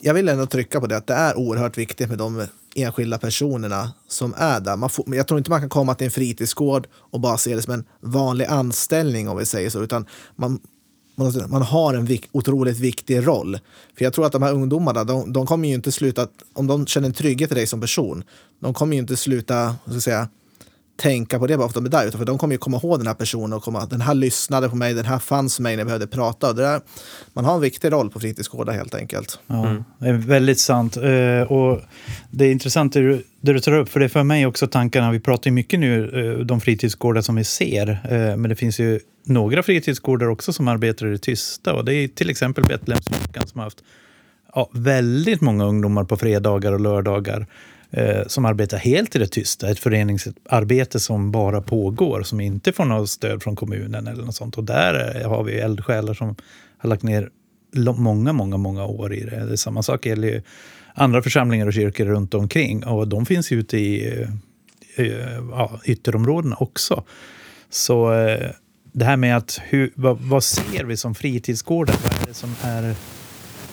Jag 0.00 0.14
vill 0.14 0.28
ändå 0.28 0.46
trycka 0.46 0.80
på 0.80 0.86
det 0.86 0.96
att 0.96 1.06
det 1.06 1.14
är 1.14 1.38
oerhört 1.38 1.78
viktigt 1.78 2.08
med 2.08 2.18
de 2.18 2.46
enskilda 2.74 3.18
personerna 3.18 3.92
som 4.08 4.34
är 4.36 4.60
där. 4.60 4.76
Man 4.76 4.90
får, 4.90 5.16
jag 5.16 5.28
tror 5.28 5.38
inte 5.38 5.50
man 5.50 5.60
kan 5.60 5.68
komma 5.68 5.94
till 5.94 6.04
en 6.04 6.10
fritidsgård 6.10 6.86
och 6.94 7.20
bara 7.20 7.38
se 7.38 7.54
det 7.54 7.62
som 7.62 7.72
en 7.72 7.84
vanlig 8.00 8.44
anställning 8.44 9.28
om 9.28 9.36
vi 9.36 9.46
säger 9.46 9.70
så, 9.70 9.82
utan 9.82 10.06
man, 10.36 10.60
man 11.48 11.62
har 11.62 11.94
en 11.94 12.04
vik, 12.04 12.28
otroligt 12.32 12.78
viktig 12.78 13.26
roll. 13.26 13.58
För 13.98 14.04
jag 14.04 14.12
tror 14.12 14.26
att 14.26 14.32
de 14.32 14.42
här 14.42 14.52
ungdomarna, 14.52 15.04
de, 15.04 15.32
de 15.32 15.46
kommer 15.46 15.68
ju 15.68 15.74
inte 15.74 15.92
sluta, 15.92 16.28
om 16.52 16.66
de 16.66 16.86
känner 16.86 17.08
en 17.08 17.14
trygghet 17.14 17.52
i 17.52 17.54
dig 17.54 17.66
som 17.66 17.80
person, 17.80 18.24
de 18.60 18.74
kommer 18.74 18.92
ju 18.92 18.98
inte 18.98 19.16
sluta, 19.16 19.76
så 19.86 19.96
att 19.96 20.02
säga, 20.02 20.28
tänka 20.96 21.38
på 21.38 21.46
det 21.46 21.56
bara 21.56 21.68
för 21.68 21.78
att 21.78 21.84
de 21.84 21.96
är 21.96 22.00
där, 22.00 22.08
utan 22.08 22.18
för 22.18 22.26
de 22.26 22.38
kommer 22.38 22.54
ju 22.54 22.58
komma 22.58 22.76
ihåg 22.76 22.98
den 22.98 23.06
här 23.06 23.14
personen 23.14 23.52
och 23.52 23.62
komma, 23.62 23.86
den 23.86 24.00
här 24.00 24.14
lyssnade 24.14 24.68
på 24.68 24.76
mig, 24.76 24.94
den 24.94 25.04
här 25.04 25.18
fanns 25.18 25.60
mig 25.60 25.76
när 25.76 25.80
jag 25.80 25.86
behövde 25.86 26.06
prata. 26.06 26.48
Och 26.48 26.54
det 26.54 26.62
där, 26.62 26.80
man 27.32 27.44
har 27.44 27.54
en 27.54 27.60
viktig 27.60 27.92
roll 27.92 28.10
på 28.10 28.20
fritidsgårdar 28.20 28.72
helt 28.72 28.94
enkelt. 28.94 29.38
Ja, 29.46 29.66
mm. 29.66 29.84
det 29.98 30.08
är 30.08 30.12
väldigt 30.12 30.58
sant. 30.58 30.96
Eh, 30.96 31.52
och 31.52 31.80
det 32.30 32.44
är 32.44 32.52
intressant 32.52 32.92
det 32.92 33.00
du, 33.00 33.24
det 33.40 33.52
du 33.52 33.60
tar 33.60 33.72
upp, 33.72 33.88
för 33.88 34.00
det 34.00 34.06
är 34.06 34.08
för 34.08 34.22
mig 34.22 34.46
också 34.46 34.66
tankarna, 34.66 35.10
vi 35.10 35.20
pratar 35.20 35.50
ju 35.50 35.54
mycket 35.54 35.80
nu 35.80 36.10
eh, 36.38 36.44
de 36.44 36.60
fritidsgårdar 36.60 37.20
som 37.20 37.36
vi 37.36 37.44
ser, 37.44 37.88
eh, 37.88 38.36
men 38.36 38.42
det 38.42 38.56
finns 38.56 38.80
ju 38.80 39.00
några 39.24 39.62
fritidsgårdar 39.62 40.26
också 40.26 40.52
som 40.52 40.68
arbetar 40.68 41.06
i 41.06 41.10
det 41.10 41.18
tysta. 41.18 41.74
Och 41.74 41.84
det 41.84 41.94
är 41.94 42.08
till 42.08 42.30
exempel 42.30 42.64
Betlehemskyrkan 42.64 43.46
som 43.46 43.58
har 43.58 43.64
haft 43.66 43.82
ja, 44.54 44.70
väldigt 44.72 45.40
många 45.40 45.64
ungdomar 45.64 46.04
på 46.04 46.16
fredagar 46.16 46.72
och 46.72 46.80
lördagar 46.80 47.46
Eh, 47.96 48.26
som 48.26 48.44
arbetar 48.44 48.78
helt 48.78 49.16
i 49.16 49.18
det 49.18 49.26
tysta. 49.26 49.70
Ett 49.70 49.78
föreningsarbete 49.78 51.00
som 51.00 51.30
bara 51.30 51.60
pågår, 51.60 52.22
som 52.22 52.40
inte 52.40 52.72
får 52.72 52.84
något 52.84 53.10
stöd 53.10 53.42
från 53.42 53.56
kommunen 53.56 54.06
eller 54.06 54.24
något 54.24 54.34
sånt. 54.34 54.58
Och 54.58 54.64
där 54.64 55.20
eh, 55.20 55.28
har 55.28 55.44
vi 55.44 55.58
eldsjälar 55.58 56.14
som 56.14 56.36
har 56.78 56.88
lagt 56.88 57.02
ner 57.02 57.30
många, 57.96 58.32
många, 58.32 58.56
många 58.56 58.84
år 58.84 59.14
i 59.14 59.20
det. 59.20 59.44
det 59.46 59.52
är 59.52 59.56
samma 59.56 59.82
sak 59.82 60.06
gäller 60.06 60.28
ju 60.28 60.42
andra 60.94 61.22
församlingar 61.22 61.66
och 61.66 61.72
kyrkor 61.72 62.04
runt 62.04 62.34
omkring. 62.34 62.84
Och 62.86 63.08
de 63.08 63.26
finns 63.26 63.52
ute 63.52 63.76
eh, 63.76 63.82
i 63.82 64.28
ja, 65.50 65.80
ytterområdena 65.84 66.56
också. 66.56 67.04
Så 67.70 68.10
det 68.92 69.04
här 69.04 69.16
med 69.16 69.36
att 69.36 69.60
hur, 69.64 69.92
vad, 69.94 70.18
vad, 70.20 70.44
ser 70.44 70.84
vi 70.84 70.96
som 70.96 71.14
fritidsgårdar? 71.14 71.94
Vad 72.02 72.22
är 72.22 72.26
det 72.26 72.34
som 72.34 72.54
är 72.62 72.94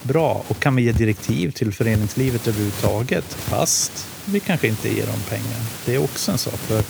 bra? 0.03 0.43
Och 0.47 0.59
kan 0.59 0.75
vi 0.75 0.83
ge 0.83 0.91
direktiv 0.91 1.51
till 1.51 1.73
föreningslivet 1.73 2.47
överhuvudtaget 2.47 3.25
fast 3.25 4.12
vi 4.25 4.39
kanske 4.39 4.67
inte 4.67 4.89
ger 4.89 5.05
dem 5.05 5.19
pengar? 5.29 5.59
Det 5.86 5.95
är 5.95 6.03
också 6.03 6.31
en 6.31 6.38
sak. 6.38 6.53
För 6.53 6.83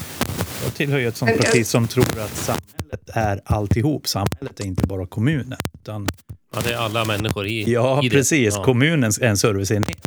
jag 0.64 0.74
tillhör 0.76 1.00
ju 1.00 1.08
ett 1.08 1.18
sånt 1.18 1.38
parti 1.38 1.66
som 1.66 1.88
tror 1.88 2.20
att 2.20 2.36
samhället 2.36 3.10
är 3.14 3.42
alltihop. 3.46 4.08
Samhället 4.08 4.60
är 4.60 4.66
inte 4.66 4.88
bara 4.88 5.08
kommunen. 5.08 5.58
Utan... 5.74 6.08
Ja, 6.56 6.62
det 6.64 6.74
är 6.74 6.78
alla 6.78 7.06
människor 7.06 7.48
i 7.48 7.72
Ja, 7.72 8.04
i 8.04 8.10
precis. 8.10 8.56
Ja. 8.56 8.64
Kommunen 8.64 9.12
är 9.22 9.28
en 9.28 9.38
serviceenhet. 9.38 10.02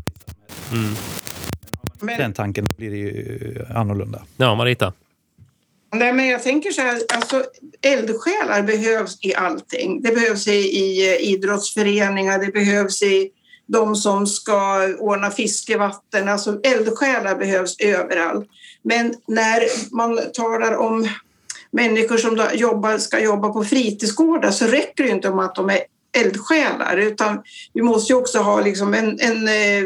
Mm. 0.72 0.94
Men... 2.00 2.18
Den 2.18 2.32
tanken 2.32 2.66
blir 2.76 2.90
det 2.90 2.96
ju 2.96 3.64
annorlunda. 3.74 4.22
Ja, 4.36 4.54
Marita? 4.54 4.92
Nej, 5.94 6.12
men 6.12 6.26
jag 6.26 6.42
tänker 6.42 6.70
så 6.70 6.80
här, 6.80 7.00
alltså, 7.14 7.44
eldsjälar 7.82 8.62
behövs 8.62 9.18
i 9.22 9.34
allting. 9.34 10.02
Det 10.02 10.14
behövs 10.14 10.48
i, 10.48 10.52
i 10.52 11.16
idrottsföreningar, 11.20 12.38
det 12.38 12.52
behövs 12.52 13.02
i 13.02 13.30
de 13.66 13.96
som 13.96 14.26
ska 14.26 14.88
ordna 14.98 15.30
fiskevatten. 15.30 16.28
Alltså 16.28 16.60
eldsjälar 16.62 17.36
behövs 17.36 17.80
överallt. 17.80 18.46
Men 18.82 19.14
när 19.26 19.62
man 19.96 20.20
talar 20.32 20.76
om 20.76 21.08
människor 21.70 22.16
som 22.16 22.48
jobbar, 22.54 22.98
ska 22.98 23.20
jobba 23.20 23.48
på 23.48 23.64
fritidsgårdar 23.64 24.50
så 24.50 24.66
räcker 24.66 25.04
det 25.04 25.10
inte 25.10 25.28
om 25.28 25.38
att 25.38 25.54
de 25.54 25.70
är 25.70 25.80
eldsjälar 26.16 26.96
utan 26.96 27.42
vi 27.72 27.82
måste 27.82 28.12
ju 28.12 28.16
också 28.16 28.38
ha 28.38 28.60
liksom 28.60 28.94
en, 28.94 29.20
en, 29.20 29.48
eh, 29.48 29.84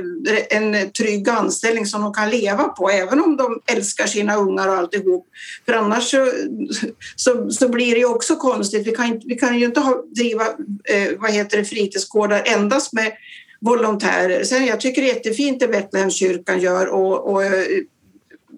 en 0.50 0.92
trygg 0.92 1.28
anställning 1.28 1.86
som 1.86 2.02
de 2.02 2.12
kan 2.14 2.30
leva 2.30 2.64
på 2.64 2.90
även 2.90 3.20
om 3.20 3.36
de 3.36 3.60
älskar 3.66 4.06
sina 4.06 4.36
ungar 4.36 4.68
och 4.68 4.74
alltihop. 4.74 5.26
För 5.66 5.72
annars 5.72 6.10
så, 6.10 6.32
så, 7.16 7.50
så 7.50 7.68
blir 7.68 7.92
det 7.92 7.98
ju 7.98 8.06
också 8.06 8.36
konstigt. 8.36 8.86
Vi 8.86 8.90
kan, 8.90 9.20
vi 9.24 9.34
kan 9.34 9.58
ju 9.58 9.64
inte 9.64 9.80
ha, 9.80 10.04
driva 10.16 10.44
eh, 10.84 11.08
vad 11.18 11.30
heter 11.30 11.58
det, 11.58 11.64
fritidsgårdar 11.64 12.42
endast 12.46 12.92
med 12.92 13.12
volontärer. 13.60 14.44
Sen 14.44 14.66
jag 14.66 14.80
tycker 14.80 15.02
det 15.02 15.10
är 15.10 15.14
jättefint 15.14 15.62
det 15.62 15.68
Betlehemskyrkan 15.68 16.60
gör 16.60 16.86
och, 16.86 17.32
och 17.32 17.44
eh, 17.44 17.64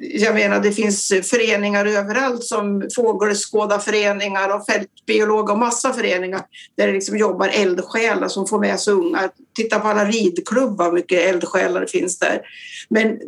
jag 0.04 0.34
menar, 0.34 0.60
det 0.60 0.72
finns 0.72 1.12
föreningar 1.22 1.86
överallt 1.86 2.44
som 2.44 2.88
fågelskådarföreningar 2.96 4.56
och 4.56 4.66
fältbiologer 4.66 5.52
och 5.52 5.58
massa 5.58 5.92
föreningar 5.92 6.42
där 6.76 6.86
det 6.86 6.92
liksom 6.92 7.16
jobbar 7.16 7.48
eldsjälar 7.48 8.28
som 8.28 8.46
får 8.46 8.58
med 8.58 8.80
sig 8.80 8.94
unga. 8.94 9.30
Titta 9.54 9.80
på 9.80 9.88
alla 9.88 10.04
ridklubbar, 10.04 10.92
mycket 10.92 11.20
eldsjälar 11.20 11.80
det 11.80 11.86
finns 11.86 12.18
där. 12.18 12.40
Men, 12.88 13.18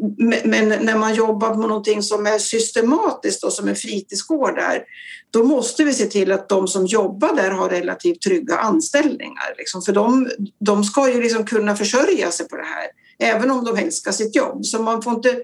men 0.45 0.69
när 0.69 0.99
man 0.99 1.15
jobbar 1.15 1.55
på 1.55 1.61
någonting 1.61 2.03
som 2.03 2.27
är 2.27 2.39
systematiskt 2.39 3.45
och 3.45 3.53
som 3.53 3.75
fritidsgård 3.75 4.55
där 4.55 4.83
då 5.31 5.45
måste 5.45 5.85
vi 5.85 5.95
se 5.95 6.07
till 6.07 6.33
att 6.33 6.49
de 6.49 6.69
som 6.69 6.87
jobbar 6.87 7.37
där 7.37 7.51
har 7.51 7.69
relativt 7.69 8.21
trygga 8.21 8.57
anställningar. 8.57 9.55
Liksom. 9.59 9.83
För 9.83 9.93
de, 9.93 10.31
de 10.59 10.85
ska 10.85 11.13
ju 11.13 11.23
liksom 11.23 11.47
kunna 11.47 11.77
försörja 11.77 12.31
sig 12.31 12.49
på 12.49 12.57
det 12.57 12.65
här 12.65 12.87
även 13.19 13.51
om 13.51 13.65
de 13.65 13.77
älskar 13.77 14.13
sitt 14.13 14.37
jobb. 14.37 14.65
Så 14.65 14.83
man 14.83 15.03
får 15.03 15.15
inte 15.15 15.37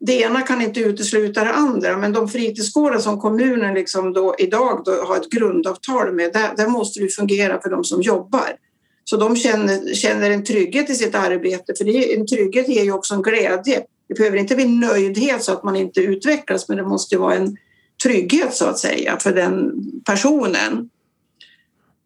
det 0.00 0.20
ena 0.20 0.42
kan 0.42 0.62
inte 0.62 0.80
utesluta 0.80 1.44
det 1.44 1.52
andra, 1.52 1.96
men 1.96 2.12
de 2.12 2.28
fritidsgårdar 2.28 2.98
som 2.98 3.20
kommunen 3.20 3.74
liksom 3.74 4.12
då, 4.12 4.34
idag 4.38 4.82
då 4.84 4.92
har 4.92 5.16
ett 5.16 5.30
grundavtal 5.30 6.12
med, 6.12 6.32
där, 6.32 6.56
där 6.56 6.68
måste 6.68 7.00
det 7.00 7.08
fungera 7.08 7.60
för 7.60 7.70
de 7.70 7.84
som 7.84 8.02
jobbar. 8.02 8.56
Så 9.04 9.16
de 9.16 9.36
känner, 9.36 9.94
känner 9.94 10.30
en 10.30 10.44
trygghet 10.44 10.90
i 10.90 10.94
sitt 10.94 11.14
arbete, 11.14 11.74
för 11.78 11.84
det, 11.84 12.14
en 12.14 12.26
trygghet 12.26 12.68
ger 12.68 12.84
ju 12.84 12.92
också 12.92 13.14
en 13.14 13.22
glädje. 13.22 13.82
Det 14.08 14.14
behöver 14.14 14.36
inte 14.36 14.54
bli 14.54 14.64
nöjdhet 14.64 15.42
så 15.42 15.52
att 15.52 15.64
man 15.64 15.76
inte 15.76 16.00
utvecklas, 16.00 16.68
men 16.68 16.76
det 16.76 16.84
måste 16.84 17.18
vara 17.18 17.34
en 17.34 17.56
trygghet 18.02 18.54
så 18.54 18.64
att 18.64 18.78
säga 18.78 19.18
för 19.18 19.32
den 19.32 19.72
personen. 20.06 20.90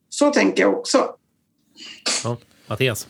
Så 0.08 0.30
tänker 0.30 0.62
jag 0.62 0.74
också. 0.74 1.14
Ja, 2.24 2.36
Mattias? 2.66 3.06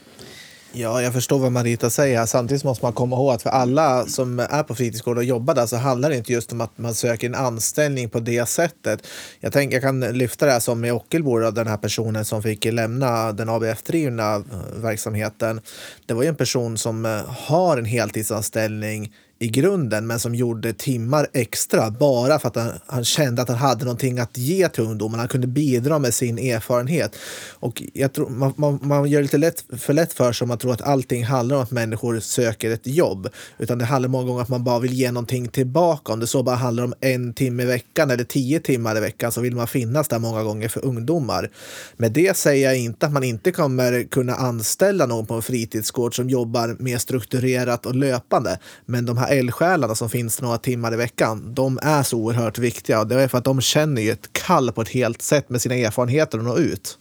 Ja, 0.75 1.03
jag 1.03 1.13
förstår 1.13 1.39
vad 1.39 1.53
Marita 1.53 1.91
säger. 1.91 2.27
Samtidigt 2.27 2.65
måste 2.65 2.85
man 2.85 2.93
komma 2.93 3.17
ihåg 3.17 3.35
att 3.35 3.43
för 3.43 3.51
alla 3.51 4.07
som 4.07 4.39
är 4.39 4.63
på 4.63 4.75
fritidsgård 4.75 5.17
och 5.17 5.25
jobbar 5.25 5.55
där 5.55 5.67
så 5.67 5.77
handlar 5.77 6.11
det 6.11 6.17
inte 6.17 6.33
just 6.33 6.53
om 6.53 6.61
att 6.61 6.79
man 6.79 6.95
söker 6.95 7.27
en 7.27 7.35
anställning 7.35 8.09
på 8.09 8.21
det 8.21 8.49
sättet. 8.49 9.07
Jag, 9.41 9.53
tänk, 9.53 9.73
jag 9.73 9.83
kan 9.83 10.01
lyfta 10.01 10.47
det 10.47 10.53
här 10.53 10.61
som 10.61 10.85
i 10.85 10.91
Ockelbo, 10.91 11.51
den 11.51 11.67
här 11.67 11.77
personen 11.77 12.25
som 12.25 12.43
fick 12.43 12.65
lämna 12.65 13.33
den 13.33 13.49
ABF-drivna 13.49 14.45
verksamheten. 14.77 15.61
Det 16.07 16.15
var 16.15 16.23
ju 16.23 16.29
en 16.29 16.37
person 16.37 16.79
som 16.79 17.07
eh, 17.07 17.23
har 17.27 17.77
en 17.77 17.85
heltidsanställning 17.85 19.13
i 19.43 19.49
grunden, 19.49 20.07
men 20.07 20.21
som 20.21 20.35
gjorde 20.35 20.73
timmar 20.73 21.27
extra 21.33 21.91
bara 21.91 22.39
för 22.39 22.49
att 22.49 22.57
han, 22.57 22.73
han, 22.87 23.05
kände 23.05 23.43
att 23.43 23.49
han 23.49 23.59
hade 23.59 23.85
någonting 23.85 24.19
att 24.19 24.39
ge 24.39 24.69
till 24.69 24.83
ungdomarna. 24.83 25.23
Han 25.23 25.29
kunde 25.29 25.47
bidra 25.47 25.99
med 25.99 26.15
sin 26.15 26.39
erfarenhet. 26.39 27.17
Och 27.51 27.83
jag 27.93 28.13
tror, 28.13 28.29
man, 28.29 28.53
man, 28.57 28.79
man 28.83 29.11
gör 29.11 29.19
det 29.19 29.23
lite 29.23 29.39
lätt, 29.39 29.65
för 29.79 29.93
lätt 29.93 30.13
för 30.13 30.33
sig 30.33 30.45
om 30.45 30.49
man 30.49 30.59
tror 30.59 30.73
att 30.73 30.83
allting 30.83 31.25
handlar 31.25 31.57
om 31.57 31.63
att 31.63 31.71
människor 31.71 32.21
söker 32.21 32.71
ett 32.71 32.87
jobb. 32.87 33.29
Utan 33.59 33.79
det 33.79 33.85
handlar 33.85 34.09
många 34.09 34.25
gånger 34.25 34.39
om 34.39 34.43
att 34.43 34.49
man 34.49 34.65
bara 34.65 34.79
vill 34.79 34.93
ge 34.93 35.13
någonting 35.13 35.49
tillbaka. 35.49 36.13
Om 36.13 36.21
det 36.21 36.27
så 36.27 36.43
bara 36.43 36.57
handlar 36.57 36.85
om 36.85 36.95
en 37.01 37.35
timme 37.35 37.63
i 37.63 37.67
veckan 37.67 38.11
eller 38.11 38.25
tio 38.25 38.61
timmar 38.61 38.97
i 38.97 39.01
veckan 39.01 39.33
så 39.33 39.41
vill 39.41 39.57
man 39.57 39.67
finnas 39.67 40.09
där 40.09 40.19
många 40.19 40.43
gånger 40.43 40.69
för 40.69 40.85
ungdomar. 40.85 41.51
Med 41.97 42.13
det 42.13 42.37
säger 42.37 42.69
jag 42.69 42.79
inte 42.79 43.07
att 43.07 43.13
man 43.13 43.25
inte 43.25 43.53
kommer 43.53 44.03
kunna 44.03 44.35
anställa 44.35 45.07
någon 45.07 45.27
på 45.27 45.35
en 45.35 45.43
fritidsgård 45.43 46.17
som 46.17 46.31
jobbar 46.31 46.77
mer 46.79 46.99
strukturerat 46.99 47.87
och 47.87 47.95
löpande. 47.95 48.59
Men 48.87 49.07
de 49.07 49.19
här 49.19 49.32
eldsjälarna 49.33 49.95
som 49.95 50.11
finns 50.11 50.41
några 50.43 50.59
timmar 50.59 50.95
i 50.95 50.97
veckan, 50.97 51.55
de 51.55 51.79
är 51.83 52.03
så 52.03 52.19
oerhört 52.19 52.59
viktiga. 52.59 53.01
Och 53.01 53.07
det 53.07 53.23
är 53.23 53.29
för 53.29 53.39
att 53.39 53.45
de 53.45 53.61
känner 53.61 54.03
ju 54.03 54.11
ett 54.11 54.33
kall 54.33 54.73
på 54.73 54.83
ett 54.83 54.89
helt 54.89 55.23
sätt 55.23 55.51
med 55.51 55.63
sina 55.63 55.75
erfarenheter 55.75 56.39
och 56.39 56.45
nå 56.45 56.59
ut. 56.59 56.99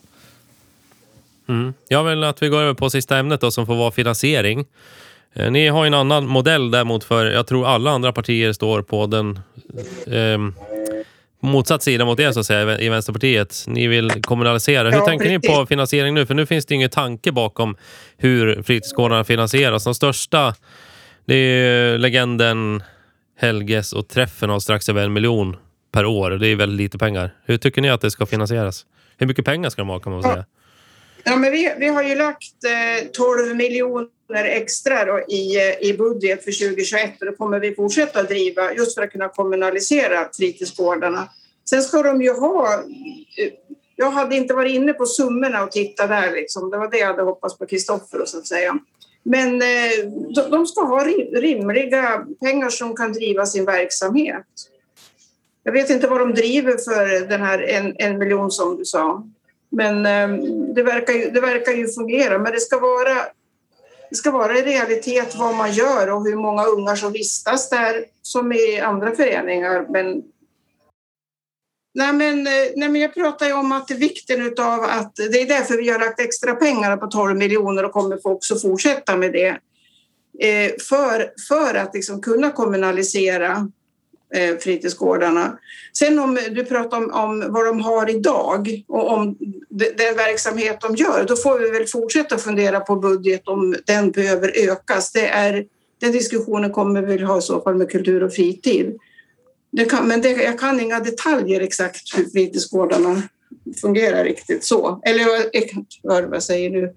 Mm. 1.50 1.74
Jag 1.88 2.04
vill 2.04 2.24
att 2.24 2.42
vi 2.44 2.48
går 2.50 2.62
över 2.62 2.74
på 2.74 2.90
sista 2.90 3.18
ämnet 3.18 3.42
då, 3.42 3.52
som 3.52 3.66
får 3.66 3.76
vara 3.76 3.92
finansiering. 3.92 4.66
Eh, 5.34 5.52
ni 5.52 5.68
har 5.68 5.86
en 5.86 5.94
annan 5.94 6.28
modell 6.28 6.72
däremot 6.72 7.04
för, 7.04 7.26
jag 7.26 7.48
tror 7.48 7.68
alla 7.68 7.92
andra 7.92 8.12
partier 8.14 8.54
står 8.54 8.82
på 8.82 9.06
den 9.08 9.40
eh, 10.08 10.38
motsatt 11.44 11.84
sida 11.84 12.06
mot 12.06 12.20
er 12.20 12.32
så 12.32 12.40
att 12.40 12.46
säga 12.46 12.80
i 12.80 12.90
Vänsterpartiet. 12.90 13.64
Ni 13.68 13.88
vill 13.88 14.12
kommunalisera. 14.24 14.90
Hur 14.90 14.98
Ja, 14.98 15.06
tänker 15.06 15.30
ni 15.30 15.40
precis. 15.40 15.58
på 15.58 15.66
finansiering 15.66 16.14
nu? 16.14 16.26
För 16.26 16.34
nu 16.34 16.46
finns 16.46 16.66
det 16.66 16.76
ingen 16.76 16.90
tanke 16.90 17.32
bakom 17.32 17.76
hur 18.18 18.64
fritidsgårdarna 18.64 19.24
finansieras. 19.24 19.84
De 19.84 19.96
största, 19.96 20.56
det 21.26 21.36
är 21.36 21.98
legenden 21.98 22.84
Helges 23.38 23.94
och 23.94 24.08
Träffen 24.08 24.50
har 24.50 24.60
strax 24.60 24.90
över 24.90 25.04
en 25.04 25.14
miljon 25.14 25.58
per 25.92 26.06
år. 26.06 26.32
Det 26.32 26.48
är 26.48 26.56
väldigt 26.56 26.78
lite 26.78 26.98
pengar. 26.98 27.36
Hur 27.46 27.58
tycker 27.58 27.82
ni 27.82 27.90
att 27.90 28.02
det 28.02 28.12
ska 28.12 28.26
finansieras? 28.26 28.86
Hur 29.18 29.28
mycket 29.28 29.46
pengar 29.46 29.70
ska 29.70 29.82
de 29.82 29.90
ha 29.90 30.00
kan 30.00 30.12
man 30.12 30.22
väl 30.22 30.32
säga? 30.32 30.46
Ja, 31.24 31.36
men 31.36 31.52
vi, 31.52 31.74
vi 31.78 31.88
har 31.88 32.04
ju 32.04 32.16
lagt 32.16 32.64
eh, 32.64 33.08
12 33.08 33.56
miljoner 33.56 34.10
extra 34.46 35.06
då 35.06 35.20
i, 35.20 35.58
eh, 35.58 35.90
i 35.90 35.94
budget 35.98 36.44
för 36.44 36.70
2021 36.70 37.20
och 37.20 37.26
det 37.26 37.32
kommer 37.32 37.60
vi 37.60 37.76
fortsätta 37.76 38.24
driva 38.24 38.74
just 38.74 38.96
för 38.96 39.02
att 39.02 39.12
kunna 39.12 39.30
kommunalisera 39.30 40.30
fritidsgårdarna. 40.38 41.30
Sen 41.70 41.82
ska 41.82 42.04
de 42.04 42.22
ju 42.22 42.32
ha... 42.32 42.74
Eh, 43.38 43.50
jag 43.96 44.12
hade 44.12 44.36
inte 44.36 44.54
varit 44.54 44.72
inne 44.72 44.94
på 44.94 45.06
summorna 45.06 45.64
och 45.64 45.72
tittat 45.72 46.10
där. 46.10 46.32
Liksom. 46.32 46.70
Det 46.70 46.78
var 46.78 46.92
det 46.92 46.98
jag 46.98 47.08
hade 47.08 47.24
hoppats 47.24 47.58
på 47.58 47.66
Kristoffer 47.66 48.26
så 48.26 48.38
att 48.38 48.48
säga. 48.48 48.80
Men 49.24 49.62
eh, 49.62 50.10
de 50.52 50.68
ska 50.68 50.82
ha 50.82 51.04
rimliga 51.34 52.26
pengar 52.40 52.70
som 52.70 52.96
kan 52.96 53.14
driva 53.14 53.46
sin 53.46 53.66
verksamhet. 53.66 54.46
Jag 55.64 55.72
vet 55.72 55.90
inte 55.90 56.08
vad 56.08 56.20
de 56.20 56.34
driver 56.34 56.78
för 56.78 57.30
den 57.30 57.42
här 57.42 57.60
en, 57.64 57.96
en 57.98 58.18
miljon 58.18 58.52
som 58.52 58.78
du 58.78 58.86
sa. 58.86 59.28
Men 59.70 60.06
eh, 60.06 60.44
det, 60.76 60.84
verkar 60.84 61.14
ju, 61.14 61.30
det 61.30 61.42
verkar 61.42 61.72
ju 61.72 61.88
fungera. 61.88 62.38
Men 62.38 62.52
det 62.52 62.60
ska 62.60 62.80
vara 62.80 63.16
det 64.10 64.16
ska 64.16 64.32
vara 64.32 64.58
i 64.58 64.62
realitet 64.62 65.36
vad 65.36 65.56
man 65.56 65.72
gör 65.72 66.12
och 66.12 66.24
hur 66.24 66.36
många 66.36 66.66
ungar 66.66 66.96
som 66.96 67.12
vistas 67.12 67.70
där 67.70 68.06
som 68.22 68.54
i 68.54 68.80
andra 68.80 69.16
föreningar. 69.16 69.86
Men, 69.90 70.24
nej 71.94 72.14
men, 72.14 72.48
eh, 72.48 72.54
nej 72.76 72.90
men 72.90 73.02
jag 73.02 73.14
pratar 73.14 73.46
ju 73.46 73.54
om 73.54 73.72
att 73.72 73.92
vikten 73.92 74.54
av 74.58 74.84
att 74.84 75.16
det 75.16 75.42
är 75.42 75.48
därför 75.48 75.78
vi 75.78 75.90
har 75.90 76.00
lagt 76.00 76.20
extra 76.20 76.56
pengar 76.56 76.98
på 76.98 77.08
12 77.08 77.38
miljoner 77.38 77.86
och 77.86 77.92
kommer 77.92 78.28
också 78.28 78.56
fortsätta 78.56 79.18
med 79.18 79.32
det. 79.32 79.58
Eh, 80.40 80.72
för, 80.90 81.34
för 81.48 81.76
att 81.76 81.94
liksom 81.94 82.22
kunna 82.22 82.52
kommunalisera 82.52 83.72
eh, 84.36 84.58
fritidsgårdarna. 84.58 85.58
Sen 85.94 86.20
om 86.20 86.38
eh, 86.38 86.44
du 86.44 86.66
pratar 86.66 86.98
om, 86.98 87.12
om 87.14 87.54
vad 87.54 87.66
de 87.66 87.82
har 87.82 88.10
idag 88.10 88.84
och 88.88 89.12
om 89.12 89.38
den 89.70 90.16
verksamhet 90.18 90.82
de 90.82 90.96
gör, 90.96 91.26
då 91.28 91.36
får 91.36 91.60
vi 91.60 91.70
väl 91.70 91.88
fortsätta 91.88 92.38
fundera 92.38 92.80
på 92.80 92.96
budget 92.96 93.48
om 93.48 93.76
den 93.86 94.12
behöver 94.12 94.70
ökas. 94.70 95.12
Det 95.12 95.28
är, 95.28 95.66
den 96.02 96.12
diskussionen 96.12 96.72
kommer 96.72 97.02
vi 97.02 97.24
ha 97.24 97.38
i 97.38 97.42
så 97.42 97.62
fall 97.62 97.76
med 97.76 97.92
kultur 97.92 98.24
och 98.24 98.34
fritid. 98.34 98.98
Det 99.72 99.86
kan, 99.86 100.08
men 100.08 100.22
det, 100.22 100.30
jag 100.30 100.60
kan 100.60 100.80
inga 100.80 101.00
detaljer 101.00 101.62
exakt 101.62 102.18
hur 102.18 102.30
fritidsgårdarna 102.30 103.22
fungerar 103.82 104.24
riktigt 104.24 104.64
så. 104.64 105.02
Eller 105.06 106.28
vad 106.28 106.36
jag 106.36 106.44
säger 106.44 106.70
nu. 106.70 106.94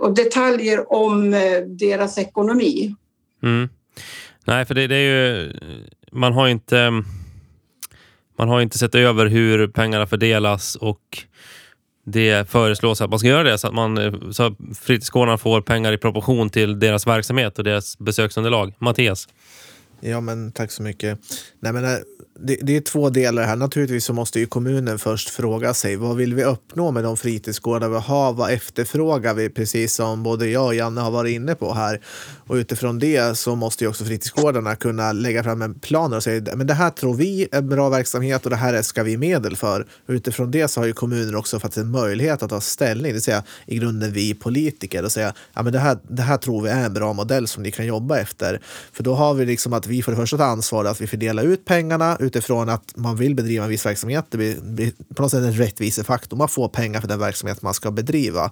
Och 0.00 0.14
detaljer 0.14 0.92
om 0.92 1.34
eh, 1.34 1.60
deras 1.66 2.18
ekonomi. 2.18 2.94
Mm. 3.42 3.68
Nej, 4.44 4.64
för 4.64 4.74
det, 4.74 4.86
det, 4.86 4.96
är 4.96 5.38
ju... 5.40 5.52
Man 6.12 6.32
har 6.32 6.48
inte... 6.48 7.02
Man 8.38 8.48
har 8.48 8.60
inte 8.60 8.78
sett 8.78 8.94
över 8.94 9.26
hur 9.26 9.68
pengarna 9.68 10.06
fördelas 10.06 10.76
och 10.76 11.24
det 12.04 12.50
föreslås 12.50 13.00
att 13.00 13.10
man 13.10 13.18
ska 13.18 13.28
göra 13.28 13.42
det 13.42 13.58
så 13.58 13.66
att, 13.66 13.74
man, 13.74 14.32
så 14.34 14.42
att 14.42 14.52
fritidsgårdarna 14.80 15.38
får 15.38 15.60
pengar 15.60 15.92
i 15.92 15.98
proportion 15.98 16.50
till 16.50 16.78
deras 16.78 17.06
verksamhet 17.06 17.58
och 17.58 17.64
deras 17.64 17.98
besöksunderlag. 17.98 18.74
Mattias? 18.78 19.28
Ja, 20.00 20.20
men 20.20 20.52
tack 20.52 20.70
så 20.70 20.82
mycket. 20.82 21.18
Nej, 21.62 21.72
men 21.72 21.84
eh, 21.84 21.98
det, 22.40 22.56
det, 22.62 22.76
är 22.76 22.80
två 22.80 23.10
delar 23.10 23.42
här. 23.42 23.56
Naturligtvis 23.56 24.04
så 24.04 24.12
måste 24.12 24.40
ju 24.40 24.46
kommunen 24.46 24.98
först 24.98 25.30
fråga 25.30 25.74
sig 25.74 25.96
vad 25.96 26.16
vill 26.16 26.34
vi 26.34 26.44
uppnå 26.44 26.90
med 26.90 27.04
de 27.04 27.16
fritidsgårdar 27.16 27.88
vi 27.88 27.98
har? 27.98 28.32
Vad 28.32 28.50
efterfrågar 28.50 29.34
vi? 29.34 29.48
Precis 29.48 29.94
som 29.94 30.22
både 30.22 30.48
jag 30.48 30.66
och 30.66 30.74
Janne 30.74 31.00
har 31.00 31.10
varit 31.10 31.34
inne 31.34 31.54
på 31.54 31.74
här. 31.74 32.00
Och 32.46 32.54
utifrån 32.54 32.98
det 32.98 33.38
så 33.38 33.54
måste 33.54 33.84
ju 33.84 33.90
också 33.90 34.04
fritidsgårdarna 34.04 34.76
kunna 34.76 35.12
lägga 35.12 35.42
fram 35.42 35.62
en 35.62 35.74
plan 35.74 36.12
och 36.12 36.22
säga 36.22 36.56
men 36.56 36.66
det 36.66 36.74
här 36.74 36.90
tror 36.90 37.14
vi 37.14 37.48
är 37.52 37.62
bra 37.62 37.88
verksamhet 37.88 38.44
och 38.44 38.50
det 38.50 38.56
här 38.56 38.82
ska 38.82 39.02
vi 39.02 39.16
medel 39.16 39.56
för. 39.56 39.80
Och 39.80 40.12
utifrån 40.12 40.50
det 40.50 40.68
så 40.68 40.80
har 40.80 40.86
ju 40.86 40.92
kommunen 40.92 41.34
också 41.34 41.60
fått 41.60 41.76
en 41.76 41.90
möjlighet 41.90 42.42
att 42.42 42.50
ta 42.50 42.60
ställning, 42.60 43.06
det 43.06 43.12
vill 43.12 43.22
säga 43.22 43.44
i 43.66 43.76
grunden 43.76 44.12
vi 44.12 44.34
politiker 44.34 45.04
och 45.04 45.12
säga 45.12 45.34
ja, 45.54 45.62
men 45.62 45.72
det, 45.72 45.78
här, 45.78 45.98
det 46.08 46.22
här 46.22 46.36
tror 46.36 46.62
vi 46.62 46.70
är 46.70 46.84
en 46.84 46.94
bra 46.94 47.12
modell 47.12 47.48
som 47.48 47.62
ni 47.62 47.70
kan 47.70 47.86
jobba 47.86 48.18
efter. 48.18 48.60
För 48.92 49.02
då 49.02 49.14
har 49.14 49.34
vi 49.34 49.46
liksom 49.46 49.72
att 49.72 49.86
vi 49.86 50.02
för 50.02 50.12
det 50.12 50.16
första 50.16 50.36
tar 50.36 50.44
ansvar 50.44 50.84
att 50.84 51.00
vi 51.00 51.06
fördelar 51.06 51.44
ut 51.44 51.51
ut 51.52 51.64
pengarna 51.64 52.16
utifrån 52.20 52.68
att 52.68 52.92
man 52.96 53.16
vill 53.16 53.34
bedriva 53.34 53.64
en 53.64 53.70
viss 53.70 53.86
verksamhet. 53.86 54.26
Det 54.30 54.36
blir, 54.36 54.60
blir 54.60 54.92
på 55.14 55.22
något 55.22 55.30
sätt 55.30 55.44
en 55.44 55.52
rättvisefaktor. 55.52 56.36
Man 56.36 56.48
får 56.48 56.68
pengar 56.68 57.00
för 57.00 57.08
den 57.08 57.18
verksamhet 57.18 57.62
man 57.62 57.74
ska 57.74 57.90
bedriva. 57.90 58.50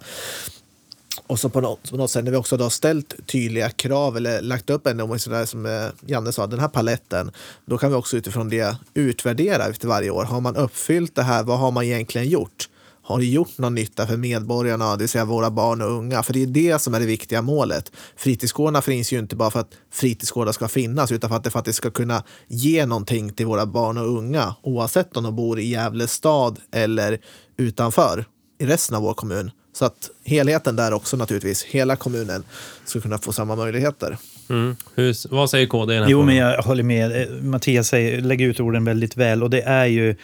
Och 1.27 1.39
så 1.39 1.49
på 1.49 1.61
något, 1.61 1.89
på 1.91 1.97
något 1.97 2.11
sätt 2.11 2.23
när 2.23 2.31
vi 2.31 2.37
också 2.37 2.57
då 2.57 2.69
ställt 2.69 3.27
tydliga 3.27 3.69
krav 3.69 4.17
eller 4.17 4.41
lagt 4.41 4.69
upp 4.69 4.87
en, 4.87 5.19
sådär 5.19 5.45
som 5.45 5.65
eh, 5.65 5.85
Janne 6.05 6.31
sa, 6.31 6.47
den 6.47 6.59
här 6.59 6.67
paletten, 6.67 7.31
då 7.65 7.77
kan 7.77 7.89
vi 7.89 7.95
också 7.95 8.17
utifrån 8.17 8.49
det 8.49 8.75
utvärdera 8.93 9.67
efter 9.67 9.87
varje 9.87 10.09
år. 10.09 10.23
Har 10.23 10.41
man 10.41 10.55
uppfyllt 10.55 11.15
det 11.15 11.23
här? 11.23 11.43
Vad 11.43 11.59
har 11.59 11.71
man 11.71 11.83
egentligen 11.83 12.27
gjort? 12.27 12.69
Har 13.11 13.19
det 13.19 13.25
gjort 13.25 13.57
någon 13.57 13.75
nytta 13.75 14.07
för 14.07 14.17
medborgarna, 14.17 14.91
det 14.91 14.97
vill 14.97 15.09
säga 15.09 15.25
våra 15.25 15.51
barn 15.51 15.81
och 15.81 15.91
unga? 15.91 16.23
För 16.23 16.33
det 16.33 16.43
är 16.43 16.47
det 16.47 16.81
som 16.81 16.93
är 16.93 16.99
det 16.99 17.05
viktiga 17.05 17.41
målet. 17.41 17.91
Fritidsgårdarna 18.15 18.81
finns 18.81 19.13
ju 19.13 19.19
inte 19.19 19.35
bara 19.35 19.51
för 19.51 19.59
att 19.59 19.71
fritidsgårdar 19.91 20.51
ska 20.51 20.67
finnas, 20.67 21.11
utan 21.11 21.29
för 21.29 21.37
att 21.37 21.43
det 21.43 21.49
faktiskt 21.49 21.77
ska 21.77 21.91
kunna 21.91 22.23
ge 22.47 22.85
någonting 22.85 23.33
till 23.33 23.45
våra 23.45 23.65
barn 23.65 23.97
och 23.97 24.17
unga, 24.17 24.55
oavsett 24.61 25.17
om 25.17 25.23
de 25.23 25.35
bor 25.35 25.59
i 25.59 25.67
Gävle 25.67 26.07
stad 26.07 26.59
eller 26.71 27.19
utanför 27.57 28.25
i 28.59 28.65
resten 28.65 28.95
av 28.95 29.03
vår 29.03 29.13
kommun. 29.13 29.51
Så 29.73 29.85
att 29.85 30.09
helheten 30.25 30.75
där 30.75 30.93
också 30.93 31.17
naturligtvis, 31.17 31.63
hela 31.63 31.95
kommunen, 31.95 32.43
ska 32.85 33.01
kunna 33.01 33.17
få 33.17 33.33
samma 33.33 33.55
möjligheter. 33.55 34.17
Mm. 34.49 34.75
Hur, 34.95 35.35
vad 35.35 35.49
säger 35.49 35.67
KD? 35.67 36.05
Jo, 36.07 36.23
men 36.23 36.35
jag 36.35 36.61
håller 36.61 36.83
med. 36.83 37.21
Eh, 37.21 37.29
Mattias 37.43 37.87
säger, 37.87 38.21
lägger 38.21 38.47
ut 38.47 38.59
orden 38.59 38.85
väldigt 38.85 39.17
väl. 39.17 39.43
Och 39.43 39.49
det 39.49 39.61
är 39.61 39.85
ju 39.85 40.15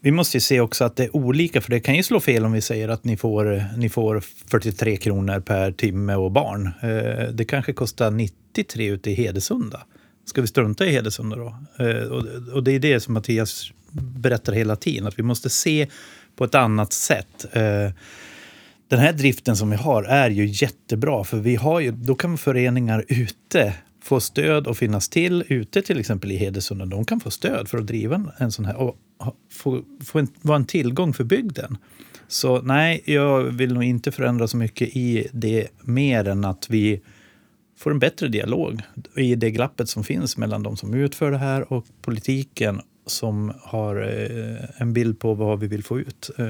vi 0.00 0.10
måste 0.10 0.36
ju 0.36 0.40
se 0.40 0.60
också 0.60 0.84
att 0.84 0.96
det 0.96 1.04
är 1.04 1.16
olika, 1.16 1.60
för 1.60 1.70
det 1.70 1.80
kan 1.80 1.94
ju 1.94 2.02
slå 2.02 2.20
fel 2.20 2.44
om 2.44 2.52
vi 2.52 2.60
säger 2.60 2.88
att 2.88 3.04
ni 3.04 3.16
får, 3.16 3.64
ni 3.76 3.88
får 3.88 4.20
43 4.50 4.96
kronor 4.96 5.40
per 5.40 5.72
timme 5.72 6.14
och 6.14 6.32
barn. 6.32 6.70
Eh, 6.82 7.28
det 7.32 7.44
kanske 7.44 7.72
kostar 7.72 8.10
93 8.10 8.86
ute 8.86 9.10
i 9.10 9.14
Hedesunda. 9.14 9.82
Ska 10.24 10.40
vi 10.40 10.46
strunta 10.46 10.86
i 10.86 10.92
Hedesunda 10.92 11.36
då? 11.36 11.56
Eh, 11.84 12.08
och 12.54 12.64
det 12.64 12.72
är 12.72 12.78
det 12.78 13.00
som 13.00 13.14
Mattias 13.14 13.72
berättar 13.92 14.52
hela 14.52 14.76
tiden, 14.76 15.06
att 15.06 15.18
vi 15.18 15.22
måste 15.22 15.50
se 15.50 15.86
på 16.36 16.44
ett 16.44 16.54
annat 16.54 16.92
sätt. 16.92 17.46
Eh, 17.52 17.90
den 18.88 18.98
här 18.98 19.12
driften 19.12 19.56
som 19.56 19.70
vi 19.70 19.76
har 19.76 20.02
är 20.02 20.30
ju 20.30 20.46
jättebra, 20.46 21.24
för 21.24 21.36
vi 21.36 21.56
har 21.56 21.80
ju, 21.80 21.90
då 21.90 22.14
kan 22.14 22.38
föreningar 22.38 23.04
ute 23.08 23.74
få 24.08 24.20
stöd 24.20 24.66
och 24.66 24.76
finnas 24.76 25.08
till 25.08 25.44
ute 25.48 25.82
till 25.82 26.00
exempel 26.00 26.32
i 26.32 26.36
Hedesunda. 26.36 26.86
De 26.86 27.04
kan 27.04 27.20
få 27.20 27.30
stöd 27.30 27.68
för 27.68 27.78
att 27.78 27.86
driva 27.86 28.32
en 28.38 28.52
sån 28.52 28.64
här 28.64 28.76
och 28.76 28.96
få, 29.52 29.82
få 30.04 30.18
en, 30.18 30.28
vara 30.42 30.56
en 30.56 30.64
tillgång 30.64 31.14
för 31.14 31.24
bygden. 31.24 31.76
Så 32.28 32.62
nej, 32.62 33.02
jag 33.04 33.42
vill 33.42 33.74
nog 33.74 33.84
inte 33.84 34.12
förändra 34.12 34.48
så 34.48 34.56
mycket 34.56 34.96
i 34.96 35.28
det 35.32 35.68
mer 35.82 36.28
än 36.28 36.44
att 36.44 36.70
vi 36.70 37.00
får 37.78 37.90
en 37.90 37.98
bättre 37.98 38.28
dialog 38.28 38.82
i 39.16 39.34
det 39.34 39.50
glappet 39.50 39.88
som 39.88 40.04
finns 40.04 40.36
mellan 40.36 40.62
de 40.62 40.76
som 40.76 40.94
utför 40.94 41.30
det 41.30 41.38
här 41.38 41.72
och 41.72 41.86
politiken 42.02 42.80
som 43.06 43.52
har 43.60 43.96
eh, 43.96 44.82
en 44.82 44.92
bild 44.92 45.18
på 45.18 45.34
vad 45.34 45.60
vi 45.60 45.66
vill 45.66 45.84
få 45.84 46.00
ut. 46.00 46.30
Eh, 46.38 46.46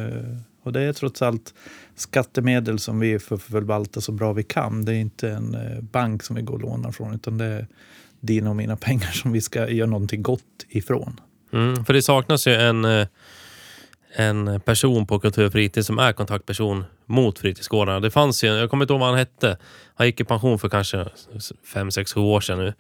och 0.63 0.73
det 0.73 0.81
är 0.81 0.93
trots 0.93 1.23
allt 1.23 1.55
skattemedel 2.01 2.79
som 2.79 3.01
vi 3.01 3.19
förvaltar 3.19 4.01
så 4.01 4.13
bra 4.13 4.33
vi 4.33 4.43
kan. 4.43 4.85
Det 4.85 4.93
är 4.93 5.01
inte 5.01 5.31
en 5.31 5.55
eh, 5.55 5.81
bank 5.81 6.23
som 6.23 6.37
vi 6.37 6.43
går 6.43 6.55
och 6.55 6.61
lånar 6.61 6.93
från 6.93 7.15
utan 7.15 7.39
det 7.39 7.45
är 7.45 7.67
dina 8.21 8.51
och 8.51 8.57
mina 8.57 8.77
pengar 8.77 9.11
som 9.11 9.33
vi 9.33 9.41
ska 9.41 9.69
göra 9.69 9.91
någonting 9.91 10.23
gott 10.23 10.43
ifrån. 10.69 11.21
Mm, 11.53 11.85
för 11.85 11.93
det 11.93 12.03
saknas 12.03 12.47
ju 12.47 12.55
en, 12.55 12.85
eh, 12.85 13.07
en 14.13 14.61
person 14.61 15.07
på 15.07 15.19
Kultur 15.19 15.47
och 15.47 15.53
fritid 15.53 15.87
som 15.87 15.99
är 15.99 16.13
kontaktperson 16.13 16.85
mot 17.07 17.39
fritidsgårdarna. 17.39 18.01
Det 18.01 18.11
fanns 18.11 18.45
ju, 18.45 18.49
jag 18.49 18.71
kommer 18.71 18.85
inte 18.85 18.93
ihåg 18.93 19.01
vad 19.01 19.09
han 19.09 19.19
hette. 19.19 19.59
Han 19.95 20.07
gick 20.07 20.21
i 20.21 20.25
pension 20.25 20.59
för 20.59 20.69
kanske 20.69 21.07
fem 21.75 21.91
sex 21.91 22.13
sju 22.13 22.21
år 22.21 22.41
sedan 22.41 22.59
nu. 22.59 22.73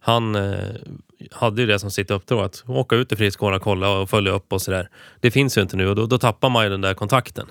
Han 0.00 0.34
eh, 0.34 0.58
hade 1.30 1.62
ju 1.62 1.66
det 1.66 1.78
som 1.78 1.90
sitt 1.90 2.10
uppdrag 2.10 2.44
att 2.44 2.64
åka 2.66 2.96
ut 2.96 3.08
till 3.08 3.18
fritidsgårdarna, 3.18 3.58
kolla 3.58 3.98
och 3.98 4.10
följa 4.10 4.32
upp 4.32 4.52
och 4.52 4.62
sådär. 4.62 4.88
Det 5.20 5.30
finns 5.30 5.58
ju 5.58 5.62
inte 5.62 5.76
nu 5.76 5.88
och 5.88 5.96
då, 5.96 6.06
då 6.06 6.18
tappar 6.18 6.50
man 6.50 6.64
ju 6.64 6.70
den 6.70 6.80
där 6.80 6.94
kontakten. 6.94 7.46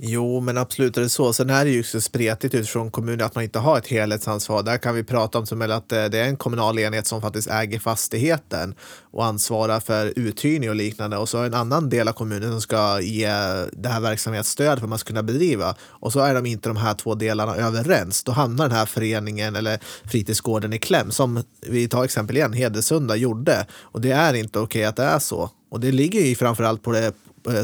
Jo, 0.00 0.40
men 0.40 0.58
absolut 0.58 0.96
är 0.96 1.00
det 1.00 1.08
så. 1.08 1.32
Sen 1.32 1.50
är 1.50 1.64
det 1.64 1.70
ju 1.70 1.82
så 1.82 2.00
spretigt 2.00 2.54
utifrån 2.54 2.90
kommunen 2.90 3.26
att 3.26 3.34
man 3.34 3.44
inte 3.44 3.58
har 3.58 3.78
ett 3.78 3.86
helhetsansvar. 3.86 4.62
Där 4.62 4.78
kan 4.78 4.94
vi 4.94 5.04
prata 5.04 5.38
om 5.38 5.46
som 5.46 5.62
att 5.62 5.92
eh, 5.92 6.04
det 6.04 6.18
är 6.18 6.24
en 6.24 6.36
kommunal 6.36 6.78
enhet 6.78 7.06
som 7.06 7.20
faktiskt 7.20 7.50
äger 7.50 7.78
fastigheten 7.78 8.74
och 9.10 9.24
ansvarar 9.24 9.80
för 9.80 10.12
uthyrning 10.16 10.70
och 10.70 10.76
liknande. 10.76 11.16
Och 11.16 11.28
så 11.28 11.38
är 11.38 11.46
en 11.46 11.54
annan 11.54 11.88
del 11.88 12.08
av 12.08 12.12
kommunen 12.12 12.50
som 12.50 12.60
ska 12.60 13.00
ge 13.00 13.26
det 13.72 13.88
här 13.88 14.00
verksamhetsstöd 14.00 14.78
för 14.78 14.86
att 14.86 14.90
man 14.90 14.98
ska 14.98 15.06
kunna 15.06 15.22
bedriva. 15.22 15.74
Och 15.82 16.12
så 16.12 16.20
är 16.20 16.34
de 16.34 16.46
inte 16.46 16.68
de 16.68 16.76
här 16.76 16.94
två 16.94 17.14
delarna 17.14 17.56
överens. 17.56 18.24
Då 18.24 18.32
hamnar 18.32 18.68
den 18.68 18.76
här 18.76 18.86
föreningen 18.86 19.56
eller 19.56 19.80
fritidsgården 20.04 20.72
i 20.72 20.78
kläm. 20.78 21.10
Som 21.10 21.42
vi 21.66 21.88
tar 21.88 22.04
exempel 22.04 22.36
igen, 22.36 22.52
Hedesunda 22.52 23.16
gjorde. 23.16 23.66
Och 23.80 24.00
det 24.00 24.10
är 24.10 24.34
inte 24.34 24.58
okej 24.58 24.84
att 24.84 24.96
det 24.96 25.04
är 25.04 25.18
så. 25.18 25.50
Och 25.70 25.80
det 25.80 25.92
ligger 25.92 26.20
ju 26.20 26.34
framförallt 26.34 26.82
på 26.82 26.92
det 26.92 27.12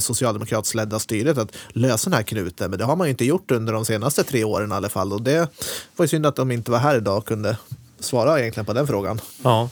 socialdemokratiskt 0.01 0.75
ledda 0.75 0.99
styret 0.99 1.39
att 1.39 1.57
lösa 1.69 2.11
den 2.11 2.17
här 2.17 2.23
knuten. 2.23 2.71
Men 2.71 2.79
det 2.79 2.85
har 2.85 2.97
man 2.97 3.07
ju 3.07 3.11
inte 3.11 3.25
gjort 3.25 3.51
under 3.51 3.73
de 3.73 3.85
senaste 3.85 4.25
tre 4.25 4.45
åren 4.45 4.73
i 4.73 4.75
alla 4.75 4.89
fall. 4.89 5.13
Och 5.13 5.23
det 5.23 5.49
var 5.97 6.05
ju 6.05 6.09
synd 6.09 6.27
att 6.27 6.37
de 6.37 6.51
inte 6.51 6.71
var 6.71 6.79
här 6.79 6.97
idag 6.97 7.19
och 7.19 7.27
kunde 7.27 7.57
svara 7.99 8.41
egentligen 8.41 8.67
på 8.67 8.73
den 8.73 8.87
frågan. 8.87 9.21
Ja, 9.43 9.71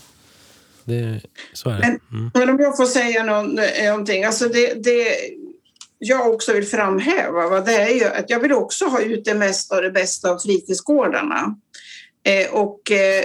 det, 0.85 1.21
så 1.53 1.71
är 1.71 1.79
det. 1.79 1.85
Mm. 1.85 2.01
Men, 2.11 2.31
men, 2.35 2.51
om 2.51 2.61
jag 2.61 2.77
får 2.77 2.87
säga 2.87 3.25
någon, 3.25 3.61
någonting. 3.85 4.25
Alltså 4.25 4.49
det, 4.49 4.85
det, 4.85 5.17
jag 5.99 6.31
också 6.31 6.53
vill 6.53 6.67
framhäva 6.67 7.49
va, 7.49 7.61
det 7.61 7.77
är 7.77 7.95
ju 7.95 8.05
att 8.05 8.31
jag 8.31 8.41
vill 8.41 8.53
också 8.53 8.85
ha 8.85 9.01
ut 9.01 9.25
det 9.25 9.35
mesta 9.35 9.77
och 9.77 9.83
det 9.83 9.91
bästa 9.91 10.31
av 10.31 10.39
fritidsgårdarna. 10.39 11.57
Eh, 12.25 12.53
och 12.53 12.91
eh, 12.91 13.25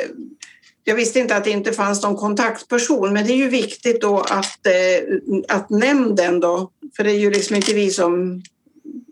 jag 0.87 0.95
visste 0.95 1.19
inte 1.19 1.35
att 1.35 1.43
det 1.43 1.49
inte 1.49 1.73
fanns 1.73 2.03
någon 2.03 2.15
kontaktperson, 2.15 3.13
men 3.13 3.27
det 3.27 3.33
är 3.33 3.37
ju 3.37 3.49
viktigt 3.49 4.01
då 4.01 4.19
att, 4.19 4.67
eh, 4.67 5.17
att 5.47 5.69
nämnden 5.69 6.39
då, 6.39 6.71
för 6.95 7.03
det 7.03 7.11
är 7.11 7.17
ju 7.17 7.31
liksom 7.31 7.55
inte 7.55 7.73
vi 7.73 7.91
som 7.91 8.43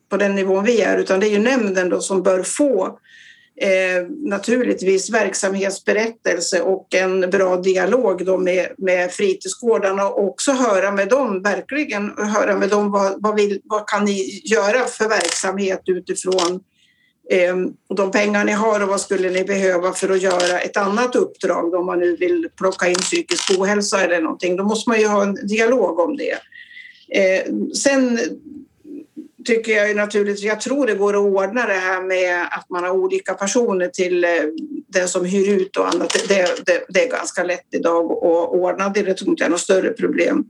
på 0.09 0.17
den 0.17 0.35
nivån 0.35 0.63
vi 0.63 0.81
är, 0.81 0.97
utan 0.97 1.19
det 1.19 1.27
är 1.27 1.31
ju 1.31 1.39
nämnden 1.39 1.89
då 1.89 2.01
som 2.01 2.23
bör 2.23 2.43
få 2.43 2.99
eh, 3.61 4.07
naturligtvis 4.09 5.09
verksamhetsberättelse 5.09 6.61
och 6.61 6.95
en 6.95 7.29
bra 7.29 7.57
dialog 7.57 8.25
då 8.25 8.37
med, 8.37 8.67
med 8.77 9.11
fritidsgårdarna 9.11 10.07
och 10.07 10.27
också 10.27 10.51
höra 10.51 10.91
med 10.91 11.09
dem, 11.09 11.41
verkligen 11.41 12.11
höra 12.17 12.57
med 12.57 12.69
dem 12.69 12.91
vad, 12.91 13.21
vad, 13.21 13.35
vill, 13.35 13.61
vad 13.63 13.87
kan 13.87 14.05
ni 14.05 14.41
göra 14.43 14.85
för 14.85 15.09
verksamhet 15.09 15.81
utifrån 15.85 16.51
eh, 16.53 16.74
Ehm, 17.29 17.73
de 17.95 18.11
pengar 18.11 18.45
ni 18.45 18.51
har 18.51 18.83
och 18.83 18.89
vad 18.89 19.01
skulle 19.01 19.29
ni 19.29 19.43
behöva 19.43 19.93
för 19.93 20.09
att 20.09 20.21
göra 20.21 20.59
ett 20.59 20.77
annat 20.77 21.15
uppdrag 21.15 21.71
då, 21.71 21.77
om 21.77 21.85
man 21.85 21.99
nu 21.99 22.15
vill 22.15 22.47
plocka 22.57 22.87
in 22.87 22.95
psykisk 22.95 23.59
ohälsa 23.59 24.01
eller 24.01 24.21
någonting. 24.21 24.55
Då 24.55 24.63
måste 24.63 24.89
man 24.89 24.99
ju 24.99 25.07
ha 25.07 25.23
en 25.23 25.47
dialog 25.47 25.99
om 25.99 26.17
det. 26.17 26.37
Ehm, 27.09 27.73
sen 27.73 28.19
tycker 29.45 29.71
jag 29.71 29.87
ju 29.87 29.93
naturligtvis, 29.93 30.45
jag 30.45 30.61
tror 30.61 30.87
det 30.87 30.93
går 30.93 31.13
att 31.13 31.35
ordna 31.35 31.67
det 31.67 31.73
här 31.73 32.01
med 32.01 32.47
att 32.51 32.69
man 32.69 32.83
har 32.83 32.91
olika 32.91 33.33
personer 33.33 33.87
till 33.87 34.23
eh, 34.23 34.29
den 34.87 35.07
som 35.07 35.25
hyr 35.25 35.61
ut 35.61 35.77
och 35.77 35.87
annat. 35.87 36.13
Det, 36.27 36.65
det, 36.65 36.85
det 36.89 37.03
är 37.03 37.09
ganska 37.11 37.43
lätt 37.43 37.67
idag 37.71 38.11
att 38.11 38.49
ordna 38.49 38.89
det, 38.89 39.01
det 39.01 39.13
tror 39.13 39.29
inte 39.29 39.43
jag 39.43 39.47
är 39.47 39.51
något 39.51 39.59
större 39.59 39.89
problem. 39.89 40.45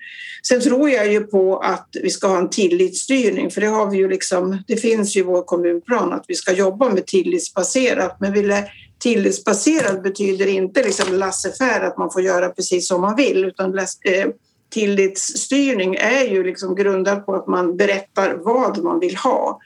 Sen 0.47 0.61
tror 0.61 0.89
jag 0.89 1.11
ju 1.11 1.19
på 1.19 1.59
att 1.59 1.89
vi 2.01 2.09
ska 2.09 2.27
ha 2.27 2.37
en 2.37 2.49
tillitsstyrning, 2.49 3.51
för 3.51 3.61
det 3.61 3.67
har 3.67 3.89
vi 3.89 3.97
ju 3.97 4.09
liksom, 4.09 4.63
det 4.67 4.77
finns 4.77 5.15
ju 5.15 5.19
i 5.19 5.23
vår 5.23 5.41
kommunplan 5.41 6.13
att 6.13 6.25
vi 6.27 6.35
ska 6.35 6.53
jobba 6.53 6.89
med 6.89 7.05
tillitsbaserat, 7.05 8.17
men 8.19 8.33
vill 8.33 8.53
tillitsbaserat 8.99 10.03
betyder 10.03 10.47
inte 10.47 10.83
liksom 10.83 11.13
laissez 11.13 11.61
att 11.61 11.97
man 11.97 12.11
får 12.11 12.21
göra 12.21 12.49
precis 12.49 12.87
som 12.87 13.01
man 13.01 13.15
vill, 13.15 13.45
utan 13.45 13.77
eh, 13.77 14.27
tillitsstyrning 14.75 15.95
är 15.95 16.23
ju 16.23 16.43
liksom 16.43 16.75
grundad 16.75 17.25
på 17.25 17.35
att 17.35 17.47
man 17.47 17.77
berättar 17.77 18.33
vad 18.33 18.83
man 18.83 18.99
vill 18.99 19.15
ha. 19.15 19.59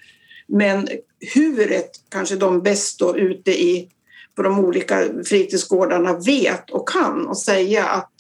Men 0.48 0.88
huret 1.34 1.90
kanske 2.10 2.36
de 2.36 2.62
bäst 2.62 3.00
då 3.00 3.18
ute 3.18 3.52
i, 3.52 3.90
på 4.36 4.42
de 4.42 4.60
olika 4.60 5.04
fritidsgårdarna 5.26 6.14
vet 6.14 6.70
och 6.70 6.90
kan 6.90 7.28
och 7.28 7.38
säga 7.38 7.86
att 7.86 8.14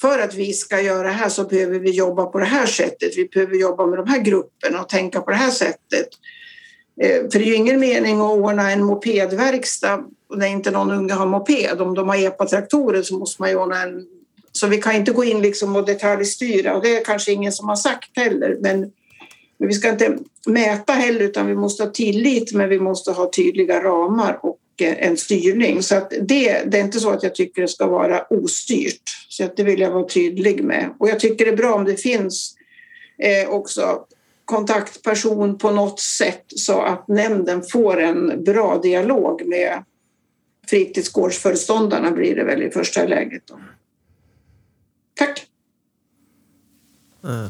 för 0.00 0.18
att 0.18 0.34
vi 0.34 0.52
ska 0.52 0.80
göra 0.80 1.02
det 1.02 1.14
här 1.14 1.28
så 1.28 1.44
behöver 1.44 1.78
vi 1.78 1.90
jobba 1.90 2.26
på 2.26 2.38
det 2.38 2.44
här 2.44 2.66
sättet. 2.66 3.16
Vi 3.16 3.28
behöver 3.28 3.56
jobba 3.56 3.86
med 3.86 3.98
de 3.98 4.08
här 4.08 4.20
grupperna 4.20 4.80
och 4.80 4.88
tänka 4.88 5.20
på 5.20 5.30
det 5.30 5.36
här 5.36 5.50
sättet. 5.50 6.08
Eh, 7.00 7.30
för 7.30 7.38
det 7.38 7.44
är 7.44 7.48
ju 7.48 7.54
ingen 7.54 7.80
mening 7.80 8.20
att 8.20 8.38
ordna 8.38 8.72
en 8.72 8.84
mopedverkstad 8.84 10.04
när 10.34 10.46
inte 10.46 10.70
någon 10.70 10.90
unge 10.90 11.14
har 11.14 11.26
moped. 11.26 11.80
Om 11.80 11.94
de 11.94 12.08
har 12.08 12.16
epatraktorer 12.16 13.02
så 13.02 13.18
måste 13.18 13.42
man 13.42 13.50
ju 13.50 13.56
ordna 13.56 13.82
en 13.82 14.06
så 14.56 14.66
vi 14.66 14.76
kan 14.76 14.96
inte 14.96 15.12
gå 15.12 15.24
in 15.24 15.42
liksom 15.42 15.76
och 15.76 15.86
detaljstyra 15.86 16.76
och 16.76 16.82
det 16.82 16.96
är 16.96 17.04
kanske 17.04 17.32
ingen 17.32 17.52
som 17.52 17.68
har 17.68 17.76
sagt 17.76 18.16
heller. 18.16 18.58
Men, 18.60 18.80
men 19.58 19.68
vi 19.68 19.74
ska 19.74 19.90
inte 19.90 20.18
mäta 20.46 20.92
heller 20.92 21.20
utan 21.20 21.46
vi 21.46 21.54
måste 21.54 21.82
ha 21.82 21.90
tillit 21.90 22.52
men 22.52 22.68
vi 22.68 22.78
måste 22.78 23.12
ha 23.12 23.30
tydliga 23.36 23.82
ramar 23.82 24.38
och 24.42 24.58
eh, 24.80 25.06
en 25.06 25.16
styrning. 25.16 25.82
Så 25.82 25.96
att 25.96 26.10
det, 26.10 26.62
det 26.66 26.78
är 26.78 26.84
inte 26.84 27.00
så 27.00 27.10
att 27.10 27.22
jag 27.22 27.34
tycker 27.34 27.62
det 27.62 27.68
ska 27.68 27.86
vara 27.86 28.26
ostyrt. 28.30 29.02
Så 29.28 29.44
att 29.44 29.56
det 29.56 29.62
vill 29.62 29.80
jag 29.80 29.90
vara 29.90 30.08
tydlig 30.08 30.64
med. 30.64 30.90
Och 30.98 31.08
jag 31.08 31.20
tycker 31.20 31.44
det 31.44 31.50
är 31.50 31.56
bra 31.56 31.74
om 31.74 31.84
det 31.84 31.96
finns 31.96 32.54
eh, 33.18 33.50
också 33.50 34.06
kontaktperson 34.44 35.58
på 35.58 35.70
något 35.70 36.00
sätt 36.00 36.44
så 36.46 36.82
att 36.82 37.08
nämnden 37.08 37.62
får 37.62 38.00
en 38.00 38.44
bra 38.44 38.78
dialog 38.82 39.46
med 39.46 39.84
fritidsgårdsföreståndarna 40.66 42.10
blir 42.10 42.36
det 42.36 42.44
väl 42.44 42.62
i 42.62 42.70
första 42.70 43.06
läget. 43.06 43.42
Då. 43.46 43.58
Tack. 45.16 45.48
Eh, 47.24 47.48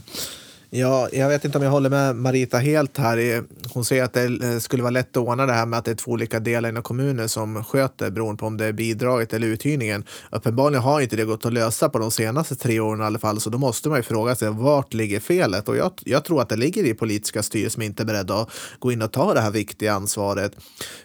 ja, 0.70 1.08
jag 1.12 1.28
vet 1.28 1.44
inte 1.44 1.58
om 1.58 1.64
jag 1.64 1.70
håller 1.70 1.90
med 1.90 2.16
Marita 2.16 2.58
helt 2.58 2.98
här. 2.98 3.44
Hon 3.72 3.84
säger 3.84 4.04
att 4.04 4.12
det 4.12 4.24
eh, 4.24 4.58
skulle 4.58 4.82
vara 4.82 4.90
lätt 4.90 5.16
att 5.16 5.22
ordna 5.22 5.46
det 5.46 5.52
här 5.52 5.66
med 5.66 5.78
att 5.78 5.84
det 5.84 5.90
är 5.90 5.94
två 5.94 6.10
olika 6.10 6.40
delar 6.40 6.68
inom 6.68 6.82
kommunen 6.82 7.28
som 7.28 7.64
sköter 7.64 8.10
beroende 8.10 8.40
på 8.40 8.46
om 8.46 8.56
det 8.56 8.64
är 8.64 8.72
bidraget 8.72 9.32
eller 9.32 9.46
uthyrningen. 9.46 10.04
Uppenbarligen 10.30 10.82
har 10.82 11.00
inte 11.00 11.16
det 11.16 11.24
gått 11.24 11.46
att 11.46 11.52
lösa 11.52 11.88
på 11.88 11.98
de 11.98 12.10
senaste 12.10 12.56
tre 12.56 12.80
åren 12.80 13.00
i 13.00 13.04
alla 13.04 13.18
fall, 13.18 13.40
så 13.40 13.50
då 13.50 13.58
måste 13.58 13.88
man 13.88 13.98
ju 13.98 14.02
fråga 14.02 14.34
sig 14.34 14.50
vart 14.50 14.94
ligger 14.94 15.20
felet? 15.20 15.68
Och 15.68 15.76
jag, 15.76 15.92
jag 16.04 16.24
tror 16.24 16.42
att 16.42 16.48
det 16.48 16.56
ligger 16.56 16.84
i 16.84 16.94
politiska 16.94 17.42
styre 17.42 17.70
som 17.70 17.82
inte 17.82 18.02
är 18.02 18.04
beredda 18.04 18.34
att 18.34 18.50
gå 18.78 18.92
in 18.92 19.02
och 19.02 19.12
ta 19.12 19.34
det 19.34 19.40
här 19.40 19.50
viktiga 19.50 19.92
ansvaret. 19.92 20.52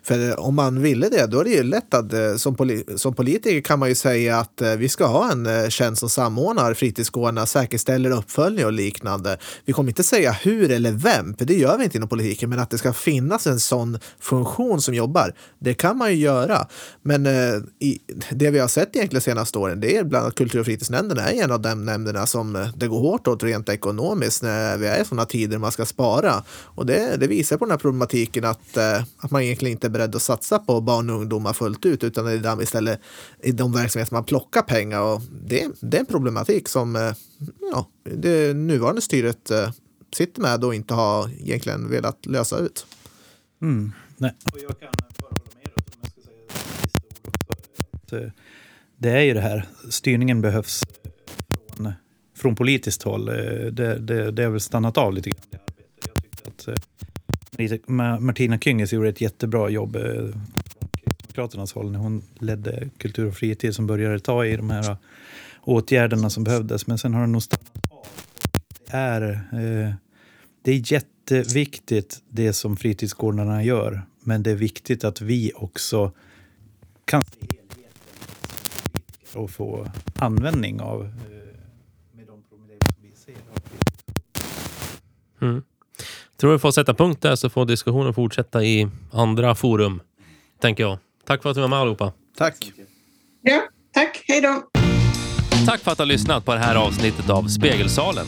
För 0.04 0.30
eh, 0.30 0.36
om 0.36 0.56
man 0.56 0.82
ville 0.82 1.10
det, 1.10 1.28
då 1.28 1.40
är 1.40 1.44
det 1.44 1.50
ju 1.50 1.64
lätt 1.64 1.94
att 1.94 2.14
eh, 2.14 2.36
som, 2.36 2.56
poli 2.56 2.84
som 2.96 3.14
politiker 3.14 3.62
kan 3.62 3.80
man 3.80 3.90
ju 3.90 3.96
säga 3.96 4.38
att 4.38 4.62
vi 4.78 4.90
ska 4.90 5.06
ha 5.06 5.32
en 5.32 5.72
tjänst 5.72 6.00
som 6.00 6.10
samordnar 6.10 6.74
fritidsgårdarna, 6.74 7.46
säkerställer 7.46 8.12
uppföljning 8.12 8.66
och 8.66 8.72
liknande. 8.72 9.38
Vi 9.66 9.74
kommer 9.74 9.90
inte 9.90 10.04
säga 10.04 10.32
hur 10.32 10.72
eller 10.72 10.92
vem, 10.92 11.34
för 11.34 11.46
det 11.46 11.54
gör 11.54 11.78
vi 11.78 11.84
inte 11.84 11.98
inom 11.98 12.10
politiken, 12.10 12.50
men 12.50 12.60
att 12.60 12.70
det 12.70 12.78
ska 12.78 12.94
finnas 12.94 13.48
en 13.48 13.60
sån 13.60 14.00
funktion 14.20 14.82
som 14.82 14.94
jobbar, 14.94 15.36
det 15.60 15.74
kan 15.74 15.98
man 15.98 16.12
ju 16.12 16.18
göra. 16.18 16.68
Men 17.02 17.26
eh, 17.26 17.62
i, 17.80 18.00
det 18.32 18.52
vi 18.52 18.60
har 18.60 18.68
sett 18.68 18.96
egentligen 18.96 19.22
senaste 19.22 19.60
åren, 19.60 19.80
det 19.80 19.98
är 19.98 20.04
bland 20.04 20.24
annat 20.24 20.36
kultur 20.36 20.60
och 20.60 20.66
fritidsnämnden 20.66 21.18
är 21.18 21.44
en 21.44 21.52
av 21.52 21.62
de 21.62 21.86
nämnderna 21.86 22.26
som 22.26 22.56
eh, 22.56 22.68
det 22.76 22.88
går 22.88 23.00
hårt 23.00 23.28
åt 23.28 23.44
rent 23.44 23.70
ekonomiskt 23.70 24.44
när 24.44 24.78
vi 24.78 24.88
är 24.88 25.02
i 25.02 25.06
sådana 25.06 25.26
tider 25.26 25.58
man 25.58 25.72
ska 25.72 25.86
spara. 25.86 26.44
Och 26.50 26.86
det, 26.86 27.18
det 27.18 27.28
visar 27.28 27.58
på 27.58 27.66
den 27.66 27.72
här 27.72 27.78
problematiken 27.78 28.46
att, 28.46 28.78
eh, 28.78 29.04
att 29.18 29.32
man 29.32 29.42
egentligen 29.42 29.72
inte 29.72 29.88
är 29.88 29.92
beredd 29.92 30.16
att 30.16 30.22
satsa 30.22 30.60
på 30.60 30.82
barn 30.82 31.10
och 31.10 31.16
ungdomar 31.16 31.54
fullt 31.54 31.86
ut, 31.86 32.04
utan 32.04 32.26
det 32.26 32.32
är 32.32 32.62
istället 32.62 33.00
i 33.44 33.52
de 33.52 33.74
verksamheter 33.74 34.14
man 34.14 34.24
plockar 34.24 34.62
pengar. 34.62 35.02
Och 35.02 35.22
det, 35.48 35.68
det 35.80 35.98
är 35.98 36.00
en 36.00 36.06
problematik 36.06 36.70
som 36.70 36.96
eh, 36.96 37.14
ja, 37.72 37.88
det 38.04 38.54
nuvarande 38.54 39.02
styret 39.02 39.52
eh, 39.52 39.72
sitter 40.16 40.42
med 40.42 40.64
och 40.64 40.76
inte 40.76 40.94
har 40.94 41.30
egentligen 41.30 41.90
velat 41.90 42.26
lösa 42.26 42.58
ut. 42.58 42.86
Mm. 43.62 43.92
Nej. 44.18 44.34
Och 44.52 44.60
jag 44.62 44.80
kan 44.80 44.90
bara 45.20 45.30
hålla 45.30 45.52
med 45.56 45.72
om 45.76 45.84
jag 46.02 46.12
ska 46.12 46.22
säga 46.22 46.82
sista 46.84 47.00
ord 47.24 47.36
också. 47.38 47.84
Att, 47.92 48.14
eh, 48.14 48.32
det 48.98 49.10
är 49.10 49.22
ju 49.22 49.34
det 49.34 49.42
här, 49.42 49.68
styrningen 49.90 50.42
behövs 50.42 50.84
från, 51.76 51.94
från 52.38 52.56
politiskt 52.56 53.04
håll. 53.04 53.26
Det, 53.26 54.00
det, 54.00 54.32
det 54.32 54.44
har 54.44 54.52
väl 54.52 54.60
stannat 54.60 54.98
av 54.98 55.14
lite 55.14 55.30
grann 55.30 55.42
det 55.50 55.58
arbetet. 55.58 56.68
Jag 57.58 57.70
tyckte 57.70 57.76
att 57.76 58.22
Martina 58.22 58.60
Kynges 58.60 58.94
gjorde 58.94 59.10
ett 59.10 59.22
jättebra 59.22 59.70
jobb 59.70 59.98
från 59.98 60.42
Kristdemokraternas 60.92 61.74
håll 61.74 61.92
när 61.92 62.00
hon 62.00 62.24
ledde 62.40 62.90
Kultur 62.98 63.28
och 63.28 63.36
fritid 63.36 63.76
som 63.76 63.88
började 63.88 64.20
ta 64.20 64.46
i 64.46 64.56
de 64.56 64.70
här 64.70 64.98
åtgärderna 65.62 66.30
som 66.30 66.44
behövdes. 66.44 66.88
Men 66.88 66.98
sen 66.98 67.14
har 67.14 67.22
den 67.22 67.32
nog 67.32 67.44
stannat. 67.44 67.71
Det 67.71 67.71
är, 68.92 69.22
eh, 69.32 69.94
det 70.62 70.72
är 70.72 70.92
jätteviktigt 70.94 72.22
det 72.30 72.54
som 72.54 72.78
fritidsgårdarna 72.78 73.64
gör. 73.64 74.02
Men 74.24 74.44
det 74.44 74.52
är 74.52 74.56
viktigt 74.56 75.04
att 75.04 75.22
vi 75.22 75.52
också 75.56 76.12
kan 77.06 77.24
se 77.24 77.40
helheten 77.40 77.94
och 79.34 79.52
få 79.52 79.88
användning 80.16 80.82
av 80.82 81.02
eh, 81.02 81.10
med 82.12 82.28
de 82.28 82.44
problem 82.50 82.80
som 82.82 82.96
vi 83.02 83.12
ser. 83.12 83.36
Mm. 85.42 85.64
Tror 86.38 86.52
vi 86.52 86.60
får 86.60 86.72
sätta 86.72 86.94
punkt 86.94 87.22
där 87.22 87.36
så 87.36 87.50
får 87.50 87.66
diskussionen 87.66 88.14
fortsätta 88.14 88.64
i 88.64 88.90
andra 89.12 89.56
forum, 89.56 90.02
tänker 90.60 90.84
jag. 90.84 90.98
Tack 91.26 91.42
för 91.42 91.50
att 91.50 91.56
du 91.56 91.62
var 91.62 91.68
med 91.68 91.80
allihopa. 91.80 92.14
Tack. 92.38 92.72
Ja, 93.42 93.62
tack. 93.94 94.24
Hej 94.28 94.42
då. 94.42 94.64
Tack 95.66 95.82
för 95.82 95.92
att 95.92 95.98
du 95.98 96.02
har 96.02 96.08
lyssnat 96.08 96.46
på 96.46 96.54
det 96.54 96.60
här 96.60 96.76
avsnittet 96.76 97.30
av 97.30 97.48
Spegelsalen. 97.48 98.26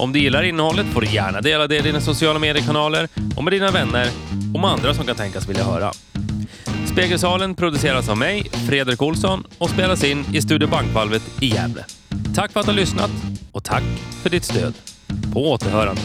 Om 0.00 0.12
du 0.12 0.18
gillar 0.18 0.42
innehållet 0.42 0.86
får 0.86 1.00
du 1.00 1.06
gärna 1.06 1.40
dela 1.40 1.66
det 1.66 1.76
i 1.76 1.80
dina 1.80 2.00
sociala 2.00 2.38
mediekanaler 2.38 3.08
och 3.36 3.44
med 3.44 3.52
dina 3.52 3.70
vänner 3.70 4.08
och 4.54 4.60
med 4.60 4.70
andra 4.70 4.94
som 4.94 5.06
kan 5.06 5.16
tänkas 5.16 5.48
vilja 5.48 5.64
höra. 5.64 5.92
Spegelsalen 6.92 7.54
produceras 7.54 8.08
av 8.08 8.18
mig, 8.18 8.50
Fredrik 8.68 9.02
Olsson 9.02 9.44
och 9.58 9.70
spelas 9.70 10.04
in 10.04 10.24
i 10.34 10.42
Studio 10.42 10.68
Bankvalvet 10.68 11.22
i 11.40 11.46
Gävle. 11.46 11.84
Tack 12.34 12.52
för 12.52 12.60
att 12.60 12.66
du 12.66 12.72
har 12.72 12.76
lyssnat 12.76 13.10
och 13.52 13.64
tack 13.64 13.82
för 14.22 14.30
ditt 14.30 14.44
stöd. 14.44 14.74
På 15.32 15.50
återhörande. 15.50 16.02